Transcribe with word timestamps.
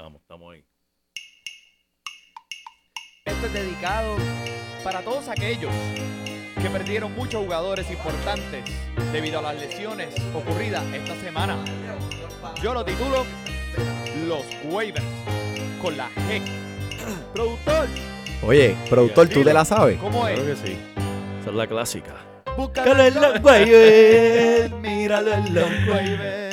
estamos, 0.00 0.22
estamos 0.22 0.54
ahí. 0.54 0.64
Esto 3.26 3.46
es 3.46 3.52
dedicado 3.52 4.16
para 4.82 5.02
todos 5.02 5.28
aquellos 5.28 5.70
que 6.60 6.70
perdieron 6.70 7.14
muchos 7.14 7.42
jugadores 7.44 7.90
importantes 7.90 8.64
debido 9.12 9.40
a 9.40 9.42
las 9.42 9.60
lesiones 9.60 10.14
ocurridas 10.34 10.84
esta 10.94 11.14
semana. 11.16 11.62
Yo 12.62 12.72
lo 12.72 12.82
titulo 12.82 13.26
Los 14.26 14.44
Waivers 14.64 15.04
con 15.82 15.96
la 15.96 16.08
G. 16.08 16.40
Productor, 17.34 17.88
Oye, 18.42 18.74
productor, 18.88 19.28
¿tú 19.28 19.44
te 19.44 19.52
la 19.52 19.66
sabes? 19.66 19.98
¿cómo 19.98 20.26
es? 20.26 20.34
Claro 20.34 20.50
que 20.50 20.56
sí. 20.66 20.78
Esa 21.40 21.50
es 21.50 21.56
la 21.56 21.66
clásica. 21.66 22.14
Búscalo 22.56 23.04
en 23.04 23.14
los 23.14 23.40
waivers, 23.42 24.72
míralo 24.72 25.32
en 25.34 25.54
los 25.54 25.88
waivers. 25.88 26.50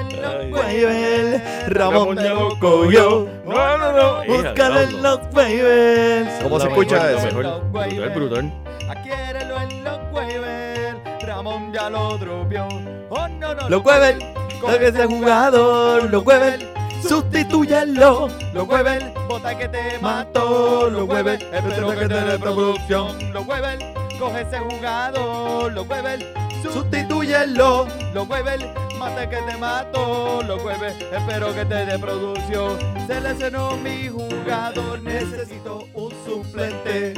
En 0.00 0.22
los 0.22 0.52
waivers. 0.52 1.68
Ramón 1.68 2.16
ya 2.16 2.34
lo 2.34 2.58
cogió. 2.58 3.28
No, 3.44 3.78
no, 3.78 3.92
no. 3.92 4.24
Búscalo 4.24 4.80
en 4.80 5.02
los 5.02 5.20
waivers. 5.32 6.42
¿Cómo 6.42 6.60
se 6.60 6.68
escucha 6.68 7.12
eso? 7.12 7.36
Brutal, 7.36 8.10
brutal. 8.14 8.52
Adquiérelo 8.88 9.60
en 9.60 9.84
los 9.84 9.98
waivers. 10.12 10.96
Ramón 11.22 11.72
ya 11.72 11.90
lo 11.90 12.18
dropeó. 12.18 12.68
Oh, 13.10 13.28
no, 13.28 13.54
no. 13.54 13.68
Los 13.68 13.84
waivers, 13.84 14.24
lo 14.60 14.78
que 14.78 14.92
sea 14.92 15.06
jugador, 15.06 16.10
los 16.10 16.24
waivers, 16.24 16.64
sustituyenlo. 17.06 18.28
Los 18.52 18.68
waivers, 18.68 19.06
bota 19.28 19.56
que 19.56 19.68
te 19.68 19.98
mató. 20.00 20.90
Los 20.90 21.08
waivers, 21.08 21.42
espero 21.52 21.90
que 21.90 22.08
te 22.08 22.20
dé 22.20 22.38
producción. 22.38 23.32
Los 23.32 23.46
waivers, 23.46 23.84
coge 24.18 24.42
ese 24.42 24.58
jugador. 24.58 25.72
Los 25.72 25.88
waivers, 25.88 26.24
Sustituyenlo. 26.72 27.86
Los 28.12 28.28
waivers, 28.28 28.64
mate 28.98 29.28
que 29.28 29.36
te 29.36 29.56
mató. 29.58 30.42
Los 30.42 30.62
waivers, 30.62 30.96
espero 31.00 31.54
que 31.54 31.64
te 31.64 31.86
dé 31.86 31.98
producción. 31.98 32.78
Se 33.06 33.20
lesionó 33.20 33.76
mi 33.76 34.08
jugador, 34.08 35.02
necesito 35.02 35.86
un 35.94 36.10
suplente. 36.24 37.14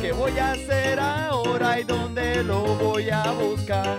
¿Qué 0.00 0.12
voy 0.12 0.38
a 0.38 0.52
hacer 0.52 0.98
ahora 1.00 1.80
y 1.80 1.84
dónde 1.84 2.42
lo 2.44 2.62
voy 2.76 3.10
a 3.10 3.30
buscar? 3.32 3.98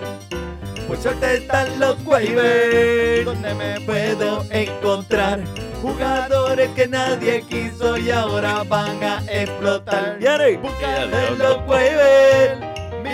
Por 0.86 0.96
suerte 0.96 1.36
están 1.36 1.78
los 1.78 1.96
waivers. 2.04 3.24
¿Dónde 3.24 3.54
me 3.54 3.80
Puedo 3.80 4.44
encontrar 4.50 5.40
jugadores 5.82 6.70
que 6.70 6.86
nadie 6.86 7.42
quiso 7.42 7.96
y 7.96 8.10
ahora 8.10 8.62
van 8.64 9.02
a 9.02 9.22
explotar. 9.28 10.18
Búscalo 10.60 11.18
en 11.18 11.38
los 11.38 11.66
waivers. 11.66 12.69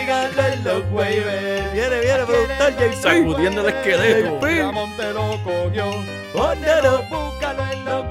En 0.09 0.63
los 0.63 0.83
waivers. 0.93 1.73
Viene, 1.73 2.01
viene, 2.01 2.25
productor 2.25 2.71
JP. 2.79 3.03
Sacudiendo 3.03 3.61
el 3.63 3.75
esqueleto. 3.75 4.41
Ramón 4.41 4.97
te 4.97 5.13
lo 5.13 5.43
cogió. 5.43 5.91
Póndelo, 6.33 7.03
Búscalo 7.11 7.67
en 7.73 7.85
los. 7.85 8.05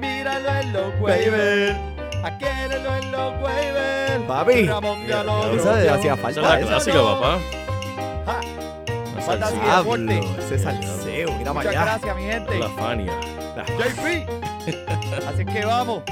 Míralo 0.00 0.48
en 0.60 0.72
los. 0.72 1.00
Waiver. 1.00 1.76
Adquiérelo 2.24 2.96
en 2.96 3.12
los 3.12 3.42
waivers. 3.42 4.22
Papi, 4.26 4.66
Ramón 4.66 5.06
ya 5.06 5.22
lo 5.24 5.52
Esa 5.54 5.72
dropeó. 5.74 5.94
hacía 5.94 6.14
Esa 6.14 6.14
es 6.14 6.20
falta. 6.20 6.40
la 6.40 6.58
esa. 6.58 6.68
clásica, 6.68 7.02
papá. 7.02 7.38
Ja, 8.24 8.40
ese 10.38 10.58
salseo, 10.58 11.32
mira 11.32 11.52
para 11.52 11.54
Muchas 11.54 11.66
allá. 11.66 11.84
gracias, 11.84 12.16
mi 12.16 12.22
gente. 12.22 12.58
La 12.58 12.68
Fania. 12.70 13.12
JP. 13.78 14.26
Así 15.28 15.44
que 15.44 15.64
vamos. 15.66 16.02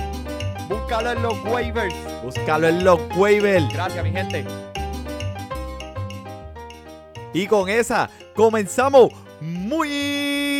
Búscalo 0.68 1.12
en 1.12 1.22
los 1.22 1.44
waivers. 1.44 1.94
Búscalo 2.22 2.68
en 2.68 2.84
los 2.84 2.98
waivers. 3.16 3.70
Gracias, 3.70 4.02
mi 4.02 4.10
gente. 4.10 4.46
Y 7.34 7.46
con 7.46 7.68
esa 7.68 8.08
comenzamos 8.34 9.12
muy 9.40 10.54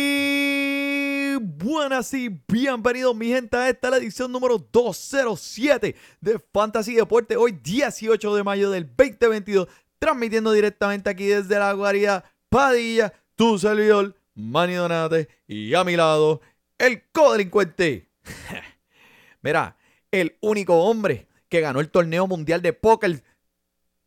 buenas 1.41 2.13
y 2.13 2.29
bienvenidos 2.47 3.15
mi 3.15 3.29
gente 3.29 3.57
a 3.57 3.67
esta 3.67 3.89
la 3.89 3.97
edición 3.97 4.31
número 4.31 4.59
207 4.59 5.95
de 6.21 6.39
Fantasy 6.53 6.93
Deporte. 6.93 7.35
Hoy 7.35 7.53
18 7.63 8.35
de 8.35 8.43
mayo 8.43 8.69
del 8.69 8.85
2022, 8.85 9.67
transmitiendo 9.97 10.51
directamente 10.51 11.09
aquí 11.09 11.25
desde 11.25 11.57
la 11.57 11.73
guarida 11.73 12.23
Padilla, 12.49 13.11
tu 13.35 13.57
servidor 13.57 14.13
Manny 14.35 14.75
Donate 14.75 15.29
y 15.47 15.73
a 15.73 15.83
mi 15.83 15.95
lado 15.95 16.41
el 16.77 17.01
codelincuente. 17.11 18.11
Mira, 19.41 19.77
el 20.21 20.35
único 20.41 20.75
hombre 20.83 21.27
que 21.49 21.61
ganó 21.61 21.79
el 21.79 21.89
torneo 21.89 22.27
mundial 22.27 22.61
de 22.61 22.73
póker 22.73 23.23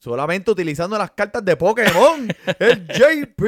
solamente 0.01 0.51
utilizando 0.51 0.97
las 0.99 1.11
cartas 1.13 1.45
de 1.45 1.57
Pokémon, 1.57 2.29
el 2.59 2.87
JP. 2.87 3.43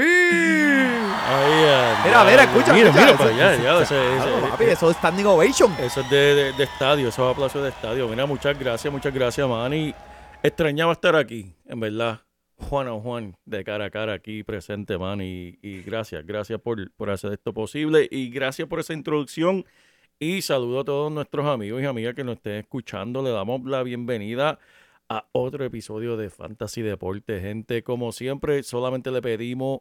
Mira, 2.04 2.24
mira, 2.24 2.42
escucha, 2.44 2.72
Mira, 2.72 2.88
escucha, 2.88 3.00
mira 3.04 3.08
eso- 3.10 3.18
para 3.18 3.30
allá. 3.30 3.54
eso- 3.82 3.94
Claro, 4.24 4.50
papi, 4.50 4.64
es 4.64 4.78
standing 4.96 5.26
ovation. 5.26 5.72
Eso 5.80 6.00
es 6.00 6.10
de, 6.10 6.34
de- 6.34 6.52
de 6.54 6.64
estadio, 6.64 7.08
eso 7.08 7.26
es 7.28 7.32
aplausos 7.34 7.62
de 7.62 7.68
estadio. 7.68 8.08
Mira, 8.08 8.26
muchas 8.26 8.58
gracias, 8.58 8.92
muchas 8.92 9.12
gracias, 9.14 9.46
Manny. 9.48 9.94
Extrañaba 10.42 10.92
estar 10.92 11.14
aquí, 11.16 11.54
en 11.66 11.80
verdad. 11.80 12.20
Juan 12.68 12.88
a 12.88 12.92
Juan, 12.92 13.36
de 13.46 13.64
cara 13.64 13.86
a 13.86 13.90
cara 13.90 14.12
aquí 14.12 14.42
presente, 14.42 14.98
man. 14.98 15.20
Y, 15.22 15.58
y 15.62 15.82
gracias, 15.82 16.26
gracias 16.26 16.60
por, 16.60 16.90
por 16.92 17.08
hacer 17.10 17.32
esto 17.32 17.54
posible. 17.54 18.06
Y 18.10 18.28
gracias 18.30 18.68
por 18.68 18.80
esa 18.80 18.92
introducción. 18.92 19.64
Y 20.22 20.42
saludo 20.42 20.80
a 20.80 20.84
todos 20.84 21.10
nuestros 21.10 21.46
amigos 21.46 21.80
y 21.80 21.86
amigas 21.86 22.14
que 22.14 22.24
nos 22.24 22.36
estén 22.36 22.56
escuchando. 22.56 23.22
Le 23.22 23.30
damos 23.30 23.64
la 23.64 23.82
bienvenida 23.82 24.58
a 25.08 25.26
otro 25.32 25.64
episodio 25.64 26.18
de 26.18 26.28
Fantasy 26.28 26.82
Deporte. 26.82 27.40
Gente, 27.40 27.82
como 27.82 28.12
siempre, 28.12 28.62
solamente 28.62 29.10
le 29.10 29.22
pedimos 29.22 29.80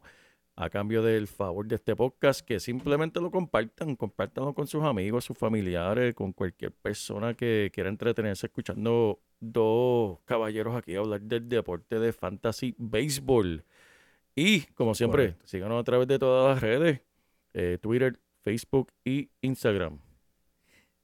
a 0.55 0.69
cambio 0.69 1.03
del 1.03 1.27
favor 1.27 1.67
de 1.67 1.75
este 1.75 1.94
podcast, 1.94 2.39
que 2.39 2.61
simplemente 2.61 3.19
lo 3.19 3.31
compartan, 3.31 3.97
compártanlo 3.97 4.53
con 4.53 4.66
sus 4.66 4.81
amigos, 4.85 5.25
sus 5.25 5.38
familiares, 5.38 6.16
con 6.16 6.31
cualquier 6.31 6.71
persona 6.71 7.33
que 7.33 7.69
quiera 7.73 7.89
entretenerse 7.89 8.47
escuchando 8.47 9.19
dos 9.41 10.19
caballeros 10.23 10.73
aquí 10.73 10.95
hablar 10.95 11.19
del 11.19 11.50
deporte 11.50 12.00
de 12.00 12.13
fantasy 12.13 12.73
béisbol. 12.77 13.66
Y 14.38 14.61
como 14.67 14.95
siempre, 14.95 15.35
síganos 15.44 15.81
a 15.81 15.83
través 15.83 16.07
de 16.07 16.17
todas 16.17 16.56
las 16.56 16.63
redes, 16.63 17.01
eh, 17.53 17.77
Twitter, 17.81 18.17
Facebook 18.41 18.94
y 19.03 19.29
Instagram. 19.41 20.00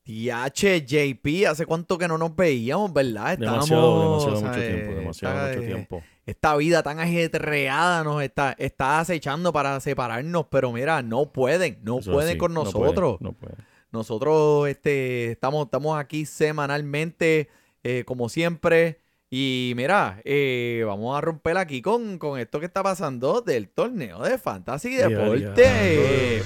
TH, 0.05 0.85
JP, 0.85 1.47
¿hace 1.49 1.65
cuánto 1.65 1.97
que 1.97 2.07
no 2.07 2.17
nos 2.17 2.35
veíamos, 2.35 2.93
verdad? 2.93 3.33
Estábamos, 3.33 3.69
Demasiado, 3.69 3.99
demasiado 4.01 4.35
mucho 4.35 4.53
¿sabes? 4.53 4.67
tiempo, 4.67 4.93
demasiado 4.95 5.35
Esta- 5.47 5.55
mucho 5.57 5.67
tiempo. 5.67 6.03
Esta 6.27 6.55
vida 6.55 6.81
tan 6.83 6.99
ajetreada 6.99 8.03
nos 8.03 8.23
está, 8.23 8.55
está 8.57 8.99
acechando 8.99 9.51
para 9.53 9.79
separarnos, 9.79 10.45
pero 10.49 10.71
mira, 10.71 11.01
no 11.03 11.31
pueden, 11.31 11.79
no 11.83 11.99
Eso 11.99 12.11
pueden 12.11 12.33
sí, 12.33 12.37
con 12.37 12.53
no 12.53 12.63
nosotros. 12.63 13.17
no 13.19 13.33
puede. 13.33 13.55
Nosotros 13.91 14.67
este, 14.67 15.31
estamos, 15.31 15.65
estamos 15.65 15.99
aquí 15.99 16.25
semanalmente, 16.25 17.49
eh, 17.83 18.03
como 18.05 18.29
siempre. 18.29 18.99
Y 19.29 19.73
mira, 19.75 20.21
eh, 20.23 20.83
vamos 20.85 21.17
a 21.17 21.21
romper 21.21 21.57
aquí 21.57 21.81
con, 21.81 22.17
con 22.19 22.39
esto 22.39 22.59
que 22.59 22.65
está 22.67 22.81
pasando 22.83 23.41
del 23.41 23.69
torneo 23.69 24.21
de 24.23 24.37
Fantasy 24.37 24.95
Deporte. 24.95 26.43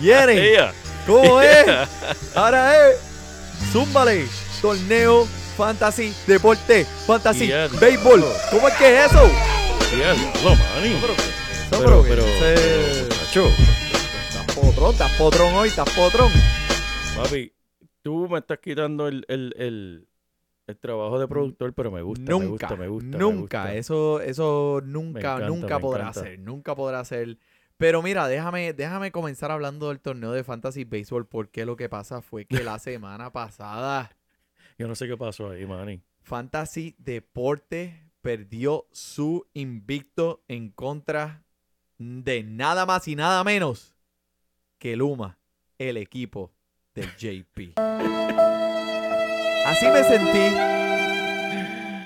¿Quieren? 0.00 0.38
Ella. 0.38 0.72
¿Cómo 1.10 1.40
es? 1.42 1.66
Ahora 2.36 2.88
es 2.90 3.00
Zúmbale, 3.72 4.26
torneo 4.62 5.26
Fantasy 5.56 6.14
Deporte, 6.26 6.84
Fantasy 7.06 7.50
Béisbol. 7.80 8.24
¿Cómo 8.50 8.68
es 8.68 8.74
que 8.74 8.96
es 9.04 9.06
eso? 9.10 9.28
Diablo. 9.94 10.22
Eso, 10.82 11.78
Pero, 11.78 12.02
pero, 12.02 12.22
ese- 12.24 13.08
macho, 13.08 13.46
Estás 13.46 14.54
potrón, 14.56 14.92
estás 14.92 15.12
potrón 15.18 15.54
hoy, 15.54 15.68
estás 15.68 15.90
potrón. 15.90 16.30
papi, 17.16 17.52
tú 18.02 18.28
me 18.28 18.38
estás 18.38 18.58
quitando 18.58 19.06
el, 19.08 19.24
el, 19.28 19.54
el, 19.58 20.08
el 20.66 20.76
trabajo 20.78 21.18
de 21.18 21.28
productor, 21.28 21.72
pero 21.74 21.90
me 21.90 22.02
gusta, 22.02 22.22
me 22.22 22.30
nunca, 22.30 22.48
gusta, 22.68 22.76
me 22.76 22.88
gusta. 22.88 23.08
me 23.08 23.18
nunca, 23.18 23.58
gusta. 23.62 23.74
eso, 23.74 24.20
eso 24.20 24.80
nunca, 24.84 25.18
encanta, 25.20 25.46
nunca 25.48 25.78
podrá 25.78 26.02
encanta. 26.02 26.20
ser, 26.22 26.38
nunca 26.38 26.74
podrá 26.74 27.04
ser. 27.04 27.36
Pero 27.80 28.02
mira, 28.02 28.28
déjame, 28.28 28.74
déjame 28.74 29.10
comenzar 29.10 29.50
hablando 29.50 29.88
del 29.88 30.00
torneo 30.00 30.32
de 30.32 30.44
Fantasy 30.44 30.84
Baseball, 30.84 31.26
porque 31.26 31.64
lo 31.64 31.76
que 31.76 31.88
pasa 31.88 32.20
fue 32.20 32.44
que 32.44 32.62
la 32.62 32.78
semana 32.78 33.32
pasada 33.32 34.14
Yo 34.78 34.86
no 34.86 34.94
sé 34.94 35.08
qué 35.08 35.16
pasó 35.16 35.48
ahí, 35.48 35.64
Manny. 35.64 36.02
Fantasy 36.20 36.94
Deporte 36.98 38.12
perdió 38.20 38.86
su 38.92 39.46
invicto 39.54 40.44
en 40.46 40.68
contra 40.68 41.42
de 41.96 42.42
nada 42.42 42.84
más 42.84 43.08
y 43.08 43.16
nada 43.16 43.42
menos 43.44 43.94
que 44.76 44.94
Luma, 44.94 45.38
el 45.78 45.96
equipo 45.96 46.52
del 46.94 47.08
JP. 47.16 47.78
Así 49.64 49.86
me 49.86 50.04
sentí. 50.04 50.56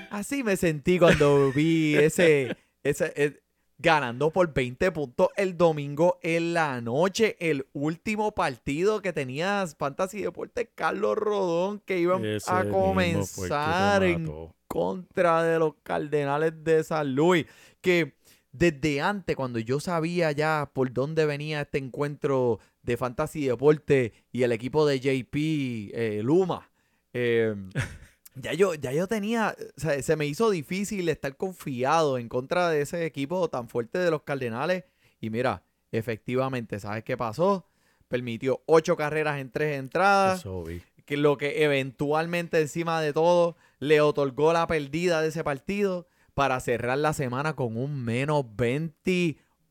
Así 0.09 0.41
me 0.41 0.55
sentí 0.55 0.99
cuando 0.99 1.51
vi 1.51 1.97
ese, 1.97 2.55
ese 2.81 3.11
eh, 3.17 3.41
ganando 3.77 4.31
por 4.31 4.53
20 4.53 4.91
puntos 4.91 5.29
el 5.35 5.57
domingo 5.57 6.19
en 6.21 6.53
la 6.53 6.81
noche, 6.81 7.35
el 7.39 7.67
último 7.73 8.33
partido 8.33 9.01
que 9.01 9.13
tenía 9.13 9.65
Fantasy 9.77 10.21
Deporte 10.21 10.71
Carlos 10.73 11.17
Rodón 11.17 11.79
que 11.79 11.99
iban 11.99 12.23
Ese 12.25 12.51
a 12.51 12.69
comenzar 12.69 14.03
en 14.03 14.31
contra 14.67 15.43
de 15.43 15.59
los 15.59 15.73
Cardenales 15.83 16.63
de 16.63 16.83
San 16.83 17.15
Luis. 17.15 17.45
Que 17.81 18.15
desde 18.51 19.01
antes, 19.01 19.35
cuando 19.35 19.59
yo 19.59 19.79
sabía 19.79 20.31
ya 20.31 20.69
por 20.73 20.91
dónde 20.93 21.25
venía 21.25 21.61
este 21.61 21.77
encuentro 21.77 22.59
de 22.81 22.97
Fantasy 22.97 23.45
Deporte 23.45 24.13
y 24.31 24.43
el 24.43 24.51
equipo 24.53 24.85
de 24.85 24.99
JP 24.99 25.35
eh, 25.35 26.21
Luma, 26.23 26.69
eh, 27.13 27.53
ya, 28.35 28.53
yo, 28.53 28.73
ya 28.75 28.91
yo 28.91 29.07
tenía, 29.07 29.55
o 29.77 29.79
sea, 29.79 30.01
se 30.01 30.15
me 30.15 30.25
hizo 30.25 30.49
difícil 30.49 31.07
estar 31.09 31.35
confiado 31.37 32.17
en 32.17 32.29
contra 32.29 32.69
de 32.69 32.81
ese 32.81 33.05
equipo 33.05 33.49
tan 33.49 33.67
fuerte 33.69 33.97
de 33.97 34.11
los 34.11 34.23
Cardenales. 34.23 34.83
Y 35.19 35.29
mira, 35.29 35.63
efectivamente, 35.91 36.79
¿sabes 36.79 37.03
qué 37.03 37.17
pasó? 37.17 37.67
Permitió 38.07 38.61
ocho 38.65 38.95
carreras 38.95 39.39
en 39.39 39.49
tres 39.51 39.77
entradas 39.79 40.39
Eso 40.39 40.63
vi. 40.63 40.81
que 41.05 41.17
lo 41.17 41.37
que 41.37 41.63
eventualmente 41.63 42.59
encima 42.61 43.01
de 43.01 43.13
todo 43.13 43.55
le 43.79 44.01
otorgó 44.01 44.53
la 44.53 44.67
perdida 44.67 45.21
de 45.21 45.29
ese 45.29 45.43
partido 45.43 46.07
para 46.33 46.59
cerrar 46.59 46.97
la 46.97 47.13
semana 47.13 47.55
con 47.55 47.77
un 47.77 48.03
menos 48.03 48.45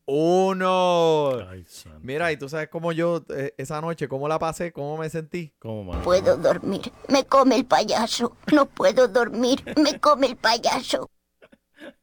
21. 0.07 1.49
Ay, 1.49 1.63
santo. 1.67 1.99
Mira, 2.01 2.31
y 2.31 2.37
tú 2.37 2.47
sabes 2.47 2.69
cómo 2.69 2.91
yo 2.91 3.25
eh, 3.35 3.53
esa 3.57 3.81
noche, 3.81 4.07
cómo 4.07 4.27
la 4.27 4.37
pasé, 4.39 4.71
cómo 4.71 4.97
me 4.97 5.09
sentí. 5.09 5.53
¿Cómo, 5.59 5.83
mano? 5.83 6.03
puedo 6.03 6.37
dormir. 6.37 6.91
Me 7.09 7.25
come 7.25 7.55
el 7.55 7.65
payaso. 7.65 8.37
No 8.53 8.67
puedo 8.67 9.07
dormir. 9.07 9.63
Me 9.81 9.99
come 9.99 10.27
el 10.27 10.35
payaso. 10.37 11.09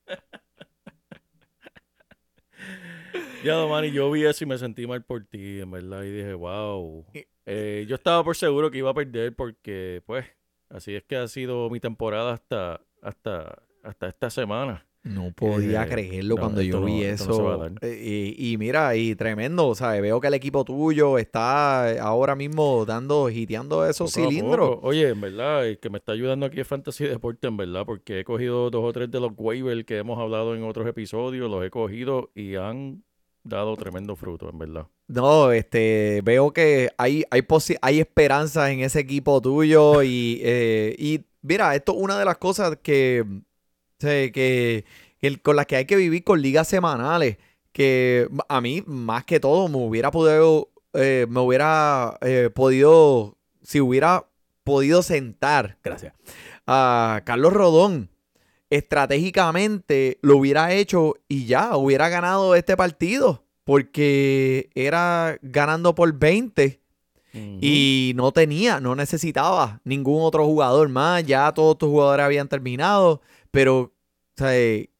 Ya, 3.44 3.66
man, 3.66 3.84
y 3.84 3.90
yo 3.90 4.08
vi 4.08 4.24
eso 4.24 4.44
y 4.44 4.46
me 4.46 4.56
sentí 4.56 4.86
mal 4.86 5.02
por 5.02 5.24
ti, 5.24 5.60
en 5.60 5.72
verdad. 5.72 6.04
Y 6.04 6.12
dije, 6.12 6.32
wow. 6.32 7.04
Eh, 7.44 7.84
yo 7.88 7.96
estaba 7.96 8.22
por 8.22 8.36
seguro 8.36 8.70
que 8.70 8.78
iba 8.78 8.90
a 8.90 8.94
perder 8.94 9.34
porque, 9.34 10.00
pues, 10.06 10.24
así 10.68 10.94
es 10.94 11.02
que 11.02 11.16
ha 11.16 11.26
sido 11.26 11.68
mi 11.68 11.80
temporada 11.80 12.34
hasta, 12.34 12.80
hasta, 13.02 13.62
hasta 13.82 14.08
esta 14.08 14.30
semana. 14.30 14.86
No 15.04 15.32
podía 15.32 15.82
Eh, 15.82 15.88
creerlo 15.88 16.36
no, 16.36 16.40
cuando 16.40 16.62
yo 16.62 16.78
no- 16.78 16.86
vi 16.86 17.00
no 17.00 17.06
eso. 17.06 17.70
Eh, 17.80 18.34
y, 18.38 18.52
y 18.52 18.56
mira, 18.56 18.94
y 18.94 19.16
tremendo, 19.16 19.66
o 19.66 19.74
sea, 19.74 20.00
veo 20.00 20.20
que 20.20 20.28
el 20.28 20.34
equipo 20.34 20.64
tuyo 20.64 21.18
está 21.18 22.00
ahora 22.00 22.36
mismo 22.36 22.84
dando, 22.84 23.28
hiteando 23.28 23.84
esos 23.84 24.12
Poco 24.14 24.28
cilindros. 24.28 24.78
Oye, 24.82 25.08
en 25.08 25.20
verdad, 25.20 25.66
el 25.66 25.78
que 25.80 25.90
me 25.90 25.98
está 25.98 26.12
ayudando 26.12 26.46
aquí 26.46 26.60
es 26.60 26.68
Fantasy 26.68 27.04
Deporte, 27.04 27.48
en 27.48 27.56
verdad, 27.56 27.84
porque 27.84 28.20
he 28.20 28.24
cogido 28.24 28.70
dos 28.70 28.84
o 28.84 28.92
tres 28.92 29.10
de 29.10 29.18
los 29.18 29.32
waivers 29.36 29.84
que 29.84 29.98
hemos 29.98 30.18
hablado 30.20 30.54
en 30.54 30.62
otros 30.62 30.86
episodios, 30.86 31.50
los 31.50 31.64
he 31.64 31.70
cogido 31.70 32.30
y 32.36 32.54
han 32.54 33.02
dado 33.42 33.76
tremendo 33.76 34.14
fruto, 34.14 34.48
en 34.50 34.58
verdad. 34.58 34.86
No, 35.08 35.50
este, 35.50 36.20
veo 36.22 36.52
que 36.52 36.90
hay, 36.96 37.24
hay, 37.32 37.42
hay 37.82 37.98
esperanza 37.98 38.70
en 38.70 38.80
ese 38.80 39.00
equipo 39.00 39.40
tuyo 39.42 40.04
y, 40.04 40.40
eh, 40.44 40.94
y 40.96 41.22
mira, 41.42 41.74
esto 41.74 41.90
es 41.90 41.98
una 41.98 42.16
de 42.20 42.24
las 42.24 42.38
cosas 42.38 42.78
que, 42.80 43.24
que, 44.02 44.84
con 45.42 45.56
las 45.56 45.66
que 45.66 45.76
hay 45.76 45.84
que 45.84 45.96
vivir 45.96 46.24
con 46.24 46.42
ligas 46.42 46.68
semanales, 46.68 47.38
que 47.72 48.28
a 48.48 48.60
mí 48.60 48.82
más 48.86 49.24
que 49.24 49.40
todo 49.40 49.68
me 49.68 49.78
hubiera 49.78 50.10
podido, 50.10 50.68
eh, 50.92 51.26
me 51.28 51.40
hubiera 51.40 52.18
eh, 52.20 52.50
podido, 52.54 53.36
si 53.62 53.80
hubiera 53.80 54.26
podido 54.64 55.02
sentar, 55.02 55.78
gracias, 55.82 56.14
a 56.66 57.22
Carlos 57.24 57.52
Rodón 57.52 58.10
estratégicamente 58.70 60.18
lo 60.22 60.38
hubiera 60.38 60.72
hecho 60.72 61.16
y 61.28 61.44
ya 61.44 61.76
hubiera 61.76 62.08
ganado 62.08 62.54
este 62.54 62.74
partido 62.74 63.44
porque 63.64 64.70
era 64.74 65.38
ganando 65.42 65.94
por 65.94 66.12
20 66.12 66.80
Ujú. 67.34 67.58
y 67.60 68.12
no 68.16 68.32
tenía, 68.32 68.80
no 68.80 68.94
necesitaba 68.94 69.80
ningún 69.84 70.22
otro 70.22 70.44
jugador 70.46 70.88
más, 70.88 71.24
ya 71.24 71.52
todos 71.52 71.78
tus 71.78 71.88
jugadores 71.90 72.24
habían 72.24 72.48
terminado, 72.48 73.20
pero 73.52 73.78
o 73.80 73.92
sea, 74.36 74.58
eh, 74.58 74.90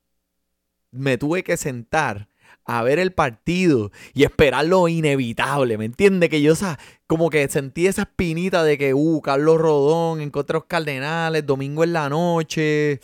me 0.93 1.19
tuve 1.19 1.43
que 1.43 1.57
sentar 1.57 2.29
a 2.65 2.83
ver 2.85 3.01
el 3.01 3.13
partido 3.13 3.91
y 4.15 4.23
esperar 4.23 4.67
lo 4.67 4.87
inevitable, 4.87 5.77
¿me 5.79 5.85
entiendes? 5.87 6.29
Que 6.31 6.43
yo, 6.43 6.53
o 6.53 6.57
sea, 6.57 6.79
como 7.09 7.29
que 7.29 7.49
sentí 7.49 7.89
esa 7.89 8.03
espinita 8.03 8.63
de 8.63 8.79
que, 8.79 8.95
uh, 8.95 9.21
Carlos 9.21 9.59
Rodón 9.59 10.21
en 10.21 10.31
contra 10.31 10.55
de 10.55 10.59
los 10.61 10.67
Cardenales, 10.67 11.45
domingo 11.45 11.83
en 11.83 11.93
la 11.93 12.09
noche, 12.09 13.01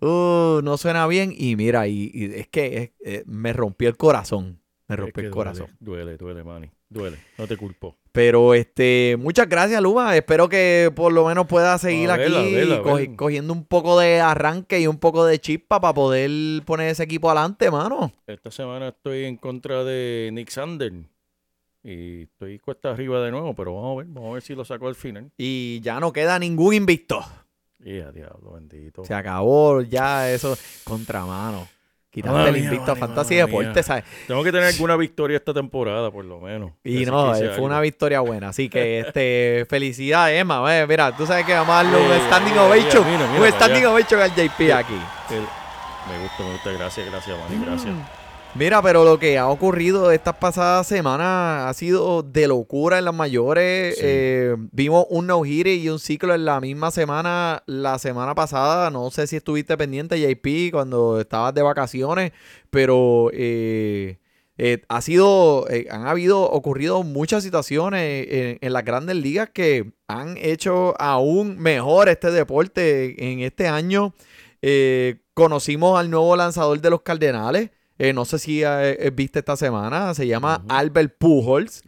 uh, 0.00 0.60
no 0.62 0.78
suena 0.78 1.06
bien. 1.08 1.34
Y 1.36 1.56
mira, 1.56 1.86
y, 1.88 2.10
y 2.14 2.24
es 2.36 2.48
que 2.48 2.76
es- 2.78 2.90
eh, 3.04 3.22
me 3.26 3.52
rompió 3.52 3.88
el 3.90 3.98
corazón, 3.98 4.62
me 4.88 4.94
Es 4.94 5.00
rompió 5.00 5.20
que 5.22 5.26
el 5.26 5.30
corazón. 5.32 5.66
Duele, 5.78 6.16
duele, 6.16 6.16
duele, 6.16 6.44
Manny. 6.44 6.70
Duele, 6.92 7.18
no 7.38 7.46
te 7.46 7.56
culpo. 7.56 7.96
Pero 8.12 8.52
este, 8.52 9.16
muchas 9.18 9.48
gracias, 9.48 9.80
Luma. 9.80 10.14
Espero 10.14 10.48
que 10.48 10.92
por 10.94 11.12
lo 11.12 11.26
menos 11.26 11.46
pueda 11.46 11.78
seguir 11.78 12.10
aquí 12.10 12.30
cogiendo 13.16 13.54
un 13.54 13.64
poco 13.64 13.98
de 13.98 14.20
arranque 14.20 14.80
y 14.80 14.86
un 14.86 14.98
poco 14.98 15.24
de 15.24 15.38
chispa 15.38 15.80
para 15.80 15.94
poder 15.94 16.30
poner 16.64 16.90
ese 16.90 17.04
equipo 17.04 17.30
adelante, 17.30 17.70
mano. 17.70 18.12
Esta 18.26 18.50
semana 18.50 18.88
estoy 18.88 19.24
en 19.24 19.38
contra 19.38 19.82
de 19.84 20.28
Nick 20.32 20.50
Sander 20.50 20.92
y 21.82 22.22
estoy 22.24 22.58
cuesta 22.58 22.90
arriba 22.90 23.24
de 23.24 23.30
nuevo, 23.30 23.54
pero 23.54 23.74
vamos 23.74 23.94
a 23.94 24.04
ver, 24.04 24.06
vamos 24.12 24.30
a 24.30 24.34
ver 24.34 24.42
si 24.42 24.54
lo 24.54 24.64
saco 24.64 24.88
al 24.88 24.94
final. 24.94 25.32
Y 25.38 25.80
ya 25.80 25.98
no 25.98 26.12
queda 26.12 26.38
ningún 26.38 26.74
invicto. 26.74 27.24
Y 27.84 27.98
a 28.00 28.12
diablo, 28.12 28.52
bendito. 28.52 29.04
Se 29.04 29.14
acabó 29.14 29.80
ya 29.80 30.30
eso. 30.30 30.56
Contramano. 30.84 31.66
Quitaste 32.12 32.36
Madre 32.36 32.50
el 32.50 32.64
invicto 32.64 32.92
a 32.92 32.96
Fantasy 32.96 33.34
madre 33.36 33.46
Deporte, 33.46 33.72
mía. 33.72 33.82
¿sabes? 33.82 34.04
Tengo 34.26 34.44
que 34.44 34.52
tener 34.52 34.66
alguna 34.68 34.96
victoria 34.96 35.38
esta 35.38 35.54
temporada, 35.54 36.10
por 36.10 36.26
lo 36.26 36.40
menos. 36.40 36.72
Y 36.84 37.06
no, 37.06 37.34
eh, 37.34 37.48
fue 37.56 37.64
una 37.64 37.80
victoria 37.80 38.20
buena. 38.20 38.50
Así 38.50 38.68
que, 38.68 39.00
este, 39.00 39.66
felicidades, 39.70 40.38
Emma. 40.38 40.62
Eh, 40.78 40.86
mira, 40.86 41.16
tú 41.16 41.24
sabes 41.26 41.46
que 41.46 41.54
vamos 41.54 41.70
a 41.74 41.82
darle 41.82 41.96
un 41.96 42.26
standing 42.26 42.58
ovation. 42.58 43.06
un 43.06 43.48
standing 43.48 43.86
ovation 43.86 44.20
al 44.20 44.30
JP 44.34 44.72
aquí. 44.74 44.94
El- 45.30 45.40
Me 46.12 46.22
gusta, 46.22 46.42
me 46.42 46.52
gusta. 46.52 46.72
Gracias, 46.72 47.10
gracias, 47.10 47.38
Manny, 47.38 47.64
gracias. 47.64 47.94
Mira, 48.54 48.82
pero 48.82 49.02
lo 49.02 49.18
que 49.18 49.38
ha 49.38 49.48
ocurrido 49.48 50.12
estas 50.12 50.36
pasadas 50.36 50.86
semanas 50.86 51.70
ha 51.70 51.72
sido 51.72 52.22
de 52.22 52.46
locura 52.46 52.98
en 52.98 53.06
las 53.06 53.14
mayores. 53.14 53.94
Sí. 53.94 54.02
Eh, 54.04 54.56
vimos 54.72 55.06
un 55.08 55.26
no-hitter 55.26 55.68
y 55.68 55.88
un 55.88 55.98
ciclo 55.98 56.34
en 56.34 56.44
la 56.44 56.60
misma 56.60 56.90
semana 56.90 57.62
la 57.64 57.98
semana 57.98 58.34
pasada. 58.34 58.90
No 58.90 59.10
sé 59.10 59.26
si 59.26 59.36
estuviste 59.36 59.78
pendiente, 59.78 60.20
JP, 60.20 60.70
cuando 60.70 61.18
estabas 61.18 61.54
de 61.54 61.62
vacaciones, 61.62 62.32
pero 62.68 63.30
eh, 63.32 64.18
eh, 64.58 64.82
ha 64.86 65.00
sido, 65.00 65.66
eh, 65.70 65.86
han 65.90 66.06
habido, 66.06 66.42
ocurrido 66.42 67.02
muchas 67.04 67.42
situaciones 67.42 68.26
en, 68.28 68.58
en 68.60 68.72
las 68.74 68.84
grandes 68.84 69.16
ligas 69.16 69.48
que 69.48 69.94
han 70.08 70.36
hecho 70.36 70.94
aún 71.00 71.58
mejor 71.58 72.10
este 72.10 72.30
deporte 72.30 73.32
en 73.32 73.40
este 73.40 73.66
año. 73.66 74.12
Conocimos 75.32 75.98
al 75.98 76.10
nuevo 76.10 76.36
lanzador 76.36 76.82
de 76.82 76.90
los 76.90 77.00
Cardenales. 77.00 77.70
Eh, 78.04 78.12
no 78.12 78.24
sé 78.24 78.40
si 78.40 78.64
eh, 78.64 78.66
eh, 78.98 79.10
viste 79.14 79.38
esta 79.38 79.56
semana. 79.56 80.12
Se 80.14 80.26
llama. 80.26 80.64
Albert 80.68 81.14
Pujols. 81.18 81.82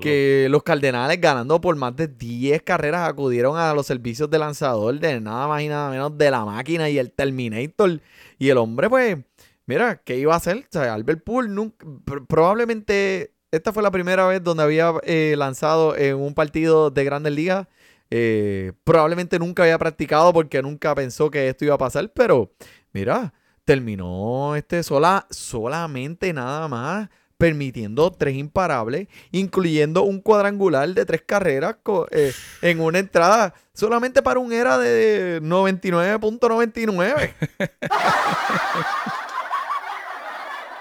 Que 0.00 0.46
los 0.48 0.62
Cardenales 0.62 1.20
ganando 1.20 1.60
por 1.60 1.76
más 1.76 1.94
de 1.94 2.08
10 2.08 2.62
carreras 2.62 3.06
acudieron 3.06 3.58
a 3.58 3.74
los 3.74 3.84
servicios 3.86 4.30
de 4.30 4.38
lanzador 4.38 4.98
de 4.98 5.20
nada 5.20 5.46
más 5.46 5.60
y 5.60 5.68
nada 5.68 5.90
menos 5.90 6.16
de 6.16 6.30
la 6.30 6.44
máquina 6.46 6.88
y 6.88 6.98
el 6.98 7.10
Terminator. 7.12 8.00
Y 8.38 8.48
el 8.48 8.56
hombre, 8.56 8.88
pues, 8.88 9.18
mira, 9.66 10.00
¿qué 10.02 10.16
iba 10.16 10.32
a 10.32 10.38
hacer? 10.38 10.56
O 10.56 10.66
sea, 10.70 10.94
Albert 10.94 11.22
Pujols 11.22 11.50
nunca, 11.50 11.84
pr- 11.86 12.26
probablemente 12.26 13.34
esta 13.50 13.70
fue 13.72 13.82
la 13.82 13.90
primera 13.90 14.26
vez 14.26 14.42
donde 14.42 14.62
había 14.62 14.94
eh, 15.02 15.34
lanzado 15.36 15.94
en 15.96 16.16
un 16.16 16.32
partido 16.32 16.90
de 16.90 17.04
Grandes 17.04 17.32
Ligas. 17.34 17.66
Eh, 18.10 18.72
probablemente 18.84 19.38
nunca 19.38 19.64
había 19.64 19.76
practicado 19.78 20.32
porque 20.32 20.62
nunca 20.62 20.94
pensó 20.94 21.30
que 21.30 21.46
esto 21.50 21.66
iba 21.66 21.74
a 21.74 21.78
pasar, 21.78 22.10
pero 22.14 22.52
mira, 22.92 23.34
terminó 23.68 24.56
este 24.56 24.82
sola, 24.82 25.26
solamente 25.28 26.32
nada 26.32 26.68
más 26.68 27.10
permitiendo 27.36 28.10
tres 28.10 28.34
imparables, 28.34 29.08
incluyendo 29.30 30.04
un 30.04 30.22
cuadrangular 30.22 30.88
de 30.88 31.04
tres 31.04 31.20
carreras 31.20 31.76
eh, 32.10 32.32
en 32.62 32.80
una 32.80 32.98
entrada 32.98 33.52
solamente 33.74 34.22
para 34.22 34.40
un 34.40 34.54
era 34.54 34.78
de 34.78 35.42
99.99. 35.42 37.34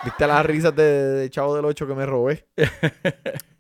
¿Viste 0.06 0.26
las 0.26 0.46
risas 0.46 0.74
de, 0.74 0.84
de 0.84 1.30
Chavo 1.30 1.58
del 1.58 1.66
8 1.66 1.88
que 1.88 1.94
me 1.94 2.06
robé? 2.06 2.48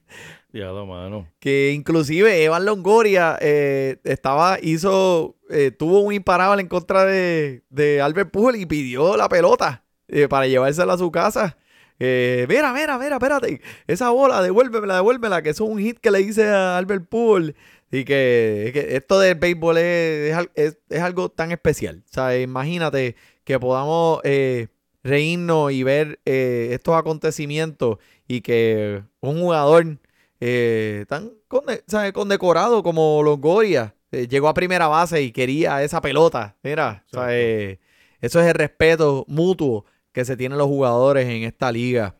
Que 1.39 1.71
inclusive 1.73 2.43
Evan 2.43 2.65
Longoria 2.65 3.37
eh, 3.41 3.97
estaba, 4.03 4.57
hizo, 4.61 5.35
eh, 5.49 5.71
tuvo 5.71 5.99
un 6.01 6.13
imparable 6.13 6.61
en 6.61 6.67
contra 6.67 7.05
de, 7.05 7.63
de 7.69 8.01
Albert 8.01 8.31
Pujols 8.31 8.59
y 8.59 8.65
pidió 8.65 9.15
la 9.17 9.29
pelota 9.29 9.83
eh, 10.07 10.27
para 10.27 10.47
llevársela 10.47 10.93
a 10.93 10.97
su 10.97 11.11
casa. 11.11 11.57
Mira, 11.99 12.73
mira, 12.73 12.97
mira, 12.99 13.15
espérate. 13.15 13.59
Esa 13.87 14.09
bola, 14.11 14.41
devuélvemela, 14.43 14.95
devuélvemela, 14.95 15.41
que 15.41 15.49
eso 15.49 15.65
es 15.65 15.69
un 15.71 15.79
hit 15.79 15.97
que 15.99 16.11
le 16.11 16.21
hice 16.21 16.47
a 16.47 16.77
Albert 16.77 17.07
Pujols. 17.09 17.53
Y 17.91 18.03
que, 18.03 18.89
esto 18.91 19.17
del 19.19 19.35
béisbol 19.35 19.77
es, 19.77 20.29
es 20.31 20.35
al- 20.35 20.51
es- 20.55 20.77
es 20.89 20.99
algo 21.01 21.29
tan 21.29 21.51
especial. 21.51 22.03
O 22.09 22.13
sea, 22.13 22.37
imagínate 22.37 23.15
que 23.45 23.59
podamos 23.59 24.19
reírnos 25.03 25.71
y 25.71 25.83
ver 25.83 26.19
estos 26.25 26.95
acontecimientos 26.95 27.97
y 28.27 28.41
que 28.41 29.03
un 29.21 29.39
jugador 29.39 29.97
eh, 30.39 31.05
tan 31.07 31.31
conde- 31.47 31.83
¿sabe? 31.87 32.13
condecorado 32.13 32.83
como 32.83 33.21
Longoria 33.23 33.95
eh, 34.11 34.27
llegó 34.27 34.47
a 34.47 34.53
primera 34.53 34.87
base 34.87 35.21
y 35.21 35.31
quería 35.31 35.83
esa 35.83 36.01
pelota. 36.01 36.55
Mira, 36.63 37.03
o 37.07 37.09
sea, 37.09 37.21
Exacto. 37.23 37.31
eh, 37.33 37.79
eso 38.21 38.39
es 38.41 38.47
el 38.47 38.53
respeto 38.53 39.25
mutuo 39.27 39.85
que 40.11 40.25
se 40.25 40.37
tienen 40.37 40.57
los 40.57 40.67
jugadores 40.67 41.27
en 41.27 41.43
esta 41.43 41.71
liga. 41.71 42.15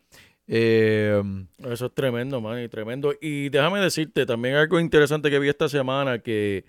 Eh, 0.46 1.22
Eso 1.58 1.86
es 1.86 1.94
tremendo, 1.94 2.40
man, 2.40 2.62
y 2.62 2.68
tremendo. 2.68 3.12
Y 3.20 3.48
déjame 3.50 3.80
decirte 3.80 4.24
también 4.26 4.54
algo 4.54 4.80
interesante 4.80 5.30
que 5.30 5.38
vi 5.38 5.48
esta 5.48 5.68
semana 5.68 6.20
que, 6.20 6.64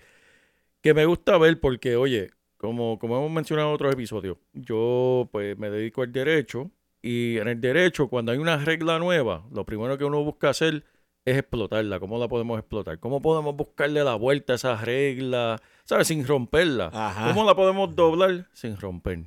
que 0.82 0.92
me 0.94 1.06
gusta 1.06 1.38
ver 1.38 1.58
porque, 1.60 1.96
oye, 1.96 2.30
como, 2.56 2.98
como 2.98 3.16
hemos 3.16 3.30
mencionado 3.30 3.68
en 3.70 3.74
otros 3.74 3.92
episodios, 3.94 4.36
yo 4.52 5.28
pues 5.32 5.56
me 5.58 5.70
dedico 5.70 6.02
al 6.02 6.12
derecho 6.12 6.70
y 7.00 7.38
en 7.38 7.48
el 7.48 7.60
derecho 7.60 8.08
cuando 8.08 8.32
hay 8.32 8.38
una 8.38 8.58
regla 8.58 8.98
nueva, 8.98 9.46
lo 9.52 9.64
primero 9.64 9.96
que 9.96 10.04
uno 10.04 10.22
busca 10.22 10.50
hacer 10.50 10.84
es 11.30 11.38
explotarla. 11.38 11.98
¿Cómo 12.00 12.18
la 12.18 12.28
podemos 12.28 12.58
explotar? 12.58 12.98
¿Cómo 12.98 13.20
podemos 13.22 13.56
buscarle 13.56 14.02
la 14.04 14.14
vuelta 14.14 14.52
a 14.54 14.56
esa 14.56 14.76
regla? 14.76 15.60
¿Sabes? 15.84 16.08
Sin 16.08 16.26
romperla. 16.26 16.90
Ajá. 16.92 17.28
¿Cómo 17.28 17.44
la 17.44 17.54
podemos 17.54 17.94
doblar 17.94 18.46
sin 18.52 18.76
romper? 18.76 19.20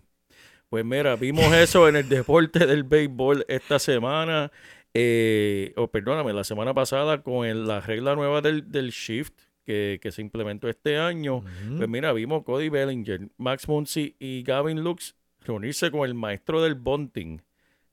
Pues 0.69 0.83
mira, 0.85 1.15
vimos 1.15 1.53
eso 1.53 1.87
en 1.87 1.95
el 1.97 2.09
deporte 2.09 2.65
del 2.65 2.83
béisbol 2.83 3.45
esta 3.47 3.77
semana, 3.79 4.51
eh, 4.93 5.73
o 5.75 5.87
perdóname, 5.87 6.33
la 6.33 6.43
semana 6.43 6.73
pasada 6.73 7.21
con 7.23 7.45
el- 7.45 7.67
la 7.67 7.79
regla 7.81 8.15
nueva 8.15 8.41
del, 8.41 8.71
del 8.71 8.89
shift 8.91 9.33
que, 9.65 9.99
que 10.01 10.11
se 10.11 10.21
implementó 10.21 10.67
este 10.69 10.97
año. 10.97 11.43
Pues 11.77 11.87
mira, 11.89 12.11
vimos 12.13 12.43
Cody 12.43 12.69
Bellinger, 12.69 13.29
Max 13.37 13.67
Muncy 13.67 14.15
y 14.19 14.43
Gavin 14.43 14.83
Lux 14.83 15.15
reunirse 15.41 15.89
con 15.91 16.05
el 16.07 16.13
maestro 16.13 16.61
del 16.61 16.75
bunting, 16.75 17.41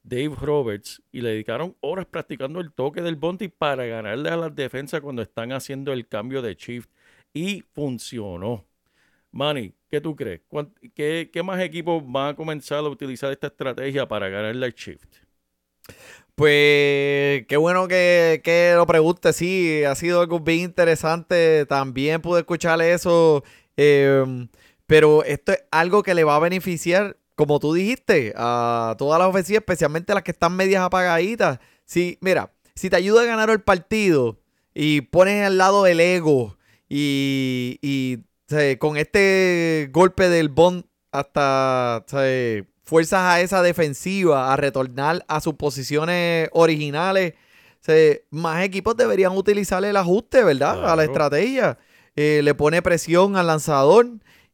Dave 0.02 0.34
Roberts, 0.40 1.02
y 1.12 1.20
le 1.20 1.30
dedicaron 1.30 1.76
horas 1.80 2.06
practicando 2.06 2.60
el 2.60 2.72
toque 2.72 3.02
del 3.02 3.16
bunting 3.16 3.52
para 3.56 3.84
ganarle 3.86 4.30
a 4.30 4.36
las 4.36 4.54
defensas 4.54 5.00
cuando 5.00 5.22
están 5.22 5.52
haciendo 5.52 5.92
el 5.92 6.08
cambio 6.08 6.42
de 6.42 6.54
shift. 6.54 6.90
Y 7.32 7.62
funcionó. 7.74 8.66
Manny, 9.32 9.74
¿qué 9.90 10.00
tú 10.00 10.16
crees? 10.16 10.40
¿Cuán- 10.48 10.74
¿Qué, 10.94 11.30
qué 11.32 11.42
más 11.42 11.60
equipos 11.62 12.02
van 12.06 12.30
a 12.30 12.36
comenzar 12.36 12.80
a 12.80 12.88
utilizar 12.88 13.32
esta 13.32 13.48
estrategia 13.48 14.08
para 14.08 14.28
ganarle 14.28 14.66
al 14.66 14.74
shift? 14.74 15.16
Pues 16.34 17.46
qué 17.46 17.56
bueno 17.58 17.86
que, 17.88 18.40
que 18.44 18.72
lo 18.76 18.86
pregunte. 18.86 19.32
Sí, 19.32 19.84
ha 19.84 19.94
sido 19.94 20.20
algo 20.20 20.40
bien 20.40 20.60
interesante. 20.60 21.66
También 21.66 22.22
pude 22.22 22.40
escuchar 22.40 22.80
eso. 22.82 23.44
eh, 23.76 24.24
pero 24.86 25.22
esto 25.24 25.52
es 25.52 25.64
algo 25.70 26.02
que 26.02 26.14
le 26.14 26.24
va 26.24 26.36
a 26.36 26.40
beneficiar, 26.40 27.16
como 27.40 27.58
tú 27.58 27.72
dijiste, 27.72 28.34
a 28.36 28.94
todas 28.98 29.18
las 29.18 29.30
ofensivas, 29.30 29.62
especialmente 29.62 30.12
las 30.12 30.22
que 30.22 30.32
están 30.32 30.54
medias 30.54 30.82
apagaditas. 30.82 31.58
Sí, 31.86 32.18
mira, 32.20 32.52
si 32.74 32.90
te 32.90 32.96
ayuda 32.96 33.22
a 33.22 33.24
ganar 33.24 33.48
el 33.48 33.62
partido 33.62 34.38
y 34.74 35.00
pones 35.00 35.46
al 35.46 35.56
lado 35.56 35.86
el 35.86 36.00
ego 36.00 36.58
y, 36.86 37.78
y, 37.80 38.18
con 38.76 38.98
este 38.98 39.88
golpe 39.90 40.28
del 40.28 40.50
bond 40.50 40.84
hasta 41.12 42.04
sea, 42.08 42.62
fuerzas 42.84 43.20
a 43.20 43.40
esa 43.40 43.62
defensiva 43.62 44.52
a 44.52 44.56
retornar 44.58 45.24
a 45.26 45.40
sus 45.40 45.54
posiciones 45.54 46.50
originales. 46.52 47.36
Sea, 47.80 48.18
más 48.28 48.62
equipos 48.62 48.98
deberían 48.98 49.34
utilizar 49.34 49.82
el 49.82 49.96
ajuste, 49.96 50.44
¿verdad? 50.44 50.92
A 50.92 50.94
la 50.94 51.04
estrategia. 51.04 51.78
Eh, 52.16 52.42
le 52.44 52.54
pone 52.54 52.82
presión 52.82 53.34
al 53.36 53.46
lanzador 53.46 54.08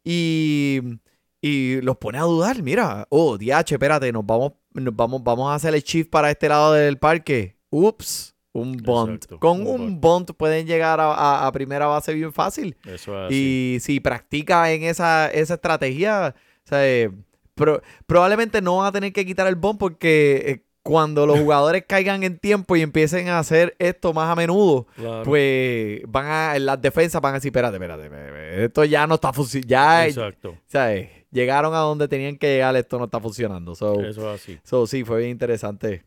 y, 0.04 1.00
y 1.40 1.80
los 1.82 1.96
pone 1.98 2.18
a 2.18 2.22
dudar. 2.22 2.62
Mira, 2.62 3.06
oh, 3.10 3.36
DH, 3.38 3.72
espérate, 3.74 4.10
nos 4.12 4.24
vamos, 4.26 4.52
nos 4.72 4.94
vamos, 4.96 5.22
vamos 5.22 5.50
a 5.50 5.54
hacer 5.54 5.74
el 5.74 5.82
shift 5.82 6.10
para 6.10 6.30
este 6.30 6.48
lado 6.48 6.72
del 6.72 6.98
parque. 6.98 7.56
Ups, 7.70 8.34
un 8.52 8.76
bunt. 8.78 9.14
Exacto, 9.16 9.38
Con 9.40 9.66
un 9.66 9.80
un 9.82 10.00
bunt 10.00 10.30
pueden 10.32 10.66
llegar 10.66 10.98
a, 11.00 11.12
a- 11.12 11.46
a 11.46 11.52
primera 11.52 11.86
base 11.86 12.14
bien 12.14 12.32
fácil. 12.32 12.76
Eso 12.86 13.26
es. 13.26 13.32
Y 13.32 13.78
si 13.80 14.00
practica 14.00 14.72
en 14.72 14.82
esa, 14.84 15.28
esa 15.30 15.54
estrategia, 15.54 16.34
o 16.64 16.68
sea, 16.68 16.86
eh, 16.88 17.10
pro- 17.54 17.82
probablemente 18.06 18.62
no 18.62 18.78
van 18.78 18.86
a 18.86 18.92
tener 18.92 19.12
que 19.12 19.26
quitar 19.26 19.46
el 19.46 19.56
bomb 19.56 19.78
porque 19.78 20.42
eh, 20.46 20.62
cuando 20.82 21.26
los 21.26 21.38
jugadores 21.40 21.84
caigan 21.86 22.22
en 22.22 22.38
tiempo 22.38 22.76
y 22.76 22.80
empiecen 22.82 23.28
a 23.28 23.40
hacer 23.40 23.76
esto 23.78 24.14
más 24.14 24.30
a 24.30 24.36
menudo, 24.36 24.86
Claro. 24.96 25.22
pues 25.24 26.00
van 26.08 26.26
a, 26.26 26.56
en 26.56 26.64
las 26.64 26.80
defensas 26.80 27.20
van 27.20 27.32
a 27.34 27.36
decir, 27.38 27.48
espérate, 27.50 27.76
espérate, 27.76 28.04
espérate, 28.04 28.64
esto 28.64 28.84
ya 28.84 29.06
no 29.06 29.16
está 29.16 29.32
funcionando, 29.34 29.68
ya, 29.68 30.06
Exacto. 30.06 30.56
¿sabes? 30.66 31.10
Llegaron 31.36 31.74
a 31.74 31.80
donde 31.80 32.08
tenían 32.08 32.38
que 32.38 32.46
llegar, 32.46 32.74
esto 32.76 32.98
no 32.98 33.04
está 33.04 33.20
funcionando. 33.20 33.74
So, 33.74 34.00
Eso 34.00 34.32
es 34.32 34.40
así. 34.40 34.58
so, 34.64 34.86
sí, 34.86 35.04
fue 35.04 35.18
bien 35.18 35.32
interesante. 35.32 36.02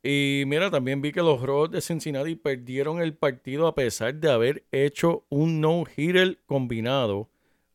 Y 0.00 0.44
mira, 0.46 0.70
también 0.70 1.02
vi 1.02 1.10
que 1.10 1.22
los 1.22 1.42
Rojos 1.42 1.72
de 1.72 1.80
Cincinnati 1.80 2.36
perdieron 2.36 3.00
el 3.02 3.14
partido 3.14 3.66
a 3.66 3.74
pesar 3.74 4.14
de 4.14 4.30
haber 4.30 4.62
hecho 4.70 5.24
un 5.28 5.60
no-hitter 5.60 6.38
combinado 6.46 7.28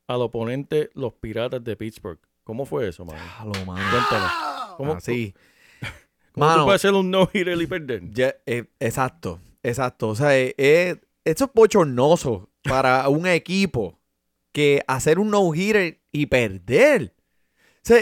al 0.08 0.22
oponente, 0.22 0.90
los 0.94 1.12
Piratas 1.16 1.62
de 1.66 1.76
Pittsburgh. 1.76 2.20
¿Cómo 2.46 2.66
fue 2.66 2.88
eso, 2.88 3.04
mano? 3.04 3.20
Mano. 3.66 3.82
Cuéntanos. 3.92 4.32
¿Cómo, 4.78 4.94
Así. 4.94 5.34
cómo 6.32 6.46
tú 6.46 6.52
Mano. 6.52 6.64
puedes 6.64 6.80
hacer 6.80 6.94
un 6.94 7.12
no-hitter 7.12 7.62
y 7.62 7.68
perder? 7.68 8.10
Ya, 8.14 8.34
eh, 8.46 8.64
exacto, 8.80 9.42
exacto. 9.64 10.08
O 10.08 10.16
sea, 10.16 10.38
eh, 10.40 10.56
eh, 10.58 10.96
esto 11.26 11.44
es 11.44 11.52
bochornoso 11.54 12.48
para 12.64 13.10
un 13.10 13.28
equipo 13.28 14.00
que 14.54 14.82
hacer 14.88 15.20
un 15.20 15.30
no-hitter 15.30 15.99
y 16.12 16.25
perder. 16.25 17.13
O 17.16 17.82
sea, 17.84 18.01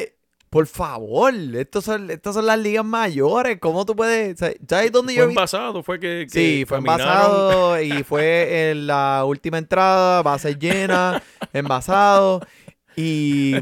por 0.50 0.66
favor, 0.68 1.34
estos 1.56 1.84
son, 1.86 2.10
estas 2.10 2.34
son 2.36 2.46
las 2.46 2.58
ligas 2.58 2.86
mayores. 2.86 3.58
¿Cómo 3.60 3.86
tú 3.86 3.96
puedes...? 3.96 4.36
O 4.36 4.38
sea, 4.38 4.54
¿Sabes 4.68 4.92
dónde 4.92 5.14
Fue 5.14 5.22
yo 5.22 5.28
vi? 5.28 5.34
envasado, 5.34 5.84
fue 5.84 6.00
que, 6.00 6.26
que 6.32 6.40
Sí, 6.40 6.66
fue 6.66 6.78
caminaron- 6.78 7.00
envasado 7.02 7.82
y 7.82 8.04
fue 8.04 8.72
en 8.72 8.88
la 8.88 9.24
última 9.26 9.58
entrada, 9.58 10.22
base 10.24 10.56
llena, 10.56 11.22
envasado. 11.54 12.42
Y 12.96 13.54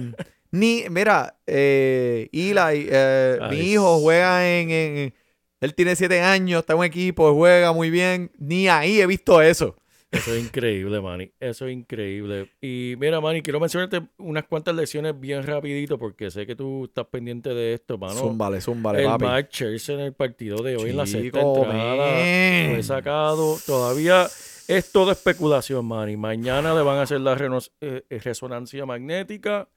ni, 0.52 0.84
mira, 0.90 1.38
eh, 1.48 2.30
Eli, 2.32 2.88
eh, 2.90 3.40
mi 3.50 3.58
hijo 3.72 4.00
juega 4.00 4.48
en, 4.48 4.70
en- 4.70 5.14
Él 5.62 5.74
tiene 5.74 5.96
siete 5.96 6.22
años, 6.22 6.60
está 6.60 6.74
en 6.74 6.80
un 6.80 6.86
equipo, 6.86 7.34
juega 7.34 7.74
muy 7.74 7.90
bien. 7.90 8.32
Ni 8.38 8.68
ahí 8.70 9.02
he 9.02 9.08
visto 9.08 9.42
eso. 9.42 9.76
Eso 10.16 10.34
es 10.34 10.44
increíble, 10.44 11.02
Manny. 11.02 11.32
Eso 11.40 11.68
es 11.68 11.74
increíble. 11.74 12.52
Y 12.62 12.96
mira, 12.98 13.20
Manny, 13.22 13.42
quiero 13.42 13.60
mencionarte 13.60 14.02
unas 14.18 14.46
cuantas 14.46 14.76
lecciones 14.76 15.20
bien 15.20 15.44
rapidito 15.44 15.98
porque 15.98 16.32
sé 16.32 16.46
que 16.46 16.56
tú 16.56 16.86
estás 16.86 17.06
pendiente 17.08 17.54
de 17.54 17.74
esto, 17.74 17.98
mano. 17.98 18.16
Zúmbale, 18.16 18.62
zúmbale, 18.62 19.02
el 19.02 19.06
papi. 19.06 19.26
Max 19.26 19.50
Scherzer 19.52 20.00
en 20.00 20.06
el 20.06 20.14
partido 20.14 20.62
de 20.64 20.78
hoy 20.78 20.92
en 20.92 20.98
la 20.98 21.06
sexta 21.06 21.42
entrada 21.42 21.68
man. 21.68 22.72
fue 22.72 22.84
sacado. 22.84 23.58
Todavía 23.66 24.28
es 24.68 24.92
todo 24.92 25.12
especulación, 25.12 25.86
Manny. 25.86 26.18
Mañana 26.18 26.74
le 26.74 26.82
van 26.82 26.98
a 26.98 27.02
hacer 27.04 27.22
la 27.22 27.38
eh, 27.82 28.04
resonancia 28.24 28.86
magnética, 28.86 29.70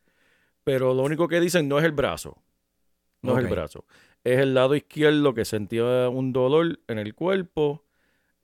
pero 0.65 0.95
lo 0.95 1.03
único 1.03 1.29
que 1.29 1.41
dicen 1.41 1.69
no 1.69 1.79
es 1.79 1.85
el 1.85 1.93
brazo. 1.93 2.39
No 3.23 3.39
es 3.39 3.45
el 3.45 3.51
brazo. 3.51 3.85
Es 4.25 4.39
el 4.39 4.55
lado 4.55 4.75
izquierdo 4.75 5.35
que 5.35 5.45
sentía 5.45 6.09
un 6.09 6.33
dolor 6.33 6.81
en 6.87 6.99
el 6.99 7.15
cuerpo. 7.15 7.85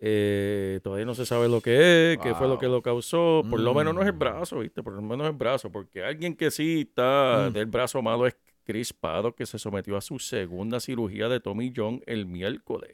Eh, 0.07 0.81
todavía 0.83 1.07
no 1.07 1.15
se 1.15 1.25
sabe 1.25 1.49
lo 1.49 1.63
que 1.63 2.13
es, 2.13 2.19
qué 2.19 2.35
fue 2.35 2.47
lo 2.47 2.59
que 2.59 2.67
lo 2.69 2.83
causó. 2.83 3.43
Por 3.49 3.59
lo 3.61 3.73
menos 3.73 3.95
no 3.95 4.03
es 4.03 4.07
el 4.09 4.13
Mm. 4.15 4.19
brazo, 4.19 4.59
¿viste? 4.59 4.83
Por 4.83 4.93
lo 4.93 5.01
menos 5.03 5.27
el 5.27 5.33
brazo. 5.33 5.71
Porque 5.71 6.05
alguien 6.05 6.37
que 6.37 6.51
sí 6.51 6.87
está 6.89 7.47
Mm. 7.49 7.53
del 7.55 7.67
brazo 7.67 8.03
malo 8.03 8.27
es 8.27 8.37
Chris 8.65 8.93
Paddock, 8.93 9.35
que 9.37 9.47
se 9.47 9.59
sometió 9.59 9.97
a 9.97 10.01
su 10.03 10.19
segunda 10.19 10.79
cirugía 10.81 11.29
de 11.29 11.41
Tommy 11.41 11.73
John 11.75 12.03
el 12.07 12.27
miércoles. 12.27 12.93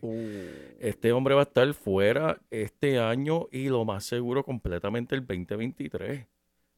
Este 0.80 1.12
hombre 1.12 1.34
va 1.34 1.40
a 1.40 1.44
estar 1.44 1.72
fuera 1.74 2.40
este 2.50 2.98
año 3.00 3.48
y 3.50 3.68
lo 3.68 3.84
más 3.84 4.04
seguro 4.04 4.44
completamente 4.44 5.14
el 5.16 5.26
2023. 5.26 6.26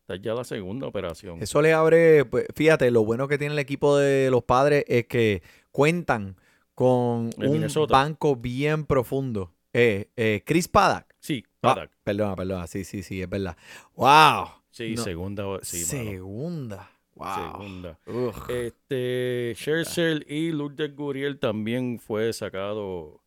Esta 0.00 0.14
es 0.14 0.20
ya 0.22 0.34
la 0.34 0.44
segunda 0.44 0.86
operación. 0.86 1.42
Eso 1.42 1.62
le 1.62 1.72
abre, 1.72 2.24
pues, 2.24 2.46
fíjate, 2.54 2.90
lo 2.90 3.04
bueno 3.04 3.28
que 3.28 3.38
tiene 3.38 3.52
el 3.54 3.58
equipo 3.60 3.96
de 3.96 4.30
los 4.30 4.42
padres 4.44 4.84
es 4.88 5.06
que 5.06 5.42
cuentan 5.70 6.36
con 6.74 7.30
un 7.36 7.50
Minnesota. 7.52 7.92
banco 7.92 8.34
bien 8.36 8.84
profundo. 8.84 9.52
Eh, 9.72 10.08
eh, 10.16 10.42
Chris 10.44 10.68
Paddock. 10.68 11.06
Sí, 11.18 11.44
Ah, 11.62 11.74
Paddock. 11.74 11.90
perdona, 12.02 12.34
perdona, 12.36 12.66
sí, 12.66 12.84
sí, 12.84 13.02
sí, 13.02 13.22
es 13.22 13.28
verdad. 13.28 13.56
¡Wow! 13.94 14.48
Sí, 14.70 14.94
no. 14.96 15.02
segunda. 15.04 15.44
Sí. 15.62 15.84
Segunda. 15.84 16.90
¡Wow! 17.14 17.28
Segunda. 17.52 17.98
Ugh. 18.06 18.50
Este, 18.50 19.52
Scherzer 19.56 20.24
y 20.30 20.50
Lourdes 20.50 20.94
Guriel 20.96 21.38
también 21.38 21.98
fue 22.00 22.32
sacado. 22.32 23.20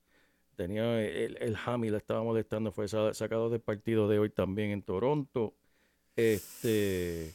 Tenía 0.56 1.02
el, 1.02 1.38
el 1.40 1.58
Hammy 1.66 1.90
le 1.90 1.98
estaba 1.98 2.24
molestando, 2.24 2.72
fue 2.72 2.88
sa- 2.88 3.14
sacado 3.14 3.50
del 3.50 3.60
partido 3.62 4.08
de 4.08 4.20
hoy 4.20 4.30
también 4.30 4.72
en 4.72 4.82
Toronto. 4.84 5.54
Este, 6.16 7.34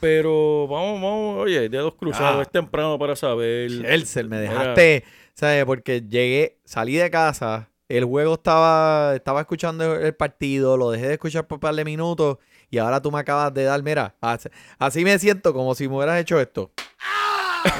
pero 0.00 0.66
vamos, 0.68 1.02
vamos, 1.02 1.36
oye, 1.44 1.68
dedos 1.68 1.94
cruzados, 1.96 2.38
Ah. 2.38 2.42
es 2.42 2.50
temprano 2.50 2.98
para 2.98 3.14
saber. 3.16 3.70
Scherzer, 3.70 4.26
me 4.28 4.38
dejaste, 4.38 5.04
¿sabes? 5.34 5.64
Porque 5.64 6.00
llegué, 6.00 6.58
salí 6.64 6.94
de 6.94 7.10
casa, 7.10 7.68
el 7.88 8.04
juego 8.04 8.34
estaba, 8.34 9.14
estaba 9.14 9.40
escuchando 9.40 9.96
el 9.96 10.14
partido, 10.14 10.76
lo 10.76 10.90
dejé 10.90 11.08
de 11.08 11.14
escuchar 11.14 11.46
por 11.46 11.56
un 11.56 11.60
par 11.60 11.74
de 11.74 11.84
minutos 11.84 12.38
y 12.70 12.78
ahora 12.78 13.00
tú 13.00 13.10
me 13.10 13.18
acabas 13.18 13.52
de 13.54 13.64
dar, 13.64 13.82
mira, 13.82 14.14
así, 14.20 14.48
así 14.78 15.04
me 15.04 15.18
siento 15.18 15.54
como 15.54 15.74
si 15.74 15.88
me 15.88 15.96
hubieras 15.96 16.20
hecho 16.20 16.38
esto. 16.38 16.70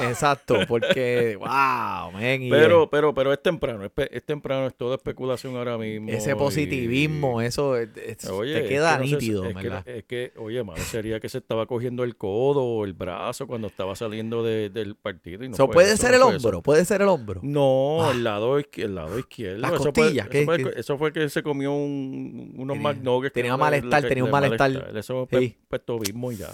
Exacto, 0.09 0.57
porque, 0.68 1.37
wow, 1.38 2.12
men. 2.12 2.42
y, 2.42 2.50
Pero, 2.50 2.85
eh, 2.85 2.88
pero, 2.90 3.14
pero 3.14 3.33
es 3.33 3.42
temprano, 3.42 3.85
es, 3.85 3.90
es 4.11 4.25
temprano, 4.25 4.66
es 4.66 4.75
todo 4.75 4.95
especulación 4.95 5.57
ahora 5.57 5.76
mismo. 5.78 6.09
ese 6.11 6.33
y- 6.33 6.35
positivismo, 6.35 7.40
eso 7.40 7.76
eh, 7.76 7.88
es- 8.07 8.28
Oye, 8.28 8.54
te 8.54 8.62
es 8.64 8.68
queda 8.68 8.99
no 8.99 9.04
sé 9.04 9.11
nítido, 9.12 9.45
es 9.45 9.57
que, 9.57 9.62
¿verdad? 9.62 9.88
es 9.88 10.04
que, 10.04 10.33
oye, 10.37 10.62
mano, 10.64 10.83
sería 10.83 11.21
que 11.21 11.28
se 11.28 11.38
estaba 11.38 11.66
cogiendo 11.66 12.04
el 12.04 12.16
codo 12.16 12.62
o 12.64 12.85
el 12.85 12.92
brazo 12.95 13.47
cuando 13.47 13.66
estaba 13.68 13.95
saliendo 13.97 14.42
de- 14.42 14.71
del 14.71 14.95
partido. 14.97 15.45
Y 15.45 15.49
no 15.49 15.54
Eso 15.54 15.66
fue 15.66 15.75
puede 15.75 15.92
eso, 15.92 16.02
ser 16.02 16.11
no 16.18 16.28
el 16.28 16.37
eso. 16.37 16.47
hombro, 16.49 16.62
puede 16.62 16.85
ser 16.85 17.02
el 17.02 17.09
hombro. 17.09 17.40
No, 17.42 18.04
Ah. 18.04 18.11
el 18.12 18.25
lado, 18.25 18.59
el 18.59 18.95
lado 18.95 19.18
izquierdo. 19.18 19.59
Las 19.59 19.73
eso, 19.75 19.85
costillas, 19.85 20.26
fue, 20.26 20.33
¿qué- 20.33 20.42
eso, 20.42 20.47
fue, 20.62 20.80
eso 20.80 20.99
fue 20.99 21.12
que 21.12 21.28
se 21.28 21.42
comió 21.42 21.73
un- 21.73 22.54
unos 22.57 22.76
Tenía- 22.76 22.92
McNuggets. 22.92 23.33
tenía 23.33 23.52
le- 23.52 23.59
malestar, 23.59 24.02
le- 24.02 24.09
tenía 24.09 24.25
un 24.25 24.28
le 24.28 24.33
malestar. 24.33 24.92
Eso 24.97 25.26
fue 25.26 25.40
Sí. 25.40 25.57
pestobismo 25.68 26.33
y 26.33 26.37
ya. 26.37 26.49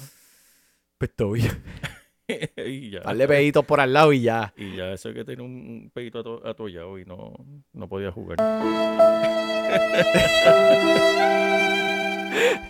Todo 1.17 1.33
bien. 1.33 1.51
y 2.57 2.91
ya. 2.91 3.01
Darle 3.01 3.27
peditos 3.29 3.65
por 3.65 3.81
al 3.81 3.93
lado 3.93 4.13
y 4.13 4.23
ya. 4.23 4.53
Y 4.57 4.77
ya 4.77 4.93
eso 4.93 5.13
que 5.13 5.25
tenía 5.25 5.45
un 5.45 5.91
pedito 5.93 6.21
ato- 6.21 6.47
atollado 6.47 6.99
y 6.99 7.05
no, 7.05 7.33
no 7.73 7.89
podía 7.89 8.11
jugar. 8.13 8.39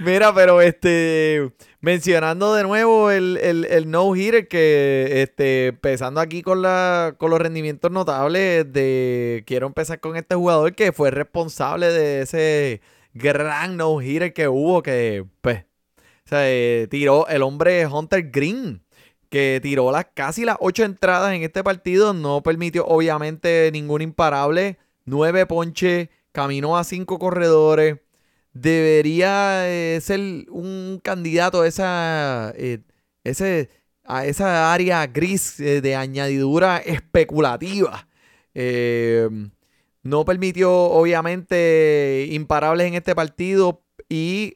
Mira, 0.00 0.32
pero 0.34 0.60
este, 0.60 1.50
mencionando 1.80 2.54
de 2.54 2.62
nuevo 2.62 3.10
el, 3.10 3.38
el, 3.42 3.64
el 3.64 3.90
no-hitter, 3.90 4.46
que 4.46 5.22
este, 5.22 5.68
empezando 5.68 6.20
aquí 6.20 6.42
con, 6.42 6.62
la, 6.62 7.14
con 7.18 7.30
los 7.30 7.40
rendimientos 7.40 7.90
notables, 7.90 8.70
de 8.72 9.42
quiero 9.46 9.66
empezar 9.66 9.98
con 10.00 10.16
este 10.16 10.34
jugador 10.34 10.74
que 10.74 10.92
fue 10.92 11.10
responsable 11.10 11.88
de 11.88 12.22
ese 12.22 12.82
gran 13.14 13.76
no-hitter 13.76 14.32
que 14.32 14.48
hubo, 14.48 14.82
que 14.82 15.24
pues, 15.40 15.64
o 16.26 16.28
sea, 16.28 16.50
eh, 16.50 16.86
tiró 16.90 17.26
el 17.28 17.42
hombre 17.42 17.86
Hunter 17.86 18.30
Green, 18.30 18.82
que 19.30 19.60
tiró 19.62 19.90
las 19.90 20.08
casi 20.12 20.44
las 20.44 20.56
ocho 20.60 20.84
entradas 20.84 21.32
en 21.32 21.42
este 21.42 21.64
partido, 21.64 22.12
no 22.12 22.42
permitió 22.42 22.86
obviamente 22.86 23.70
ningún 23.72 24.02
imparable, 24.02 24.78
nueve 25.04 25.46
ponches, 25.46 26.08
caminó 26.32 26.76
a 26.76 26.84
cinco 26.84 27.18
corredores 27.18 27.98
debería 28.60 29.68
eh, 29.68 30.00
ser 30.00 30.20
un 30.50 31.00
candidato 31.02 31.62
a 31.62 31.68
esa, 31.68 32.52
eh, 32.56 32.80
a 34.04 34.24
esa 34.26 34.72
área 34.72 35.06
gris 35.06 35.60
eh, 35.60 35.80
de 35.80 35.94
añadidura 35.94 36.78
especulativa. 36.78 38.08
No 40.02 40.24
permitió, 40.24 40.72
obviamente, 40.72 42.28
imparables 42.30 42.86
en 42.86 42.94
este 42.94 43.14
partido 43.14 43.82
y 44.08 44.54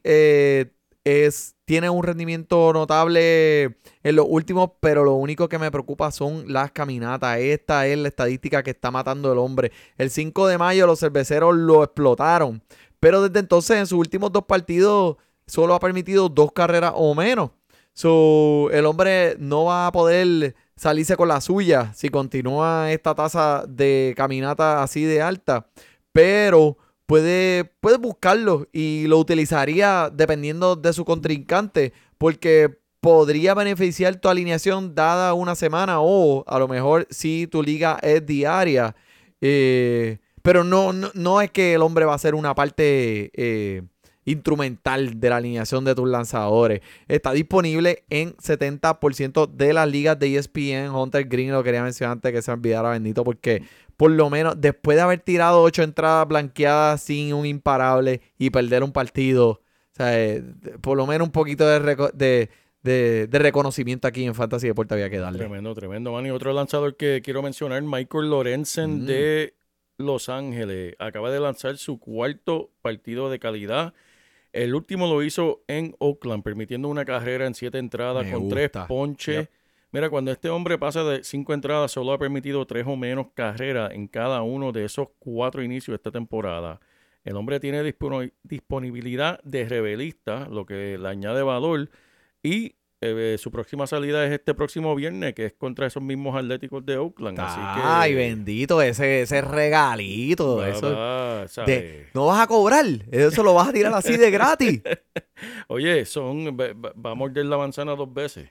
es, 1.05 1.57
tiene 1.65 1.89
un 1.91 2.03
rendimiento 2.03 2.73
notable 2.73 3.77
en 4.03 4.17
los 4.17 4.27
últimos, 4.29 4.71
pero 4.81 5.05
lo 5.05 5.15
único 5.15 5.49
que 5.49 5.59
me 5.59 5.71
preocupa 5.71 6.11
son 6.11 6.53
las 6.53 6.73
caminatas. 6.73 7.39
Esta 7.39 7.87
es 7.87 7.99
la 7.99 8.09
estadística 8.09 8.63
que 8.63 8.71
está 8.71 8.91
matando 8.91 9.33
el 9.33 9.39
hombre. 9.39 9.73
El 9.97 10.11
5 10.11 10.47
de 10.47 10.59
mayo 10.59 10.87
los 10.87 11.01
cerveceros 11.01 11.57
lo 11.57 11.83
explotaron. 11.83 12.63
Pero 12.99 13.23
desde 13.23 13.41
entonces, 13.41 13.79
en 13.79 13.87
sus 13.87 13.99
últimos 13.99 14.31
dos 14.31 14.45
partidos, 14.45 15.17
solo 15.47 15.75
ha 15.75 15.81
permitido 15.81 16.29
dos 16.29 16.53
carreras 16.53 16.93
o 16.95 17.15
menos. 17.15 17.51
So, 17.93 18.71
el 18.71 18.87
hombre 18.87 19.37
no 19.39 19.65
va 19.65 19.87
a 19.87 19.93
poder 19.93 20.55
salirse 20.77 21.17
con 21.17 21.29
la 21.29 21.41
suya 21.41 21.93
si 21.95 22.09
continúa 22.09 22.91
esta 22.93 23.15
tasa 23.15 23.65
de 23.69 24.15
caminata 24.17 24.83
así 24.83 25.05
de 25.05 25.23
alta. 25.23 25.67
Pero 26.13 26.77
puede, 27.11 27.65
puede 27.65 27.97
buscarlo 27.97 28.69
y 28.73 29.07
lo 29.09 29.19
utilizaría 29.19 30.13
dependiendo 30.15 30.77
de 30.77 30.93
su 30.93 31.05
contrincante. 31.05 31.93
Porque 32.19 32.79
podría 33.01 33.55
beneficiar 33.55 34.15
tu 34.17 34.29
alineación 34.29 34.95
dada 34.95 35.35
una 35.35 35.57
semana 35.57 36.01
o 36.01 36.45
a 36.47 36.59
lo 36.61 36.69
mejor 36.69 37.09
si 37.11 37.49
tu 37.49 37.65
liga 37.65 37.99
es 38.01 38.25
diaria. 38.25 38.95
Eh, 39.41 40.19
pero 40.43 40.63
no, 40.63 40.93
no, 40.93 41.11
no 41.15 41.41
es 41.41 41.51
que 41.51 41.75
el 41.75 41.83
hombre 41.83 42.05
va 42.05 42.15
a 42.15 42.19
ser 42.19 42.37
una 42.37 42.55
parte 42.55 43.33
eh, 43.35 43.83
instrumental 44.25 45.19
de 45.19 45.31
la 45.31 45.39
alineación 45.39 45.85
de 45.85 45.97
tus 45.97 46.09
lanzadores. 46.09 46.81
Está 47.09 47.33
disponible 47.33 48.05
en 48.09 48.37
70% 48.37 49.51
de 49.51 49.73
las 49.73 49.89
ligas 49.89 50.17
de 50.17 50.37
ESPN. 50.37 50.95
Hunter 50.95 51.25
Green 51.25 51.51
lo 51.51 51.65
quería 51.65 51.83
mencionar 51.83 52.13
antes 52.13 52.33
que 52.33 52.43
se 52.43 52.53
olvidara, 52.53 52.91
bendito, 52.91 53.25
porque 53.25 53.65
por 54.01 54.11
lo 54.13 54.31
menos 54.31 54.59
después 54.59 54.97
de 54.97 55.03
haber 55.03 55.21
tirado 55.21 55.61
ocho 55.61 55.83
entradas 55.83 56.27
blanqueadas 56.27 57.03
sin 57.03 57.35
un 57.35 57.45
imparable 57.45 58.23
y 58.39 58.49
perder 58.49 58.83
un 58.83 58.93
partido, 58.93 59.49
o 59.51 59.61
sea, 59.93 60.19
eh, 60.19 60.43
por 60.81 60.97
lo 60.97 61.07
menos 61.07 61.27
un 61.27 61.33
poquito 61.33 61.69
de, 61.69 61.79
reco- 61.81 62.11
de, 62.13 62.49
de- 62.83 63.27
de 63.27 63.39
reconocimiento 63.39 64.09
aquí 64.09 64.25
en 64.25 64.35
Fantasy 64.35 64.69
Deporte 64.69 64.95
había 64.95 65.11
que 65.11 65.19
darle. 65.19 65.39
Tremendo, 65.39 65.75
tremendo, 65.75 66.13
man. 66.13 66.25
Y 66.25 66.31
otro 66.31 66.55
lanzador 66.55 66.97
que 66.97 67.21
quiero 67.23 67.43
mencionar, 67.43 67.83
Michael 67.83 68.31
Lorenzen 68.31 69.03
Mm. 69.03 69.07
de 69.07 69.55
Los 69.99 70.31
Ángeles. 70.31 70.95
Acaba 70.99 71.31
de 71.31 71.41
lanzar 71.41 71.77
su 71.77 71.99
cuarto 72.01 72.71
partido 72.81 73.29
de 73.31 73.39
calidad. 73.39 73.93
El 74.55 74.75
último 74.75 75.07
lo 75.13 75.23
hizo 75.23 75.61
en 75.69 75.95
Oakland, 75.99 76.43
permitiendo 76.43 76.89
una 76.89 77.05
carrera 77.05 77.47
en 77.47 77.55
siete 77.55 77.77
entradas 77.77 78.25
Me 78.25 78.33
con 78.33 78.49
tres 78.49 78.71
ponches. 78.89 79.37
Yep. 79.41 79.51
Mira, 79.93 80.09
cuando 80.09 80.31
este 80.31 80.49
hombre 80.51 80.79
pasa 80.79 81.03
de 81.03 81.25
cinco 81.25 81.53
entradas, 81.53 81.91
solo 81.91 82.13
ha 82.13 82.19
permitido 82.19 82.65
tres 82.67 82.85
o 82.87 82.97
menos 82.97 83.27
carreras 83.35 83.91
en 83.93 84.07
cada 84.07 84.43
uno 84.43 84.71
de 84.73 84.85
esos 84.85 85.09
cuatro 85.19 85.63
inicios 85.63 85.93
de 85.93 85.97
esta 85.97 86.13
temporada. 86.13 86.81
El 87.25 87.37
hombre 87.37 87.59
tiene 87.61 87.83
disponi- 87.83 88.33
disponibilidad 88.45 89.41
de 89.43 89.69
rebelista, 89.69 90.47
lo 90.49 90.65
que 90.65 90.97
le 90.97 91.09
añade 91.09 91.43
valor. 91.43 91.91
Y 92.43 92.77
eh, 93.03 93.37
su 93.39 93.51
próxima 93.51 93.87
salida 93.87 94.25
es 94.27 94.33
este 94.33 94.55
próximo 94.55 94.95
viernes, 94.95 95.35
que 95.35 95.47
es 95.47 95.53
contra 95.55 95.87
esos 95.87 96.03
mismos 96.03 96.37
Atléticos 96.37 96.87
de 96.87 96.97
Oakland. 96.97 97.41
Así 97.41 97.59
que, 97.59 97.81
Ay, 97.85 98.15
bendito, 98.15 98.81
ese, 98.83 99.23
ese 99.23 99.41
regalito. 99.43 100.57
va, 100.59 100.69
eso, 100.69 100.95
va, 100.97 101.41
de- 101.43 101.49
¿sabes? 101.49 102.07
no 102.15 102.27
vas 102.27 102.41
a 102.43 102.47
cobrar, 102.47 102.85
eso 103.11 103.43
lo 103.43 103.55
vas 103.55 103.69
a 103.69 103.73
tirar 103.73 103.93
así 103.95 104.17
de 104.17 104.31
gratis. 104.31 104.83
Oye, 105.69 106.05
son, 106.05 106.47
va- 106.57 106.73
va 106.93 107.11
a 107.11 107.15
morder 107.15 107.45
la 107.47 107.57
manzana 107.59 107.97
dos 107.97 108.13
veces. 108.13 108.49